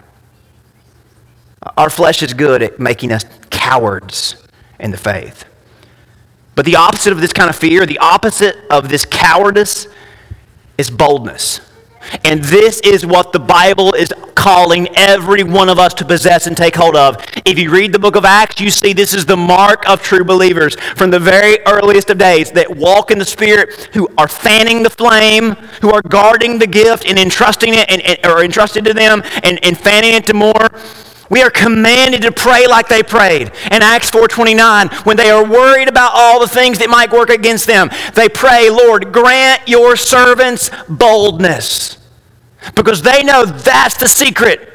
Our 1.77 1.89
flesh 1.89 2.21
is 2.23 2.33
good 2.33 2.61
at 2.61 2.79
making 2.79 3.11
us 3.11 3.23
cowards 3.49 4.35
in 4.79 4.91
the 4.91 4.97
faith. 4.97 5.45
But 6.55 6.65
the 6.65 6.75
opposite 6.75 7.13
of 7.13 7.21
this 7.21 7.31
kind 7.31 7.49
of 7.49 7.55
fear, 7.55 7.85
the 7.85 7.99
opposite 7.99 8.57
of 8.69 8.89
this 8.89 9.05
cowardice, 9.05 9.87
is 10.77 10.89
boldness. 10.89 11.61
And 12.23 12.43
this 12.43 12.79
is 12.81 13.05
what 13.05 13.33
the 13.33 13.39
Bible 13.39 13.93
is 13.93 14.13
calling 14.35 14.87
every 14.95 15.43
one 15.43 15.69
of 15.69 15.77
us 15.77 15.93
to 15.95 16.05
possess 16.05 16.47
and 16.47 16.57
take 16.57 16.75
hold 16.75 16.95
of. 16.95 17.23
If 17.45 17.59
you 17.59 17.69
read 17.69 17.93
the 17.93 17.99
book 17.99 18.15
of 18.15 18.25
Acts, 18.25 18.59
you 18.59 18.71
see 18.71 18.93
this 18.93 19.13
is 19.13 19.25
the 19.25 19.37
mark 19.37 19.87
of 19.87 20.01
true 20.01 20.23
believers 20.23 20.75
from 20.95 21.11
the 21.11 21.19
very 21.19 21.59
earliest 21.67 22.09
of 22.09 22.17
days 22.17 22.51
that 22.51 22.75
walk 22.75 23.11
in 23.11 23.19
the 23.19 23.25
Spirit, 23.25 23.89
who 23.93 24.07
are 24.17 24.27
fanning 24.27 24.83
the 24.83 24.89
flame, 24.89 25.51
who 25.81 25.91
are 25.91 26.01
guarding 26.01 26.57
the 26.57 26.67
gift 26.67 27.05
and 27.05 27.19
entrusting 27.19 27.73
it, 27.73 27.89
and, 27.89 28.01
and, 28.01 28.25
or 28.25 28.43
entrusted 28.43 28.85
to 28.85 28.93
them, 28.93 29.21
and, 29.43 29.63
and 29.63 29.77
fanning 29.77 30.13
it 30.13 30.25
to 30.25 30.33
more. 30.33 30.69
We 31.31 31.41
are 31.43 31.49
commanded 31.49 32.23
to 32.23 32.31
pray 32.33 32.67
like 32.67 32.89
they 32.89 33.03
prayed. 33.03 33.53
In 33.71 33.81
Acts 33.81 34.11
4:29, 34.11 34.89
when 35.05 35.15
they 35.15 35.31
are 35.31 35.45
worried 35.45 35.87
about 35.87 36.11
all 36.13 36.41
the 36.41 36.47
things 36.47 36.77
that 36.79 36.89
might 36.89 37.09
work 37.09 37.29
against 37.29 37.67
them, 37.67 37.89
they 38.15 38.27
pray, 38.27 38.69
"Lord, 38.69 39.13
grant 39.13 39.61
your 39.65 39.95
servants 39.95 40.69
boldness." 40.89 41.97
Because 42.75 43.01
they 43.01 43.23
know 43.23 43.45
that's 43.45 43.95
the 43.95 44.09
secret. 44.09 44.67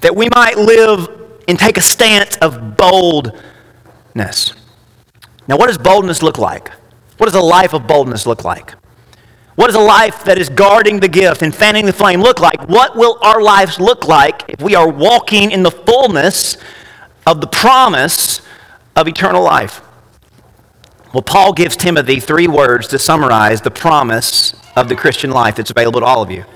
That 0.00 0.16
we 0.16 0.28
might 0.34 0.58
live 0.58 1.08
and 1.46 1.56
take 1.56 1.78
a 1.78 1.80
stance 1.80 2.36
of 2.38 2.76
boldness. 2.76 4.52
Now, 5.46 5.56
what 5.56 5.68
does 5.68 5.78
boldness 5.78 6.24
look 6.24 6.38
like? 6.38 6.72
What 7.18 7.26
does 7.26 7.36
a 7.36 7.40
life 7.40 7.72
of 7.72 7.86
boldness 7.86 8.26
look 8.26 8.42
like? 8.42 8.74
What 9.54 9.66
does 9.66 9.76
a 9.76 9.80
life 9.80 10.24
that 10.24 10.38
is 10.38 10.48
guarding 10.48 11.00
the 11.00 11.08
gift 11.08 11.42
and 11.42 11.54
fanning 11.54 11.84
the 11.84 11.92
flame 11.92 12.22
look 12.22 12.40
like? 12.40 12.68
What 12.68 12.96
will 12.96 13.18
our 13.20 13.42
lives 13.42 13.78
look 13.78 14.08
like 14.08 14.44
if 14.48 14.62
we 14.62 14.74
are 14.74 14.88
walking 14.88 15.50
in 15.50 15.62
the 15.62 15.70
fullness 15.70 16.56
of 17.26 17.40
the 17.40 17.46
promise 17.46 18.40
of 18.96 19.08
eternal 19.08 19.42
life? 19.42 19.82
Well, 21.12 21.22
Paul 21.22 21.52
gives 21.52 21.76
Timothy 21.76 22.18
three 22.18 22.48
words 22.48 22.88
to 22.88 22.98
summarize 22.98 23.60
the 23.60 23.70
promise 23.70 24.54
of 24.74 24.88
the 24.88 24.96
Christian 24.96 25.30
life 25.30 25.56
that's 25.56 25.70
available 25.70 26.00
to 26.00 26.06
all 26.06 26.22
of 26.22 26.30
you. 26.30 26.46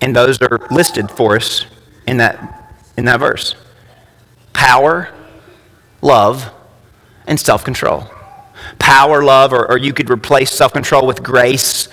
And 0.00 0.14
those 0.14 0.40
are 0.40 0.60
listed 0.70 1.10
for 1.10 1.34
us 1.34 1.66
in 2.06 2.18
that, 2.18 2.76
in 2.96 3.04
that 3.06 3.18
verse 3.18 3.56
power, 4.52 5.12
love, 6.02 6.52
and 7.26 7.38
self 7.38 7.64
control 7.64 8.08
power, 8.78 9.22
love, 9.22 9.52
or, 9.52 9.70
or 9.70 9.78
you 9.78 9.92
could 9.92 10.10
replace 10.10 10.50
self 10.50 10.72
control 10.72 11.06
with 11.06 11.22
grace. 11.22 11.88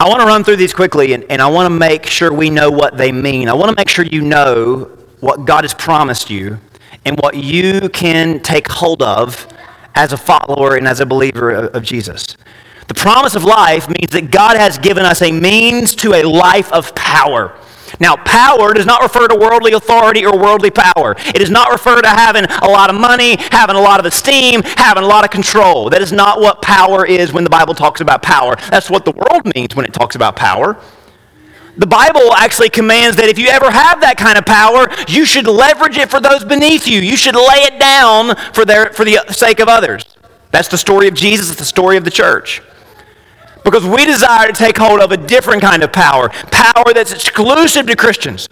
I 0.00 0.08
want 0.08 0.20
to 0.20 0.26
run 0.26 0.44
through 0.44 0.56
these 0.56 0.74
quickly, 0.74 1.12
and, 1.12 1.24
and 1.30 1.40
I 1.40 1.46
want 1.46 1.66
to 1.66 1.70
make 1.70 2.06
sure 2.06 2.32
we 2.32 2.50
know 2.50 2.70
what 2.70 2.96
they 2.96 3.12
mean. 3.12 3.48
I 3.48 3.54
want 3.54 3.70
to 3.70 3.76
make 3.76 3.88
sure 3.88 4.04
you 4.04 4.20
know 4.20 4.90
what 5.20 5.46
God 5.46 5.64
has 5.64 5.72
promised 5.72 6.28
you 6.30 6.58
and 7.04 7.18
what 7.20 7.36
you 7.36 7.88
can 7.90 8.40
take 8.40 8.68
hold 8.68 9.02
of 9.02 9.46
as 9.94 10.12
a 10.12 10.16
follower 10.16 10.76
and 10.76 10.86
as 10.86 11.00
a 11.00 11.06
believer 11.06 11.50
of, 11.50 11.74
of 11.74 11.82
Jesus. 11.82 12.36
The 12.88 12.94
promise 12.94 13.34
of 13.34 13.44
life 13.44 13.88
means 13.88 14.12
that 14.12 14.30
God 14.30 14.56
has 14.56 14.76
given 14.78 15.04
us 15.04 15.22
a 15.22 15.32
means 15.32 15.94
to 15.96 16.14
a 16.14 16.22
life 16.22 16.70
of 16.72 16.94
power. 16.94 17.58
Now, 18.00 18.16
power 18.16 18.74
does 18.74 18.86
not 18.86 19.02
refer 19.02 19.28
to 19.28 19.34
worldly 19.34 19.72
authority 19.72 20.24
or 20.24 20.36
worldly 20.36 20.70
power. 20.70 21.14
It 21.18 21.38
does 21.38 21.50
not 21.50 21.70
refer 21.70 22.00
to 22.00 22.08
having 22.08 22.44
a 22.44 22.66
lot 22.66 22.90
of 22.90 23.00
money, 23.00 23.36
having 23.50 23.76
a 23.76 23.80
lot 23.80 24.00
of 24.00 24.06
esteem, 24.06 24.62
having 24.62 25.02
a 25.02 25.06
lot 25.06 25.24
of 25.24 25.30
control. 25.30 25.90
That 25.90 26.02
is 26.02 26.12
not 26.12 26.40
what 26.40 26.62
power 26.62 27.06
is 27.06 27.32
when 27.32 27.44
the 27.44 27.50
Bible 27.50 27.74
talks 27.74 28.00
about 28.00 28.22
power. 28.22 28.56
That's 28.70 28.90
what 28.90 29.04
the 29.04 29.12
world 29.12 29.54
means 29.54 29.76
when 29.76 29.84
it 29.84 29.92
talks 29.92 30.16
about 30.16 30.36
power. 30.36 30.78
The 31.76 31.86
Bible 31.86 32.32
actually 32.34 32.70
commands 32.70 33.16
that 33.16 33.28
if 33.28 33.38
you 33.38 33.48
ever 33.48 33.70
have 33.70 34.00
that 34.02 34.16
kind 34.16 34.38
of 34.38 34.46
power, 34.46 34.88
you 35.08 35.24
should 35.24 35.48
leverage 35.48 35.98
it 35.98 36.08
for 36.08 36.20
those 36.20 36.44
beneath 36.44 36.86
you. 36.86 37.00
You 37.00 37.16
should 37.16 37.34
lay 37.34 37.66
it 37.66 37.80
down 37.80 38.36
for, 38.52 38.64
their, 38.64 38.92
for 38.92 39.04
the 39.04 39.18
sake 39.30 39.58
of 39.58 39.68
others. 39.68 40.04
That's 40.52 40.68
the 40.68 40.78
story 40.78 41.08
of 41.08 41.14
Jesus, 41.14 41.50
it's 41.50 41.58
the 41.58 41.64
story 41.64 41.96
of 41.96 42.04
the 42.04 42.12
church 42.12 42.62
because 43.64 43.84
we 43.84 44.04
desire 44.04 44.46
to 44.46 44.52
take 44.52 44.76
hold 44.76 45.00
of 45.00 45.10
a 45.10 45.16
different 45.16 45.62
kind 45.62 45.82
of 45.82 45.92
power, 45.92 46.28
power 46.28 46.92
that's 46.94 47.12
exclusive 47.12 47.86
to 47.86 47.96
Christians. 47.96 48.48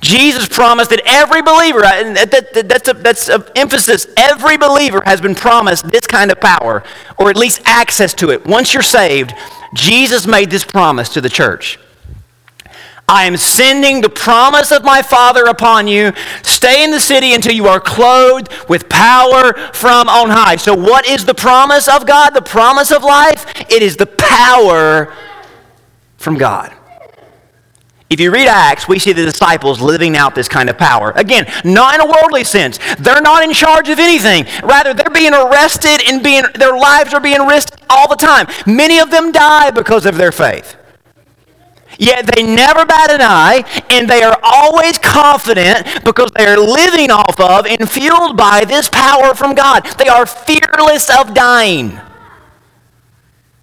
Jesus 0.00 0.48
promised 0.48 0.90
that 0.90 1.00
every 1.04 1.42
believer, 1.42 1.84
and 1.84 2.16
that, 2.16 2.30
that, 2.30 2.68
that's, 2.68 2.88
a, 2.88 2.92
that's 2.94 3.28
an 3.28 3.44
emphasis, 3.54 4.06
every 4.16 4.56
believer 4.56 5.00
has 5.04 5.20
been 5.20 5.34
promised 5.34 5.88
this 5.90 6.06
kind 6.06 6.32
of 6.32 6.40
power, 6.40 6.82
or 7.18 7.30
at 7.30 7.36
least 7.36 7.62
access 7.64 8.12
to 8.14 8.30
it. 8.30 8.44
Once 8.44 8.74
you're 8.74 8.82
saved, 8.82 9.32
Jesus 9.74 10.26
made 10.26 10.50
this 10.50 10.64
promise 10.64 11.08
to 11.10 11.20
the 11.20 11.28
church. 11.28 11.78
I 13.12 13.24
am 13.24 13.36
sending 13.36 14.00
the 14.00 14.08
promise 14.08 14.72
of 14.72 14.84
my 14.84 15.02
Father 15.02 15.44
upon 15.44 15.86
you. 15.86 16.14
Stay 16.42 16.82
in 16.82 16.90
the 16.90 16.98
city 16.98 17.34
until 17.34 17.52
you 17.52 17.66
are 17.66 17.78
clothed 17.78 18.48
with 18.70 18.88
power 18.88 19.52
from 19.74 20.08
on 20.08 20.30
high. 20.30 20.56
So, 20.56 20.74
what 20.74 21.06
is 21.06 21.26
the 21.26 21.34
promise 21.34 21.88
of 21.88 22.06
God? 22.06 22.30
The 22.30 22.40
promise 22.40 22.90
of 22.90 23.04
life? 23.04 23.44
It 23.70 23.82
is 23.82 23.98
the 23.98 24.06
power 24.06 25.12
from 26.16 26.38
God. 26.38 26.72
If 28.08 28.18
you 28.18 28.32
read 28.32 28.48
Acts, 28.48 28.88
we 28.88 28.98
see 28.98 29.12
the 29.12 29.26
disciples 29.26 29.82
living 29.82 30.16
out 30.16 30.34
this 30.34 30.48
kind 30.48 30.70
of 30.70 30.78
power. 30.78 31.12
Again, 31.14 31.46
not 31.66 31.94
in 31.94 32.00
a 32.00 32.06
worldly 32.06 32.44
sense. 32.44 32.78
They're 32.98 33.20
not 33.20 33.44
in 33.44 33.52
charge 33.52 33.90
of 33.90 33.98
anything. 33.98 34.46
Rather, 34.62 34.94
they're 34.94 35.10
being 35.10 35.34
arrested 35.34 36.00
and 36.08 36.22
being, 36.22 36.44
their 36.54 36.74
lives 36.74 37.12
are 37.12 37.20
being 37.20 37.46
risked 37.46 37.76
all 37.90 38.08
the 38.08 38.16
time. 38.16 38.46
Many 38.66 39.00
of 39.00 39.10
them 39.10 39.32
die 39.32 39.70
because 39.70 40.06
of 40.06 40.16
their 40.16 40.32
faith. 40.32 40.76
Yet 42.02 42.26
they 42.34 42.42
never 42.42 42.84
bat 42.84 43.12
an 43.12 43.20
eye, 43.22 43.62
and 43.88 44.10
they 44.10 44.24
are 44.24 44.36
always 44.42 44.98
confident 44.98 46.04
because 46.04 46.32
they 46.32 46.44
are 46.46 46.58
living 46.58 47.12
off 47.12 47.38
of 47.38 47.64
and 47.64 47.88
fueled 47.88 48.36
by 48.36 48.64
this 48.64 48.88
power 48.88 49.34
from 49.34 49.54
God. 49.54 49.86
They 49.98 50.08
are 50.08 50.26
fearless 50.26 51.08
of 51.16 51.32
dying 51.32 52.00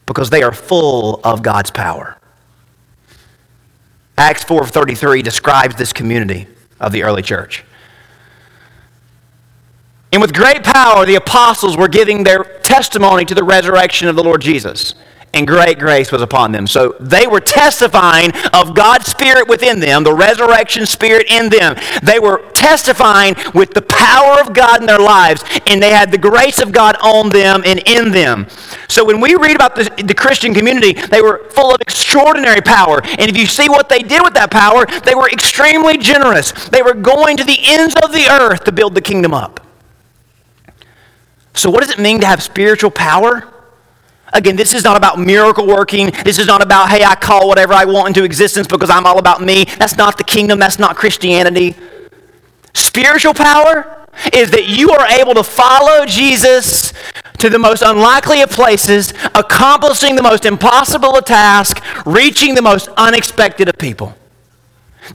because 0.06 0.30
they 0.30 0.42
are 0.42 0.54
full 0.54 1.20
of 1.26 1.44
God's 1.44 1.70
power. 1.70 2.18
Acts 4.18 4.46
4:33 4.46 5.22
describes 5.22 5.76
this 5.76 5.92
community 5.92 6.48
of 6.80 6.94
the 6.94 7.04
early 7.04 7.22
church. 7.22 7.66
And 10.14 10.22
with 10.22 10.34
great 10.34 10.64
power 10.64 11.06
the 11.06 11.16
apostles 11.16 11.76
were 11.76 11.90
giving 11.90 12.24
their 12.24 12.46
testimony 12.64 13.26
to 13.26 13.36
the 13.36 13.44
resurrection 13.44 14.08
of 14.08 14.16
the 14.16 14.24
Lord 14.24 14.40
Jesus 14.40 14.94
and 15.34 15.46
great 15.46 15.78
grace 15.78 16.12
was 16.12 16.22
upon 16.22 16.52
them. 16.52 16.66
So 16.66 16.96
they 17.00 17.28
were 17.28 17.40
testifying 17.40 18.32
of 18.54 18.74
God's 18.74 19.08
Spirit 19.08 19.48
within 19.48 19.80
them, 19.80 20.04
the 20.04 20.14
resurrection 20.14 20.86
Spirit 20.86 21.28
in 21.30 21.50
them. 21.50 21.76
They 22.02 22.20
were 22.20 22.50
testifying 22.54 23.36
with 23.54 23.74
the 23.74 23.84
power 23.84 24.42
of 24.42 24.54
God 24.54 24.82
in 24.82 24.88
their 24.88 25.00
lives, 25.00 25.44
and 25.68 25.82
they 25.82 25.92
had 25.92 26.12
the 26.12 26.18
grace 26.18 26.60
of 26.60 26.72
God 26.72 26.96
on 27.02 27.30
them 27.30 27.62
and 27.66 27.80
in 27.86 28.12
them. 28.12 28.48
So 28.88 29.06
when 29.06 29.22
we 29.22 29.36
read 29.36 29.56
about 29.56 29.76
the, 29.76 29.90
the 30.04 30.16
Christian 30.16 30.54
community, 30.54 30.94
they 30.94 31.22
were 31.22 31.48
full 31.52 31.74
of 31.74 31.82
extraordinary 31.82 32.62
power. 32.62 33.02
And 33.04 33.30
if 33.30 33.38
you 33.38 33.46
see 33.46 33.70
what 33.70 33.88
they 33.88 34.00
did 34.00 34.24
with 34.24 34.34
that 34.34 34.50
power, 34.50 34.86
they 35.06 35.14
were 35.14 35.30
extremely 35.30 35.98
generous. 35.98 36.52
They 36.70 36.82
were 36.82 36.96
going 36.96 37.38
to 37.38 37.44
the 37.44 37.58
ends 37.66 37.96
of 38.04 38.12
the 38.12 38.28
earth 38.30 38.64
to 38.64 38.72
build 38.72 38.96
the 38.96 39.02
kingdom 39.02 39.34
up. 39.34 39.60
So, 41.54 41.70
what 41.70 41.82
does 41.82 41.92
it 41.92 42.00
mean 42.00 42.22
to 42.22 42.26
have 42.26 42.42
spiritual 42.42 42.90
power? 42.90 43.48
Again, 44.34 44.56
this 44.56 44.74
is 44.74 44.84
not 44.84 44.98
about 44.98 45.20
miracle 45.20 45.66
working. 45.66 46.12
This 46.24 46.38
is 46.38 46.48
not 46.48 46.62
about, 46.62 46.90
hey, 46.90 47.04
I 47.04 47.16
call 47.16 47.48
whatever 47.48 47.74
I 47.74 47.86
want 47.86 48.10
into 48.10 48.24
existence 48.24 48.68
because 48.68 48.90
I'm 48.90 49.06
all 49.06 49.18
about 49.18 49.42
me. 49.42 49.66
That's 49.78 49.98
not 49.98 50.18
the 50.18 50.24
kingdom. 50.24 50.60
That's 50.60 50.80
not 50.80 50.96
Christianity. 50.96 51.76
Spiritual 52.74 53.34
power 53.34 54.06
is 54.34 54.52
that 54.52 54.68
you 54.68 54.92
are 54.92 55.08
able 55.08 55.34
to 55.34 55.44
follow 55.44 56.06
Jesus 56.06 56.94
to 57.40 57.50
the 57.50 57.60
most 57.60 57.82
unlikely 57.82 58.42
of 58.42 58.50
places, 58.50 59.14
accomplishing 59.34 60.16
the 60.16 60.22
most 60.22 60.46
impossible 60.46 61.18
of 61.18 61.26
tasks, 61.26 61.82
reaching 62.06 62.54
the 62.54 62.62
most 62.62 62.90
unexpected 62.98 63.70
of 63.70 63.78
people. 63.78 64.14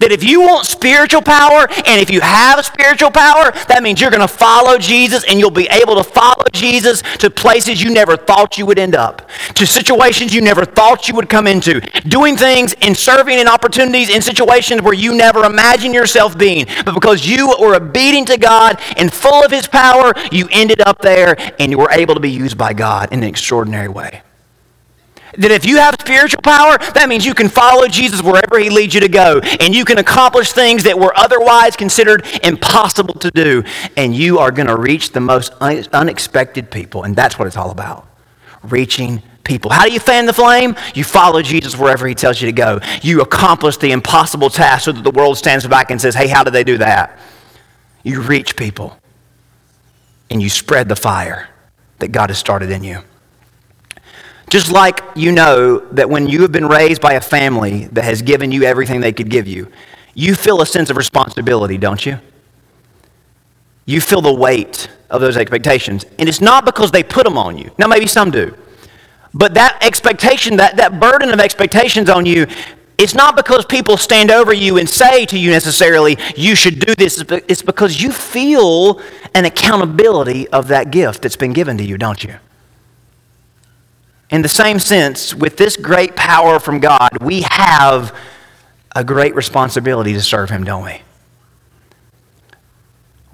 That 0.00 0.12
if 0.12 0.24
you 0.24 0.40
want 0.40 0.66
spiritual 0.66 1.22
power, 1.22 1.68
and 1.86 2.00
if 2.00 2.10
you 2.10 2.20
have 2.20 2.64
spiritual 2.64 3.10
power, 3.10 3.52
that 3.68 3.82
means 3.82 4.00
you're 4.00 4.10
going 4.10 4.20
to 4.20 4.28
follow 4.28 4.78
Jesus 4.78 5.24
and 5.28 5.38
you'll 5.38 5.50
be 5.50 5.68
able 5.68 5.96
to 5.96 6.04
follow 6.04 6.44
Jesus 6.52 7.02
to 7.18 7.30
places 7.30 7.82
you 7.82 7.92
never 7.92 8.16
thought 8.16 8.58
you 8.58 8.66
would 8.66 8.78
end 8.78 8.94
up, 8.94 9.28
to 9.54 9.66
situations 9.66 10.34
you 10.34 10.40
never 10.40 10.64
thought 10.64 11.08
you 11.08 11.14
would 11.14 11.28
come 11.28 11.46
into, 11.46 11.80
doing 12.08 12.36
things 12.36 12.74
and 12.82 12.96
serving 12.96 13.38
in 13.38 13.48
opportunities 13.48 14.10
in 14.10 14.20
situations 14.20 14.82
where 14.82 14.94
you 14.94 15.14
never 15.14 15.44
imagined 15.44 15.94
yourself 15.94 16.36
being. 16.36 16.66
But 16.84 16.94
because 16.94 17.26
you 17.26 17.54
were 17.60 17.76
obedient 17.76 18.28
to 18.28 18.38
God 18.38 18.80
and 18.96 19.12
full 19.12 19.44
of 19.44 19.50
His 19.50 19.66
power, 19.66 20.12
you 20.32 20.48
ended 20.50 20.80
up 20.80 21.00
there 21.00 21.36
and 21.58 21.70
you 21.70 21.78
were 21.78 21.90
able 21.90 22.14
to 22.14 22.20
be 22.20 22.30
used 22.30 22.58
by 22.58 22.72
God 22.72 23.12
in 23.12 23.22
an 23.22 23.28
extraordinary 23.28 23.88
way. 23.88 24.23
That 25.38 25.50
if 25.50 25.64
you 25.64 25.78
have 25.78 25.96
spiritual 26.00 26.42
power, 26.42 26.78
that 26.78 27.06
means 27.08 27.26
you 27.26 27.34
can 27.34 27.48
follow 27.48 27.86
Jesus 27.88 28.22
wherever 28.22 28.58
he 28.58 28.70
leads 28.70 28.94
you 28.94 29.00
to 29.00 29.08
go. 29.08 29.40
And 29.60 29.74
you 29.74 29.84
can 29.84 29.98
accomplish 29.98 30.52
things 30.52 30.84
that 30.84 30.98
were 30.98 31.16
otherwise 31.16 31.76
considered 31.76 32.26
impossible 32.42 33.14
to 33.14 33.30
do. 33.30 33.64
And 33.96 34.14
you 34.14 34.38
are 34.38 34.50
going 34.50 34.68
to 34.68 34.76
reach 34.76 35.10
the 35.10 35.20
most 35.20 35.52
unexpected 35.60 36.70
people. 36.70 37.02
And 37.04 37.16
that's 37.16 37.38
what 37.38 37.46
it's 37.46 37.56
all 37.56 37.70
about 37.70 38.06
reaching 38.62 39.22
people. 39.44 39.70
How 39.70 39.84
do 39.84 39.92
you 39.92 40.00
fan 40.00 40.26
the 40.26 40.32
flame? 40.32 40.74
You 40.94 41.04
follow 41.04 41.42
Jesus 41.42 41.76
wherever 41.78 42.06
he 42.06 42.14
tells 42.14 42.40
you 42.40 42.46
to 42.46 42.52
go. 42.52 42.80
You 43.02 43.20
accomplish 43.20 43.76
the 43.76 43.92
impossible 43.92 44.50
task 44.50 44.86
so 44.86 44.92
that 44.92 45.02
the 45.02 45.10
world 45.10 45.36
stands 45.36 45.66
back 45.66 45.90
and 45.90 46.00
says, 46.00 46.14
hey, 46.14 46.28
how 46.28 46.44
did 46.44 46.54
they 46.54 46.64
do 46.64 46.78
that? 46.78 47.18
You 48.02 48.22
reach 48.22 48.56
people 48.56 48.98
and 50.30 50.42
you 50.42 50.48
spread 50.48 50.88
the 50.88 50.96
fire 50.96 51.48
that 51.98 52.08
God 52.08 52.30
has 52.30 52.38
started 52.38 52.70
in 52.70 52.82
you. 52.84 53.00
Just 54.54 54.70
like 54.70 55.00
you 55.16 55.32
know 55.32 55.80
that 55.94 56.08
when 56.08 56.28
you 56.28 56.42
have 56.42 56.52
been 56.52 56.68
raised 56.68 57.00
by 57.00 57.14
a 57.14 57.20
family 57.20 57.86
that 57.86 58.04
has 58.04 58.22
given 58.22 58.52
you 58.52 58.62
everything 58.62 59.00
they 59.00 59.12
could 59.12 59.28
give 59.28 59.48
you, 59.48 59.66
you 60.14 60.36
feel 60.36 60.62
a 60.62 60.66
sense 60.66 60.90
of 60.90 60.96
responsibility, 60.96 61.76
don't 61.76 62.06
you? 62.06 62.20
You 63.84 64.00
feel 64.00 64.20
the 64.20 64.32
weight 64.32 64.88
of 65.10 65.20
those 65.20 65.36
expectations. 65.36 66.06
And 66.20 66.28
it's 66.28 66.40
not 66.40 66.64
because 66.64 66.92
they 66.92 67.02
put 67.02 67.24
them 67.24 67.36
on 67.36 67.58
you. 67.58 67.72
Now, 67.78 67.88
maybe 67.88 68.06
some 68.06 68.30
do. 68.30 68.56
But 69.34 69.54
that 69.54 69.76
expectation, 69.82 70.56
that, 70.58 70.76
that 70.76 71.00
burden 71.00 71.30
of 71.30 71.40
expectations 71.40 72.08
on 72.08 72.24
you, 72.24 72.46
it's 72.96 73.16
not 73.16 73.34
because 73.34 73.64
people 73.64 73.96
stand 73.96 74.30
over 74.30 74.52
you 74.52 74.78
and 74.78 74.88
say 74.88 75.26
to 75.26 75.36
you 75.36 75.50
necessarily, 75.50 76.16
you 76.36 76.54
should 76.54 76.78
do 76.78 76.94
this. 76.94 77.24
It's 77.48 77.62
because 77.62 78.00
you 78.00 78.12
feel 78.12 79.00
an 79.34 79.46
accountability 79.46 80.46
of 80.50 80.68
that 80.68 80.92
gift 80.92 81.22
that's 81.22 81.34
been 81.34 81.52
given 81.52 81.76
to 81.78 81.84
you, 81.84 81.98
don't 81.98 82.22
you? 82.22 82.36
In 84.34 84.42
the 84.42 84.48
same 84.48 84.80
sense, 84.80 85.32
with 85.32 85.56
this 85.56 85.76
great 85.76 86.16
power 86.16 86.58
from 86.58 86.80
God, 86.80 87.08
we 87.20 87.42
have 87.48 88.12
a 88.96 89.04
great 89.04 89.32
responsibility 89.36 90.12
to 90.12 90.20
serve 90.20 90.50
Him, 90.50 90.64
don't 90.64 90.84
we? 90.84 91.02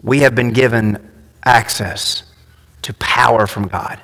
We 0.02 0.18
have 0.18 0.34
been 0.34 0.52
given 0.52 1.10
access 1.42 2.24
to 2.82 2.92
power 2.92 3.46
from 3.46 3.68
God. 3.68 3.98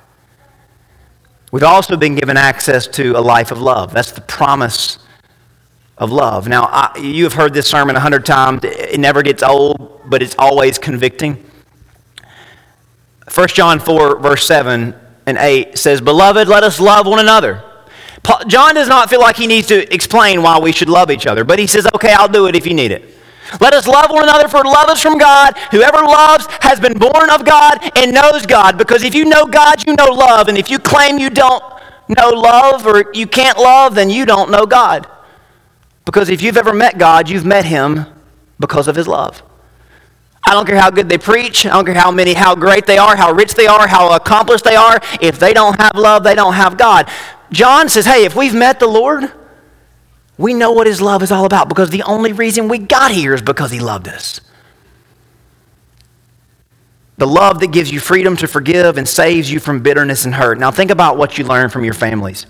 We've 1.51 1.61
also 1.61 1.97
been 1.97 2.15
given 2.15 2.35
access 2.35 2.87
to 2.87 3.11
a 3.11 3.21
life 3.21 3.51
of 3.51 3.61
love. 3.61 3.93
That's 3.93 4.11
the 4.11 4.21
promise 4.21 4.97
of 5.99 6.11
love. 6.11 6.47
Now, 6.47 6.63
I, 6.63 6.97
you 6.97 7.25
have 7.25 7.33
heard 7.33 7.53
this 7.53 7.67
sermon 7.67 7.95
a 7.95 7.99
hundred 7.99 8.25
times. 8.25 8.61
It 8.63 8.99
never 8.99 9.21
gets 9.21 9.43
old, 9.43 10.01
but 10.09 10.23
it's 10.23 10.35
always 10.39 10.79
convicting. 10.79 11.45
1 13.31 13.47
John 13.49 13.79
4, 13.79 14.17
verse 14.17 14.47
7 14.47 14.95
and 15.27 15.37
8 15.37 15.77
says, 15.77 16.01
Beloved, 16.01 16.47
let 16.47 16.63
us 16.63 16.79
love 16.79 17.05
one 17.05 17.19
another. 17.19 17.63
Paul, 18.23 18.39
John 18.47 18.73
does 18.73 18.87
not 18.87 19.09
feel 19.09 19.19
like 19.19 19.35
he 19.35 19.45
needs 19.45 19.67
to 19.67 19.93
explain 19.93 20.41
why 20.41 20.57
we 20.57 20.71
should 20.71 20.89
love 20.89 21.11
each 21.11 21.27
other, 21.27 21.43
but 21.43 21.59
he 21.59 21.67
says, 21.67 21.87
Okay, 21.93 22.13
I'll 22.13 22.27
do 22.27 22.47
it 22.47 22.55
if 22.55 22.65
you 22.65 22.73
need 22.73 22.91
it. 22.91 23.13
Let 23.61 23.73
us 23.73 23.87
love 23.87 24.09
one 24.09 24.23
another, 24.23 24.47
for 24.47 24.63
love 24.63 24.89
is 24.89 25.01
from 25.01 25.17
God. 25.17 25.57
Whoever 25.71 25.99
loves 25.99 26.47
has 26.61 26.79
been 26.79 26.97
born 26.97 27.29
of 27.29 27.45
God 27.45 27.91
and 27.97 28.13
knows 28.13 28.45
God. 28.45 28.77
Because 28.77 29.03
if 29.03 29.15
you 29.15 29.25
know 29.25 29.45
God, 29.45 29.85
you 29.85 29.93
know 29.95 30.11
love. 30.11 30.49
And 30.49 30.57
if 30.57 30.69
you 30.69 30.79
claim 30.79 31.17
you 31.17 31.29
don't 31.29 31.63
know 32.09 32.29
love 32.29 32.85
or 32.85 33.05
you 33.13 33.25
can't 33.25 33.57
love, 33.57 33.95
then 33.95 34.09
you 34.09 34.25
don't 34.25 34.51
know 34.51 34.65
God. 34.65 35.07
Because 36.03 36.29
if 36.29 36.41
you've 36.41 36.57
ever 36.57 36.73
met 36.73 36.97
God, 36.97 37.29
you've 37.29 37.45
met 37.45 37.63
him 37.63 38.05
because 38.59 38.87
of 38.89 38.95
his 38.95 39.07
love. 39.07 39.41
I 40.47 40.51
don't 40.51 40.65
care 40.65 40.79
how 40.79 40.89
good 40.89 41.09
they 41.09 41.17
preach. 41.17 41.65
I 41.65 41.71
don't 41.71 41.83
care 41.83 41.93
how 41.93 42.09
many, 42.09 42.33
how 42.33 42.55
great 42.55 42.85
they 42.85 42.97
are, 42.97 43.17
how 43.17 43.33
rich 43.33 43.53
they 43.53 43.67
are, 43.67 43.85
how 43.85 44.15
accomplished 44.15 44.63
they 44.63 44.77
are. 44.77 44.97
If 45.21 45.39
they 45.39 45.53
don't 45.53 45.77
have 45.77 45.97
love, 45.97 46.23
they 46.23 46.35
don't 46.35 46.53
have 46.53 46.77
God. 46.77 47.09
John 47.51 47.89
says, 47.89 48.05
hey, 48.05 48.23
if 48.23 48.33
we've 48.33 48.55
met 48.55 48.79
the 48.79 48.87
Lord, 48.87 49.29
we 50.37 50.53
know 50.53 50.71
what 50.71 50.87
his 50.87 51.01
love 51.01 51.21
is 51.21 51.33
all 51.33 51.45
about 51.45 51.67
because 51.67 51.89
the 51.89 52.03
only 52.03 52.31
reason 52.31 52.69
we 52.69 52.77
got 52.77 53.11
here 53.11 53.33
is 53.33 53.41
because 53.41 53.71
he 53.71 53.81
loved 53.81 54.07
us. 54.07 54.39
The 57.17 57.27
love 57.27 57.59
that 57.59 57.73
gives 57.73 57.91
you 57.91 57.99
freedom 57.99 58.37
to 58.37 58.47
forgive 58.47 58.97
and 58.97 59.05
saves 59.05 59.51
you 59.51 59.59
from 59.59 59.81
bitterness 59.81 60.23
and 60.23 60.33
hurt. 60.33 60.59
Now, 60.59 60.71
think 60.71 60.91
about 60.91 61.17
what 61.17 61.37
you 61.37 61.43
learn 61.43 61.69
from 61.69 61.83
your 61.83 61.95
families. 61.95 62.45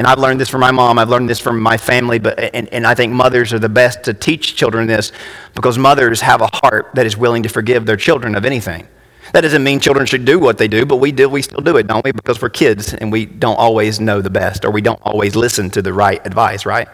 And 0.00 0.06
I've 0.06 0.18
learned 0.18 0.40
this 0.40 0.48
from 0.48 0.62
my 0.62 0.70
mom, 0.70 0.98
I've 0.98 1.10
learned 1.10 1.28
this 1.28 1.40
from 1.40 1.60
my 1.60 1.76
family, 1.76 2.18
but, 2.18 2.38
and, 2.54 2.72
and 2.72 2.86
I 2.86 2.94
think 2.94 3.12
mothers 3.12 3.52
are 3.52 3.58
the 3.58 3.68
best 3.68 4.02
to 4.04 4.14
teach 4.14 4.56
children 4.56 4.86
this 4.86 5.12
because 5.54 5.76
mothers 5.76 6.22
have 6.22 6.40
a 6.40 6.46
heart 6.54 6.88
that 6.94 7.04
is 7.04 7.18
willing 7.18 7.42
to 7.42 7.50
forgive 7.50 7.84
their 7.84 7.98
children 7.98 8.34
of 8.34 8.46
anything. 8.46 8.88
That 9.34 9.42
doesn't 9.42 9.62
mean 9.62 9.78
children 9.78 10.06
should 10.06 10.24
do 10.24 10.38
what 10.38 10.56
they 10.56 10.68
do, 10.68 10.86
but 10.86 10.96
we 10.96 11.12
do, 11.12 11.28
we 11.28 11.42
still 11.42 11.60
do 11.60 11.76
it, 11.76 11.86
don't 11.86 12.02
we? 12.02 12.12
Because 12.12 12.40
we're 12.40 12.48
kids 12.48 12.94
and 12.94 13.12
we 13.12 13.26
don't 13.26 13.58
always 13.58 14.00
know 14.00 14.22
the 14.22 14.30
best 14.30 14.64
or 14.64 14.70
we 14.70 14.80
don't 14.80 15.02
always 15.02 15.36
listen 15.36 15.68
to 15.68 15.82
the 15.82 15.92
right 15.92 16.26
advice, 16.26 16.64
right? 16.64 16.88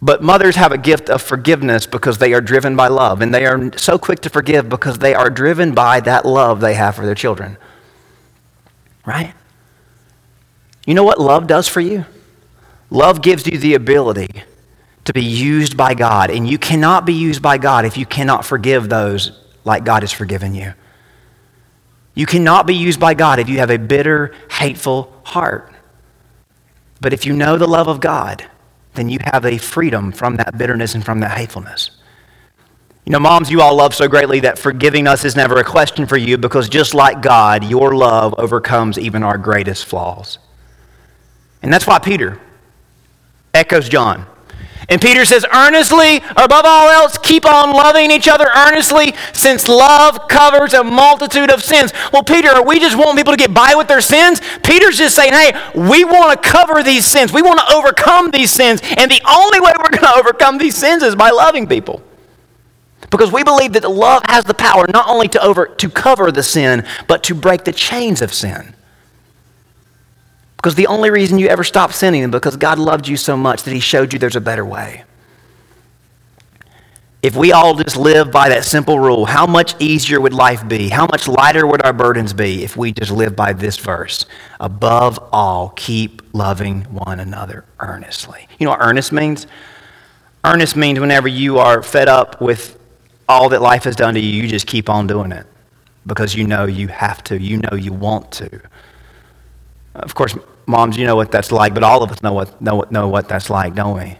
But 0.00 0.22
mothers 0.22 0.56
have 0.56 0.72
a 0.72 0.78
gift 0.78 1.10
of 1.10 1.20
forgiveness 1.20 1.84
because 1.84 2.16
they 2.16 2.32
are 2.32 2.40
driven 2.40 2.74
by 2.74 2.88
love. 2.88 3.20
And 3.20 3.34
they 3.34 3.44
are 3.44 3.76
so 3.76 3.98
quick 3.98 4.20
to 4.20 4.30
forgive 4.30 4.70
because 4.70 4.96
they 4.96 5.14
are 5.14 5.28
driven 5.28 5.74
by 5.74 6.00
that 6.00 6.24
love 6.24 6.60
they 6.60 6.72
have 6.72 6.94
for 6.94 7.04
their 7.04 7.14
children. 7.14 7.58
Right? 9.04 9.34
You 10.86 10.94
know 10.94 11.04
what 11.04 11.20
love 11.20 11.46
does 11.46 11.68
for 11.68 11.80
you? 11.80 12.04
Love 12.90 13.22
gives 13.22 13.46
you 13.46 13.58
the 13.58 13.74
ability 13.74 14.42
to 15.04 15.12
be 15.12 15.22
used 15.22 15.76
by 15.76 15.94
God. 15.94 16.30
And 16.30 16.48
you 16.48 16.58
cannot 16.58 17.06
be 17.06 17.14
used 17.14 17.42
by 17.42 17.58
God 17.58 17.84
if 17.84 17.96
you 17.96 18.06
cannot 18.06 18.44
forgive 18.44 18.88
those 18.88 19.40
like 19.64 19.84
God 19.84 20.02
has 20.02 20.12
forgiven 20.12 20.54
you. 20.54 20.74
You 22.14 22.26
cannot 22.26 22.66
be 22.66 22.74
used 22.74 23.00
by 23.00 23.14
God 23.14 23.38
if 23.38 23.48
you 23.48 23.58
have 23.58 23.70
a 23.70 23.78
bitter, 23.78 24.34
hateful 24.50 25.12
heart. 25.24 25.72
But 27.00 27.12
if 27.12 27.24
you 27.24 27.32
know 27.32 27.56
the 27.56 27.66
love 27.66 27.88
of 27.88 28.00
God, 28.00 28.46
then 28.94 29.08
you 29.08 29.18
have 29.22 29.46
a 29.46 29.58
freedom 29.58 30.12
from 30.12 30.36
that 30.36 30.58
bitterness 30.58 30.94
and 30.94 31.04
from 31.04 31.20
that 31.20 31.36
hatefulness. 31.36 31.90
You 33.06 33.12
know, 33.12 33.18
moms, 33.18 33.50
you 33.50 33.60
all 33.62 33.74
love 33.74 33.94
so 33.94 34.06
greatly 34.06 34.40
that 34.40 34.58
forgiving 34.58 35.08
us 35.08 35.24
is 35.24 35.34
never 35.34 35.56
a 35.56 35.64
question 35.64 36.06
for 36.06 36.16
you 36.16 36.38
because 36.38 36.68
just 36.68 36.94
like 36.94 37.20
God, 37.20 37.64
your 37.64 37.96
love 37.96 38.34
overcomes 38.38 38.98
even 38.98 39.22
our 39.22 39.38
greatest 39.38 39.86
flaws. 39.86 40.38
And 41.62 41.72
that's 41.72 41.86
why 41.86 41.98
Peter 41.98 42.40
echoes 43.54 43.88
John. 43.88 44.26
And 44.88 45.00
Peter 45.00 45.24
says, 45.24 45.46
earnestly, 45.52 46.16
above 46.36 46.64
all 46.66 46.88
else, 46.90 47.16
keep 47.16 47.46
on 47.46 47.72
loving 47.72 48.10
each 48.10 48.28
other 48.28 48.46
earnestly, 48.54 49.14
since 49.32 49.68
love 49.68 50.28
covers 50.28 50.74
a 50.74 50.82
multitude 50.82 51.50
of 51.50 51.62
sins. 51.62 51.92
Well, 52.12 52.24
Peter, 52.24 52.50
are 52.50 52.66
we 52.66 52.80
just 52.80 52.96
want 52.98 53.16
people 53.16 53.32
to 53.32 53.38
get 53.38 53.54
by 53.54 53.74
with 53.76 53.88
their 53.88 54.00
sins? 54.00 54.40
Peter's 54.62 54.98
just 54.98 55.14
saying, 55.14 55.32
hey, 55.32 55.52
we 55.74 56.04
want 56.04 56.42
to 56.42 56.48
cover 56.48 56.82
these 56.82 57.06
sins. 57.06 57.32
We 57.32 57.42
want 57.42 57.60
to 57.60 57.74
overcome 57.74 58.32
these 58.32 58.50
sins. 58.50 58.82
And 58.96 59.10
the 59.10 59.20
only 59.28 59.60
way 59.60 59.72
we're 59.78 59.96
going 59.96 60.02
to 60.12 60.18
overcome 60.18 60.58
these 60.58 60.74
sins 60.74 61.02
is 61.02 61.14
by 61.14 61.30
loving 61.30 61.66
people. 61.66 62.02
Because 63.10 63.30
we 63.30 63.44
believe 63.44 63.74
that 63.74 63.88
love 63.88 64.22
has 64.26 64.44
the 64.44 64.54
power 64.54 64.86
not 64.92 65.08
only 65.08 65.28
to, 65.28 65.42
over, 65.42 65.66
to 65.66 65.88
cover 65.88 66.32
the 66.32 66.42
sin, 66.42 66.86
but 67.06 67.22
to 67.24 67.34
break 67.34 67.64
the 67.64 67.72
chains 67.72 68.20
of 68.20 68.32
sin. 68.32 68.74
Because 70.62 70.76
the 70.76 70.86
only 70.86 71.10
reason 71.10 71.40
you 71.40 71.48
ever 71.48 71.64
stopped 71.64 71.92
sinning 71.92 72.22
is 72.22 72.30
because 72.30 72.56
God 72.56 72.78
loved 72.78 73.08
you 73.08 73.16
so 73.16 73.36
much 73.36 73.64
that 73.64 73.72
He 73.72 73.80
showed 73.80 74.12
you 74.12 74.20
there's 74.20 74.36
a 74.36 74.40
better 74.40 74.64
way. 74.64 75.02
If 77.20 77.34
we 77.34 77.50
all 77.50 77.74
just 77.74 77.96
live 77.96 78.30
by 78.30 78.48
that 78.50 78.64
simple 78.64 79.00
rule, 79.00 79.26
how 79.26 79.44
much 79.44 79.74
easier 79.80 80.20
would 80.20 80.32
life 80.32 80.66
be? 80.68 80.88
How 80.88 81.06
much 81.06 81.26
lighter 81.26 81.66
would 81.66 81.82
our 81.82 81.92
burdens 81.92 82.32
be 82.32 82.62
if 82.62 82.76
we 82.76 82.92
just 82.92 83.10
live 83.10 83.34
by 83.34 83.52
this 83.52 83.76
verse? 83.76 84.26
Above 84.60 85.18
all, 85.32 85.70
keep 85.70 86.22
loving 86.32 86.82
one 86.82 87.18
another 87.18 87.64
earnestly. 87.80 88.46
You 88.60 88.66
know 88.66 88.70
what 88.70 88.82
earnest 88.82 89.10
means? 89.10 89.48
Earnest 90.44 90.76
means 90.76 91.00
whenever 91.00 91.26
you 91.26 91.58
are 91.58 91.82
fed 91.82 92.08
up 92.08 92.40
with 92.40 92.78
all 93.28 93.48
that 93.48 93.62
life 93.62 93.82
has 93.82 93.96
done 93.96 94.14
to 94.14 94.20
you, 94.20 94.42
you 94.42 94.48
just 94.48 94.68
keep 94.68 94.88
on 94.88 95.08
doing 95.08 95.32
it 95.32 95.46
because 96.06 96.36
you 96.36 96.44
know 96.44 96.66
you 96.66 96.86
have 96.86 97.22
to, 97.24 97.40
you 97.40 97.58
know 97.58 97.76
you 97.76 97.92
want 97.92 98.30
to. 98.32 98.60
Of 99.94 100.14
course, 100.14 100.36
moms, 100.66 100.96
you 100.96 101.06
know 101.06 101.16
what 101.16 101.30
that's 101.30 101.52
like, 101.52 101.74
but 101.74 101.82
all 101.82 102.02
of 102.02 102.10
us 102.10 102.22
know 102.22 102.32
what, 102.32 102.60
know, 102.60 102.84
know 102.90 103.08
what 103.08 103.28
that's 103.28 103.50
like, 103.50 103.74
don't 103.74 103.96
we? 103.96 104.18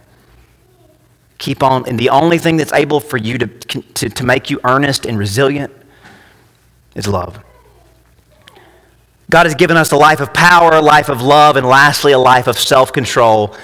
Keep 1.37 1.63
on. 1.63 1.87
And 1.87 1.99
the 1.99 2.09
only 2.09 2.37
thing 2.37 2.57
that's 2.57 2.73
able 2.73 2.99
for 2.99 3.17
you 3.17 3.37
to, 3.37 3.47
to, 3.47 4.09
to 4.09 4.23
make 4.23 4.49
you 4.49 4.59
earnest 4.63 5.05
and 5.05 5.17
resilient 5.17 5.73
is 6.95 7.07
love. 7.07 7.39
God 9.29 9.45
has 9.45 9.55
given 9.55 9.77
us 9.77 9.91
a 9.91 9.97
life 9.97 10.19
of 10.19 10.33
power, 10.33 10.73
a 10.73 10.81
life 10.81 11.09
of 11.09 11.21
love, 11.21 11.55
and 11.55 11.65
lastly, 11.65 12.11
a 12.11 12.19
life 12.19 12.47
of 12.47 12.57
self 12.57 12.93
control. 12.93 13.55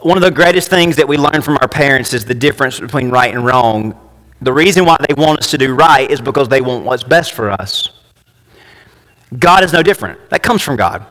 One 0.00 0.16
of 0.16 0.22
the 0.22 0.30
greatest 0.30 0.70
things 0.70 0.96
that 0.96 1.06
we 1.06 1.16
learn 1.16 1.42
from 1.42 1.58
our 1.60 1.68
parents 1.68 2.12
is 2.12 2.24
the 2.24 2.34
difference 2.34 2.80
between 2.80 3.10
right 3.10 3.32
and 3.32 3.44
wrong. 3.44 3.98
The 4.40 4.52
reason 4.52 4.84
why 4.84 4.96
they 5.08 5.14
want 5.14 5.40
us 5.40 5.50
to 5.50 5.58
do 5.58 5.74
right 5.74 6.10
is 6.10 6.20
because 6.20 6.48
they 6.48 6.60
want 6.60 6.84
what's 6.84 7.02
best 7.02 7.32
for 7.32 7.50
us. 7.50 7.90
God 9.38 9.64
is 9.64 9.72
no 9.72 9.82
different. 9.82 10.30
That 10.30 10.42
comes 10.42 10.62
from 10.62 10.76
God. 10.76 11.04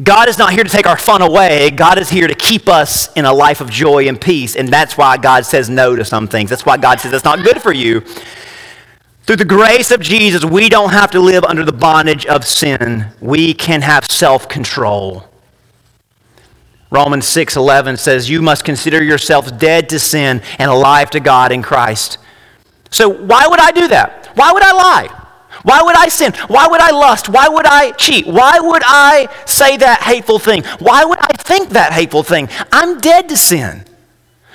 God 0.00 0.28
is 0.28 0.38
not 0.38 0.52
here 0.52 0.64
to 0.64 0.70
take 0.70 0.86
our 0.86 0.96
fun 0.96 1.22
away. 1.22 1.70
God 1.70 1.98
is 1.98 2.08
here 2.08 2.26
to 2.26 2.34
keep 2.34 2.68
us 2.68 3.12
in 3.12 3.24
a 3.24 3.32
life 3.32 3.60
of 3.60 3.70
joy 3.70 4.08
and 4.08 4.20
peace. 4.20 4.56
And 4.56 4.68
that's 4.68 4.96
why 4.96 5.16
God 5.16 5.44
says 5.44 5.68
no 5.68 5.94
to 5.94 6.04
some 6.04 6.26
things. 6.26 6.50
That's 6.50 6.64
why 6.64 6.76
God 6.76 7.00
says 7.00 7.12
it's 7.12 7.24
not 7.24 7.44
good 7.44 7.60
for 7.60 7.72
you. 7.72 8.02
Through 9.24 9.36
the 9.36 9.44
grace 9.44 9.90
of 9.90 10.00
Jesus, 10.00 10.44
we 10.44 10.68
don't 10.68 10.90
have 10.90 11.10
to 11.12 11.20
live 11.20 11.44
under 11.44 11.64
the 11.64 11.72
bondage 11.72 12.26
of 12.26 12.44
sin. 12.44 13.06
We 13.20 13.54
can 13.54 13.82
have 13.82 14.04
self 14.06 14.48
control. 14.48 15.28
Romans 16.90 17.26
6:11 17.26 17.98
says 17.98 18.28
you 18.28 18.42
must 18.42 18.64
consider 18.64 19.02
yourselves 19.02 19.52
dead 19.52 19.88
to 19.90 19.98
sin 19.98 20.42
and 20.58 20.70
alive 20.70 21.10
to 21.10 21.20
God 21.20 21.52
in 21.52 21.62
Christ. 21.62 22.18
So 22.90 23.08
why 23.08 23.46
would 23.46 23.60
I 23.60 23.70
do 23.70 23.88
that? 23.88 24.28
Why 24.34 24.52
would 24.52 24.62
I 24.62 24.72
lie? 24.72 25.21
Why 25.62 25.82
would 25.82 25.96
I 25.96 26.08
sin? 26.08 26.32
Why 26.48 26.66
would 26.66 26.80
I 26.80 26.90
lust? 26.90 27.28
Why 27.28 27.48
would 27.48 27.66
I 27.66 27.92
cheat? 27.92 28.26
Why 28.26 28.58
would 28.58 28.82
I 28.84 29.28
say 29.46 29.76
that 29.76 30.02
hateful 30.02 30.38
thing? 30.38 30.64
Why 30.78 31.04
would 31.04 31.18
I 31.20 31.32
think 31.38 31.70
that 31.70 31.92
hateful 31.92 32.22
thing? 32.22 32.48
I'm 32.72 32.98
dead 33.00 33.28
to 33.28 33.36
sin. 33.36 33.84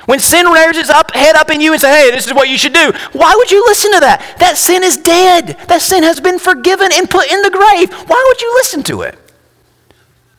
When 0.06 0.20
sin 0.20 0.48
rears 0.48 0.78
its 0.78 0.90
up, 0.90 1.14
head 1.14 1.36
up 1.36 1.52
in 1.52 1.60
you 1.60 1.74
and 1.74 1.82
say, 1.82 1.90
hey, 1.90 2.12
this 2.12 2.28
is 2.28 2.34
what 2.34 2.48
you 2.48 2.58
should 2.58 2.74
do, 2.74 2.94
why 3.12 3.34
would 3.36 3.52
you 3.52 3.64
listen 3.68 3.92
to 3.94 4.00
that? 4.00 4.38
That 4.40 4.58
sin 4.58 4.84
is 4.84 4.96
dead. 4.96 5.58
That 5.68 5.82
sin 5.82 6.04
has 6.04 6.22
been 6.22 6.40
forgiven 6.40 6.92
and 6.94 7.10
put 7.10 7.30
in 7.30 7.42
the 7.42 7.50
grave. 7.50 7.92
Why 8.08 8.26
would 8.28 8.42
you 8.42 8.54
listen 8.56 8.84
to 8.84 9.02
it? 9.02 9.20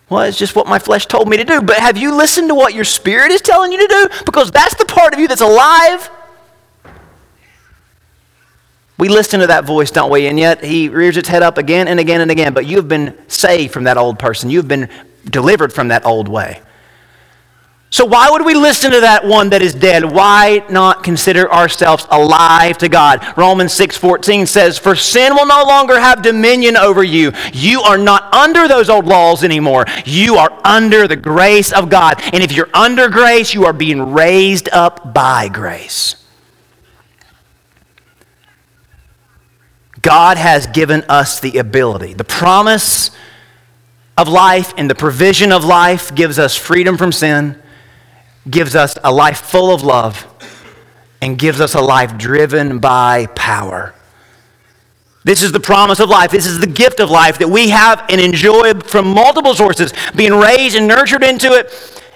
Well, 0.09 0.23
it's 0.23 0.39
just 0.39 0.57
what 0.57 0.67
my 0.67 0.79
flesh 0.79 1.05
told 1.05 1.29
me 1.29 1.37
to 1.37 1.45
do. 1.45 1.61
But 1.61 1.77
have 1.77 1.99
you 1.99 2.15
listened 2.15 2.49
to 2.49 2.55
what 2.55 2.73
your 2.73 2.85
spirit 2.85 3.31
is 3.31 3.43
telling 3.43 3.71
you 3.71 3.87
to 3.87 3.87
do? 3.87 4.09
Because 4.25 4.51
that's 4.51 4.75
the 4.75 4.87
part 4.87 5.13
of 5.13 5.21
you 5.21 5.29
that's 5.29 5.43
alive. 5.43 6.11
We 8.99 9.09
listen 9.09 9.39
to 9.41 9.47
that 9.47 9.65
voice, 9.65 9.93
don't 9.93 10.11
we? 10.11 10.27
And 10.27 10.39
yet 10.39 10.63
he 10.65 10.89
rears 10.89 11.17
its 11.17 11.29
head 11.29 11.43
up 11.43 11.57
again 11.57 11.87
and 11.87 12.01
again 12.01 12.21
and 12.21 12.31
again. 12.31 12.53
But 12.53 12.67
you 12.67 12.77
have 12.77 12.89
been 12.89 13.17
saved 13.29 13.73
from 13.73 13.85
that 13.85 13.97
old 13.97 14.19
person. 14.19 14.51
You've 14.51 14.69
been 14.69 14.89
delivered 15.25 15.73
from 15.73 15.89
that 15.89 16.05
old 16.05 16.29
way. 16.29 16.63
So, 17.91 18.05
why 18.05 18.29
would 18.29 18.45
we 18.45 18.53
listen 18.53 18.91
to 18.91 19.01
that 19.01 19.25
one 19.25 19.49
that 19.51 19.63
is 19.63 19.73
dead? 19.73 20.05
Why 20.05 20.63
not 20.69 21.03
consider 21.03 21.51
ourselves 21.51 22.07
alive 22.11 22.77
to 22.79 22.89
God? 22.89 23.27
Romans 23.35 23.73
6:14 23.73 24.47
says, 24.47 24.77
"For 24.79 24.95
sin 24.95 25.35
will 25.35 25.47
no 25.47 25.65
longer 25.65 25.99
have 25.99 26.21
dominion 26.21 26.77
over 26.77 27.03
you. 27.03 27.33
You 27.53 27.81
are 27.83 27.97
not 27.97 28.29
under 28.35 28.69
those 28.69 28.91
old 28.91 29.07
laws 29.07 29.43
anymore. 29.43 29.87
You 30.05 30.37
are 30.37 30.53
under 30.65 31.09
the 31.09 31.17
grace 31.17 31.73
of 31.73 31.89
God. 31.89 32.21
And 32.33 32.43
if 32.43 32.53
you're 32.53 32.69
under 32.75 33.09
grace, 33.09 33.55
you 33.55 33.65
are 33.65 33.73
being 33.73 34.13
raised 34.13 34.69
up 34.71 35.15
by 35.15 35.49
grace." 35.49 36.17
God 40.03 40.37
has 40.37 40.67
given 40.67 41.05
us 41.09 41.41
the 41.41 41.59
ability. 41.59 42.15
The 42.15 42.25
promise 42.25 43.11
of 44.17 44.29
life 44.29 44.75
and 44.77 44.91
the 44.91 44.95
provision 44.95 45.53
of 45.53 45.65
life 45.65 46.15
gives 46.15 46.39
us 46.39 46.57
freedom 46.57 46.97
from 46.97 47.13
sin 47.13 47.61
gives 48.51 48.75
us 48.75 48.97
a 49.05 49.13
life 49.13 49.41
full 49.41 49.73
of 49.73 49.83
love 49.83 50.27
and 51.21 51.39
gives 51.39 51.61
us 51.61 51.75
a 51.75 51.81
life 51.81 52.17
driven 52.17 52.79
by 52.79 53.27
power. 53.27 53.95
This 55.25 55.43
is 55.43 55.53
the 55.53 55.61
promise 55.61 56.01
of 56.01 56.09
life. 56.09 56.31
This 56.31 56.47
is 56.47 56.59
the 56.59 56.67
gift 56.67 57.01
of 57.01 57.11
life 57.11 57.39
that 57.39 57.49
we 57.49 57.69
have 57.71 58.05
and 58.09 58.21
enjoy 58.21 58.75
from 58.81 59.09
multiple 59.09 59.55
sources, 59.55 59.93
being 60.15 60.33
raised 60.33 60.77
and 60.77 60.87
nurtured 60.87 61.25
into 61.25 61.53
it 61.53 61.71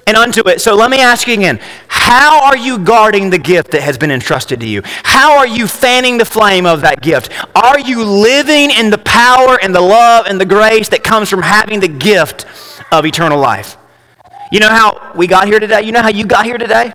and 0.07 0.17
unto 0.17 0.49
it. 0.49 0.61
So 0.61 0.75
let 0.75 0.91
me 0.91 1.01
ask 1.01 1.27
you 1.27 1.35
again 1.35 1.61
how 1.89 2.45
are 2.45 2.57
you 2.57 2.79
guarding 2.79 3.31
the 3.31 3.39
gift 3.39 3.71
that 3.71 3.83
has 3.83 3.97
been 3.97 4.11
entrusted 4.11 4.61
to 4.61 4.67
you? 4.67 4.83
How 5.05 5.39
are 5.39 5.47
you 5.47 5.67
fanning 5.67 6.19
the 6.19 6.25
flame 6.25 6.67
of 6.67 6.81
that 6.83 7.01
gift? 7.01 7.33
Are 7.55 7.79
you 7.79 8.05
living 8.05 8.71
in 8.71 8.91
the 8.91 8.99
power 8.99 9.59
and 9.63 9.75
the 9.75 9.81
love 9.81 10.27
and 10.27 10.41
the 10.41 10.45
grace 10.45 10.89
that 10.91 11.05
comes 11.05 11.31
from 11.31 11.43
having 11.43 11.81
the 11.81 11.89
gift 11.89 12.45
of 12.91 13.07
eternal 13.07 13.39
life? 13.39 13.77
You 14.51 14.61
know 14.61 14.69
how 14.69 15.13
we 15.15 15.27
got 15.27 15.47
here 15.47 15.61
today? 15.61 15.83
You 15.83 15.93
know 15.93 16.03
how 16.03 16.11
you 16.11 16.27
got 16.27 16.45
here 16.45 16.59
today? 16.59 16.93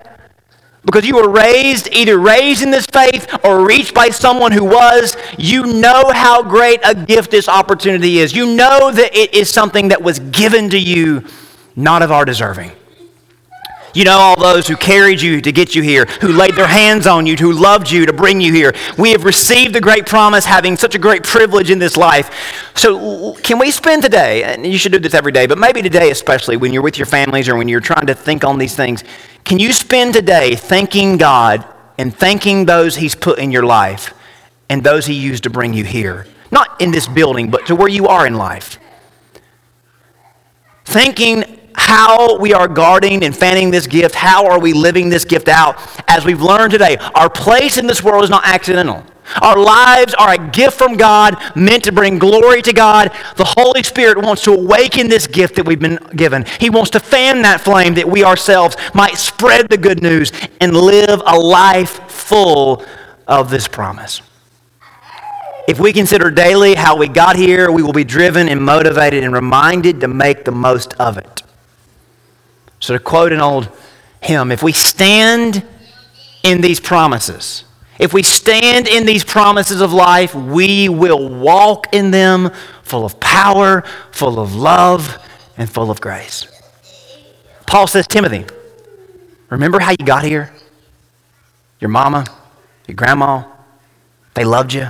Because 0.85 1.05
you 1.05 1.15
were 1.15 1.29
raised, 1.29 1.89
either 1.91 2.19
raised 2.19 2.61
in 2.61 2.69
this 2.69 2.85
faith 2.85 3.27
or 3.43 3.65
reached 3.65 3.93
by 3.93 4.09
someone 4.09 4.51
who 4.51 4.63
was, 4.63 5.17
you 5.37 5.65
know 5.65 6.11
how 6.11 6.43
great 6.43 6.79
a 6.85 6.93
gift 6.93 7.31
this 7.31 7.49
opportunity 7.49 8.19
is. 8.19 8.35
You 8.35 8.55
know 8.55 8.91
that 8.91 9.15
it 9.15 9.33
is 9.33 9.49
something 9.49 9.87
that 9.87 10.01
was 10.01 10.19
given 10.19 10.69
to 10.69 10.77
you, 10.77 11.25
not 11.75 12.03
of 12.03 12.11
our 12.11 12.23
deserving. 12.23 12.71
You 13.97 14.03
know 14.03 14.19
all 14.19 14.39
those 14.39 14.67
who 14.67 14.75
carried 14.75 15.19
you 15.19 15.41
to 15.41 15.51
get 15.51 15.73
you 15.73 15.81
here, 15.81 16.05
who 16.21 16.27
laid 16.27 16.53
their 16.53 16.67
hands 16.67 17.07
on 17.07 17.25
you, 17.25 17.35
who 17.35 17.51
loved 17.51 17.89
you 17.89 18.05
to 18.05 18.13
bring 18.13 18.39
you 18.39 18.53
here. 18.53 18.75
We 18.95 19.09
have 19.09 19.23
received 19.23 19.73
the 19.73 19.81
great 19.81 20.05
promise, 20.05 20.45
having 20.45 20.77
such 20.77 20.93
a 20.93 20.99
great 20.99 21.23
privilege 21.23 21.71
in 21.71 21.79
this 21.79 21.97
life. 21.97 22.29
So, 22.75 23.33
can 23.41 23.57
we 23.57 23.71
spend 23.71 24.03
today, 24.03 24.43
and 24.43 24.67
you 24.67 24.77
should 24.77 24.91
do 24.91 24.99
this 24.99 25.15
every 25.15 25.31
day, 25.31 25.47
but 25.47 25.57
maybe 25.57 25.81
today 25.81 26.11
especially 26.11 26.57
when 26.57 26.73
you're 26.73 26.83
with 26.83 26.99
your 26.99 27.07
families 27.07 27.49
or 27.49 27.55
when 27.55 27.67
you're 27.67 27.79
trying 27.79 28.05
to 28.05 28.13
think 28.13 28.43
on 28.43 28.59
these 28.59 28.75
things, 28.75 29.03
can 29.43 29.57
you 29.57 29.73
spend 29.73 30.13
today 30.13 30.53
thanking 30.53 31.17
God 31.17 31.65
and 31.97 32.15
thanking 32.15 32.65
those 32.65 32.97
He's 32.97 33.15
put 33.15 33.39
in 33.39 33.49
your 33.49 33.63
life 33.63 34.13
and 34.69 34.83
those 34.83 35.07
He 35.07 35.15
used 35.15 35.41
to 35.45 35.49
bring 35.49 35.73
you 35.73 35.83
here? 35.83 36.27
Not 36.51 36.79
in 36.79 36.91
this 36.91 37.07
building, 37.07 37.49
but 37.49 37.65
to 37.65 37.75
where 37.75 37.89
you 37.89 38.05
are 38.05 38.27
in 38.27 38.35
life. 38.35 38.77
Thanking 40.85 41.57
how 41.77 42.37
we 42.37 42.53
are 42.53 42.67
guarding 42.67 43.23
and 43.23 43.35
fanning 43.35 43.71
this 43.71 43.87
gift, 43.87 44.15
how 44.15 44.45
are 44.45 44.59
we 44.59 44.73
living 44.73 45.07
this 45.09 45.23
gift 45.23 45.47
out. 45.47 45.77
As 46.09 46.25
we've 46.25 46.41
learned 46.41 46.71
today, 46.71 46.97
our 47.15 47.29
place 47.29 47.77
in 47.77 47.87
this 47.87 48.03
world 48.03 48.23
is 48.23 48.29
not 48.29 48.45
accidental. 48.45 49.05
Our 49.41 49.57
lives 49.57 50.13
are 50.15 50.33
a 50.33 50.49
gift 50.49 50.77
from 50.77 50.95
God, 50.95 51.37
meant 51.55 51.83
to 51.83 51.91
bring 51.91 52.17
glory 52.17 52.61
to 52.61 52.73
God. 52.73 53.11
The 53.35 53.45
Holy 53.45 53.83
Spirit 53.83 54.17
wants 54.17 54.43
to 54.43 54.53
awaken 54.53 55.09
this 55.09 55.27
gift 55.27 55.55
that 55.55 55.65
we've 55.65 55.79
been 55.79 55.99
given. 56.15 56.45
He 56.59 56.69
wants 56.69 56.91
to 56.91 56.99
fan 56.99 57.41
that 57.43 57.61
flame 57.61 57.93
that 57.95 58.09
we 58.09 58.23
ourselves 58.23 58.75
might 58.93 59.17
spread 59.17 59.69
the 59.69 59.77
good 59.77 60.01
news 60.01 60.31
and 60.59 60.75
live 60.75 61.21
a 61.25 61.37
life 61.37 62.09
full 62.09 62.83
of 63.27 63.49
this 63.49 63.67
promise. 63.67 64.21
If 65.67 65.79
we 65.79 65.91
consider 65.91 66.31
daily 66.31 66.75
how 66.75 66.95
we 66.95 67.09
got 67.09 67.35
here, 67.35 67.69
we 67.69 67.83
will 67.83 67.93
be 67.93 68.05
driven 68.05 68.47
and 68.47 68.63
motivated 68.63 69.25
and 69.25 69.33
reminded 69.33 69.99
to 69.99 70.07
make 70.07 70.45
the 70.45 70.51
most 70.51 70.93
of 70.93 71.17
it. 71.17 71.43
So, 72.79 72.93
to 72.93 72.99
quote 72.99 73.33
an 73.33 73.41
old 73.41 73.69
hymn, 74.21 74.51
if 74.51 74.61
we 74.61 74.71
stand 74.71 75.63
in 76.43 76.61
these 76.61 76.79
promises, 76.79 77.63
if 77.99 78.13
we 78.13 78.21
stand 78.23 78.87
in 78.87 79.05
these 79.05 79.23
promises 79.23 79.81
of 79.81 79.91
life, 79.91 80.35
we 80.35 80.87
will 80.87 81.29
walk 81.29 81.93
in 81.93 82.11
them 82.11 82.51
full 82.83 83.05
of 83.05 83.19
power, 83.19 83.83
full 84.11 84.39
of 84.39 84.55
love, 84.55 85.17
and 85.57 85.69
full 85.69 85.89
of 85.89 85.99
grace. 85.99 86.45
Paul 87.65 87.87
says, 87.87 88.07
Timothy, 88.07 88.45
remember 89.49 89.79
how 89.79 89.91
you 89.91 90.05
got 90.05 90.23
here? 90.23 90.53
Your 91.79 91.89
mama, 91.89 92.25
your 92.87 92.95
grandma, 92.95 93.43
they 94.35 94.45
loved 94.45 94.73
you. 94.73 94.87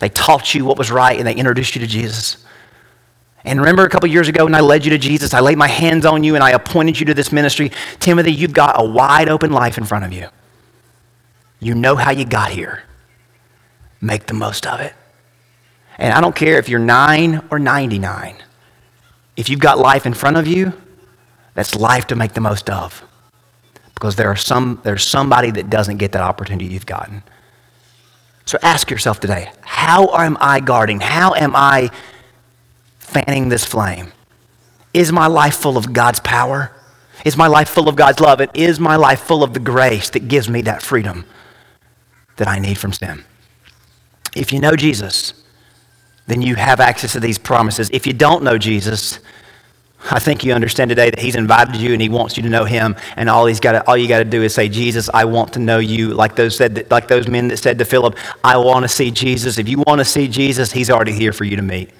They 0.00 0.08
taught 0.08 0.54
you 0.54 0.64
what 0.64 0.76
was 0.76 0.90
right 0.90 1.16
and 1.16 1.26
they 1.26 1.34
introduced 1.34 1.76
you 1.76 1.80
to 1.80 1.86
Jesus. 1.86 2.41
And 3.44 3.58
remember 3.58 3.84
a 3.84 3.88
couple 3.88 4.08
years 4.08 4.28
ago 4.28 4.44
when 4.44 4.54
I 4.54 4.60
led 4.60 4.84
you 4.84 4.90
to 4.90 4.98
Jesus, 4.98 5.34
I 5.34 5.40
laid 5.40 5.58
my 5.58 5.66
hands 5.66 6.06
on 6.06 6.22
you 6.22 6.34
and 6.36 6.44
I 6.44 6.50
appointed 6.50 7.00
you 7.00 7.06
to 7.06 7.14
this 7.14 7.32
ministry. 7.32 7.72
Timothy, 7.98 8.32
you've 8.32 8.52
got 8.52 8.80
a 8.80 8.84
wide 8.84 9.28
open 9.28 9.50
life 9.52 9.78
in 9.78 9.84
front 9.84 10.04
of 10.04 10.12
you. 10.12 10.28
You 11.58 11.74
know 11.74 11.96
how 11.96 12.10
you 12.10 12.24
got 12.24 12.50
here. 12.50 12.84
Make 14.00 14.26
the 14.26 14.34
most 14.34 14.66
of 14.66 14.80
it. 14.80 14.94
And 15.98 16.12
I 16.12 16.20
don't 16.20 16.34
care 16.34 16.58
if 16.58 16.68
you're 16.68 16.80
nine 16.80 17.42
or 17.50 17.58
99. 17.58 18.36
If 19.36 19.48
you've 19.48 19.60
got 19.60 19.78
life 19.78 20.06
in 20.06 20.14
front 20.14 20.36
of 20.36 20.46
you, 20.46 20.72
that's 21.54 21.74
life 21.74 22.06
to 22.08 22.16
make 22.16 22.32
the 22.34 22.40
most 22.40 22.70
of. 22.70 23.04
Because 23.94 24.16
there 24.16 24.28
are 24.28 24.36
some, 24.36 24.80
there's 24.82 25.04
somebody 25.04 25.50
that 25.52 25.70
doesn't 25.70 25.98
get 25.98 26.12
that 26.12 26.22
opportunity 26.22 26.66
you've 26.66 26.86
gotten. 26.86 27.22
So 28.44 28.58
ask 28.62 28.90
yourself 28.90 29.20
today 29.20 29.52
how 29.60 30.14
am 30.16 30.36
I 30.40 30.60
guarding? 30.60 31.00
How 31.00 31.34
am 31.34 31.54
I 31.54 31.90
fanning 33.12 33.48
this 33.48 33.64
flame? 33.64 34.12
Is 34.94 35.12
my 35.12 35.26
life 35.26 35.56
full 35.56 35.76
of 35.76 35.92
God's 35.92 36.20
power? 36.20 36.72
Is 37.24 37.36
my 37.36 37.46
life 37.46 37.68
full 37.68 37.88
of 37.88 37.96
God's 37.96 38.20
love? 38.20 38.40
And 38.40 38.50
is 38.54 38.80
my 38.80 38.96
life 38.96 39.20
full 39.20 39.42
of 39.42 39.54
the 39.54 39.60
grace 39.60 40.10
that 40.10 40.28
gives 40.28 40.48
me 40.48 40.62
that 40.62 40.82
freedom 40.82 41.24
that 42.36 42.48
I 42.48 42.58
need 42.58 42.78
from 42.78 42.92
sin? 42.92 43.24
If 44.34 44.52
you 44.52 44.60
know 44.60 44.76
Jesus, 44.76 45.34
then 46.26 46.42
you 46.42 46.54
have 46.56 46.80
access 46.80 47.12
to 47.12 47.20
these 47.20 47.38
promises. 47.38 47.90
If 47.92 48.06
you 48.06 48.12
don't 48.12 48.42
know 48.42 48.58
Jesus, 48.58 49.18
I 50.10 50.18
think 50.18 50.42
you 50.42 50.52
understand 50.52 50.88
today 50.88 51.10
that 51.10 51.18
He's 51.18 51.36
invited 51.36 51.76
you 51.76 51.92
and 51.92 52.02
He 52.02 52.08
wants 52.08 52.36
you 52.36 52.42
to 52.42 52.48
know 52.48 52.64
Him. 52.64 52.96
And 53.16 53.30
all 53.30 53.46
He's 53.46 53.60
got, 53.60 53.86
all 53.86 53.96
you 53.96 54.08
got 54.08 54.18
to 54.18 54.24
do 54.24 54.42
is 54.42 54.54
say, 54.54 54.68
"Jesus, 54.68 55.08
I 55.12 55.24
want 55.26 55.52
to 55.52 55.58
know 55.58 55.78
You." 55.78 56.08
Like 56.14 56.34
those 56.34 56.56
said, 56.56 56.90
like 56.90 57.08
those 57.08 57.28
men 57.28 57.48
that 57.48 57.58
said 57.58 57.78
to 57.78 57.84
Philip, 57.84 58.16
"I 58.42 58.56
want 58.56 58.82
to 58.82 58.88
see 58.88 59.10
Jesus." 59.10 59.58
If 59.58 59.68
you 59.68 59.82
want 59.86 60.00
to 60.00 60.04
see 60.04 60.26
Jesus, 60.26 60.72
He's 60.72 60.90
already 60.90 61.12
here 61.12 61.32
for 61.32 61.44
you 61.44 61.56
to 61.56 61.62
meet. 61.62 61.90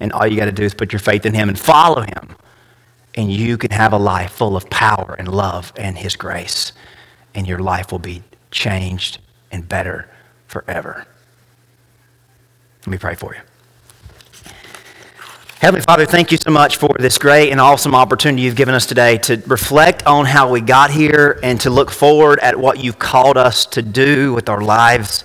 And 0.00 0.12
all 0.12 0.26
you 0.26 0.36
got 0.36 0.46
to 0.46 0.52
do 0.52 0.62
is 0.62 0.74
put 0.74 0.92
your 0.92 1.00
faith 1.00 1.26
in 1.26 1.34
Him 1.34 1.48
and 1.48 1.58
follow 1.58 2.02
Him. 2.02 2.36
And 3.14 3.32
you 3.32 3.58
can 3.58 3.70
have 3.70 3.92
a 3.92 3.98
life 3.98 4.32
full 4.32 4.56
of 4.56 4.68
power 4.70 5.16
and 5.18 5.28
love 5.28 5.72
and 5.76 5.98
His 5.98 6.16
grace. 6.16 6.72
And 7.34 7.46
your 7.46 7.58
life 7.58 7.90
will 7.90 7.98
be 7.98 8.22
changed 8.50 9.18
and 9.50 9.68
better 9.68 10.08
forever. 10.46 11.06
Let 12.80 12.88
me 12.88 12.98
pray 12.98 13.14
for 13.14 13.34
you. 13.34 13.40
Heavenly 15.60 15.82
Father, 15.82 16.06
thank 16.06 16.30
you 16.30 16.38
so 16.38 16.52
much 16.52 16.76
for 16.76 16.94
this 17.00 17.18
great 17.18 17.50
and 17.50 17.60
awesome 17.60 17.92
opportunity 17.92 18.42
you've 18.42 18.54
given 18.54 18.76
us 18.76 18.86
today 18.86 19.18
to 19.18 19.42
reflect 19.48 20.06
on 20.06 20.24
how 20.24 20.48
we 20.48 20.60
got 20.60 20.92
here 20.92 21.40
and 21.42 21.60
to 21.62 21.70
look 21.70 21.90
forward 21.90 22.38
at 22.38 22.56
what 22.56 22.78
you've 22.78 23.00
called 23.00 23.36
us 23.36 23.66
to 23.66 23.82
do 23.82 24.32
with 24.32 24.48
our 24.48 24.60
lives. 24.60 25.24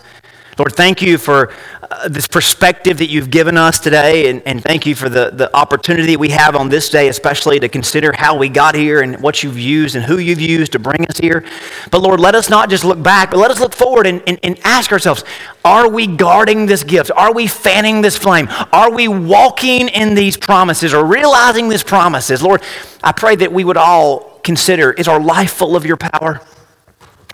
Lord, 0.57 0.73
thank 0.73 1.01
you 1.01 1.17
for 1.17 1.51
uh, 1.81 2.07
this 2.07 2.27
perspective 2.27 2.99
that 2.99 3.07
you've 3.07 3.31
given 3.31 3.57
us 3.57 3.79
today, 3.79 4.29
and, 4.29 4.43
and 4.45 4.63
thank 4.63 4.85
you 4.85 4.93
for 4.93 5.09
the, 5.09 5.31
the 5.31 5.55
opportunity 5.55 6.15
we 6.15 6.29
have 6.29 6.55
on 6.55 6.69
this 6.69 6.89
day, 6.89 7.07
especially 7.07 7.59
to 7.59 7.67
consider 7.67 8.13
how 8.15 8.37
we 8.37 8.49
got 8.49 8.75
here 8.75 9.01
and 9.01 9.19
what 9.19 9.41
you've 9.41 9.57
used 9.57 9.95
and 9.95 10.05
who 10.05 10.19
you've 10.19 10.39
used 10.39 10.71
to 10.73 10.79
bring 10.79 11.07
us 11.09 11.17
here. 11.17 11.43
But 11.89 12.03
Lord, 12.03 12.19
let 12.19 12.35
us 12.35 12.51
not 12.51 12.69
just 12.69 12.85
look 12.85 13.01
back, 13.01 13.31
but 13.31 13.37
let 13.37 13.49
us 13.49 13.59
look 13.59 13.73
forward 13.73 14.05
and, 14.05 14.21
and, 14.27 14.39
and 14.43 14.59
ask 14.63 14.91
ourselves 14.91 15.23
are 15.65 15.89
we 15.89 16.05
guarding 16.05 16.67
this 16.67 16.83
gift? 16.83 17.09
Are 17.15 17.33
we 17.33 17.47
fanning 17.47 18.01
this 18.01 18.17
flame? 18.17 18.47
Are 18.71 18.91
we 18.91 19.07
walking 19.07 19.87
in 19.89 20.13
these 20.13 20.37
promises 20.37 20.93
or 20.93 21.03
realizing 21.03 21.67
these 21.67 21.83
promises? 21.83 22.43
Lord, 22.43 22.61
I 23.03 23.11
pray 23.11 23.37
that 23.37 23.51
we 23.51 23.63
would 23.63 23.77
all 23.77 24.39
consider 24.43 24.91
is 24.91 25.07
our 25.07 25.19
life 25.19 25.53
full 25.53 25.75
of 25.75 25.85
your 25.85 25.97
power? 25.97 26.41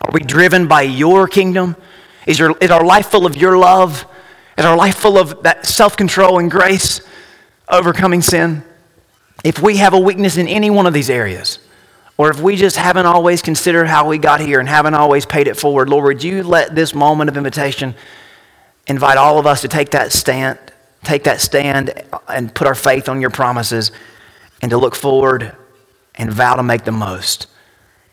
Are 0.02 0.12
we 0.14 0.22
driven 0.22 0.68
by 0.68 0.84
your 0.84 1.28
kingdom? 1.28 1.76
Is, 2.30 2.38
your, 2.38 2.56
is 2.62 2.70
our 2.70 2.86
life 2.86 3.08
full 3.08 3.26
of 3.26 3.36
your 3.36 3.58
love? 3.58 4.06
Is 4.56 4.64
our 4.64 4.78
life 4.78 4.96
full 4.98 5.18
of 5.18 5.42
that 5.42 5.66
self 5.66 5.98
control 5.98 6.38
and 6.38 6.52
grace, 6.52 7.02
overcoming 7.68 8.22
sin? 8.22 8.64
If 9.44 9.60
we 9.64 9.78
have 9.78 9.96
a 9.96 10.00
weakness 10.00 10.38
in 10.38 10.48
any 10.48 10.70
one 10.70 10.86
of 10.86 10.94
these 10.94 11.10
areas, 11.10 11.58
or 12.18 12.30
if 12.30 12.40
we 12.40 12.56
just 12.56 12.76
haven't 12.76 13.08
always 13.08 13.42
considered 13.42 13.88
how 13.88 14.08
we 14.08 14.20
got 14.20 14.42
here 14.42 14.60
and 14.60 14.70
haven't 14.70 14.94
always 14.94 15.26
paid 15.26 15.48
it 15.48 15.58
forward, 15.58 15.90
Lord, 15.90 16.06
would 16.06 16.24
you 16.24 16.44
let 16.44 16.76
this 16.76 16.94
moment 16.94 17.32
of 17.32 17.38
invitation 17.38 17.96
invite 18.86 19.18
all 19.18 19.40
of 19.40 19.48
us 19.48 19.62
to 19.62 19.68
take 19.68 19.90
that 19.92 20.12
stand, 20.12 20.60
take 21.04 21.24
that 21.24 21.42
stand 21.42 21.94
and 22.28 22.54
put 22.54 22.68
our 22.68 22.76
faith 22.76 23.10
on 23.10 23.22
your 23.22 23.32
promises 23.32 23.92
and 24.62 24.70
to 24.70 24.78
look 24.78 24.94
forward 24.94 25.56
and 26.14 26.32
vow 26.32 26.54
to 26.54 26.64
make 26.64 26.84
the 26.84 26.92
most 26.92 27.48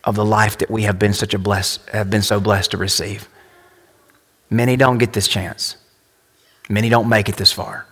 of 0.04 0.14
the 0.14 0.24
life 0.24 0.56
that 0.56 0.70
we 0.70 0.84
have 0.84 0.98
been 0.98 1.12
such 1.12 1.34
a 1.34 1.38
bless, 1.38 1.80
have 1.92 2.08
been 2.08 2.22
so 2.22 2.40
blessed 2.40 2.70
to 2.70 2.78
receive. 2.78 3.28
Many 4.50 4.76
don't 4.76 4.98
get 4.98 5.12
this 5.12 5.28
chance. 5.28 5.76
Many 6.68 6.88
don't 6.88 7.08
make 7.08 7.28
it 7.28 7.36
this 7.36 7.52
far. 7.52 7.86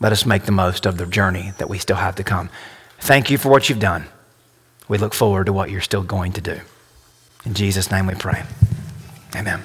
Let 0.00 0.12
us 0.12 0.26
make 0.26 0.44
the 0.44 0.52
most 0.52 0.86
of 0.86 0.98
the 0.98 1.06
journey 1.06 1.52
that 1.58 1.68
we 1.68 1.78
still 1.78 1.96
have 1.96 2.16
to 2.16 2.24
come. 2.24 2.50
Thank 2.98 3.30
you 3.30 3.38
for 3.38 3.48
what 3.48 3.68
you've 3.68 3.78
done. 3.78 4.06
We 4.88 4.98
look 4.98 5.14
forward 5.14 5.46
to 5.46 5.52
what 5.52 5.70
you're 5.70 5.80
still 5.80 6.02
going 6.02 6.32
to 6.32 6.40
do. 6.40 6.60
In 7.44 7.54
Jesus' 7.54 7.90
name 7.90 8.06
we 8.06 8.14
pray. 8.14 8.44
Amen. 9.34 9.62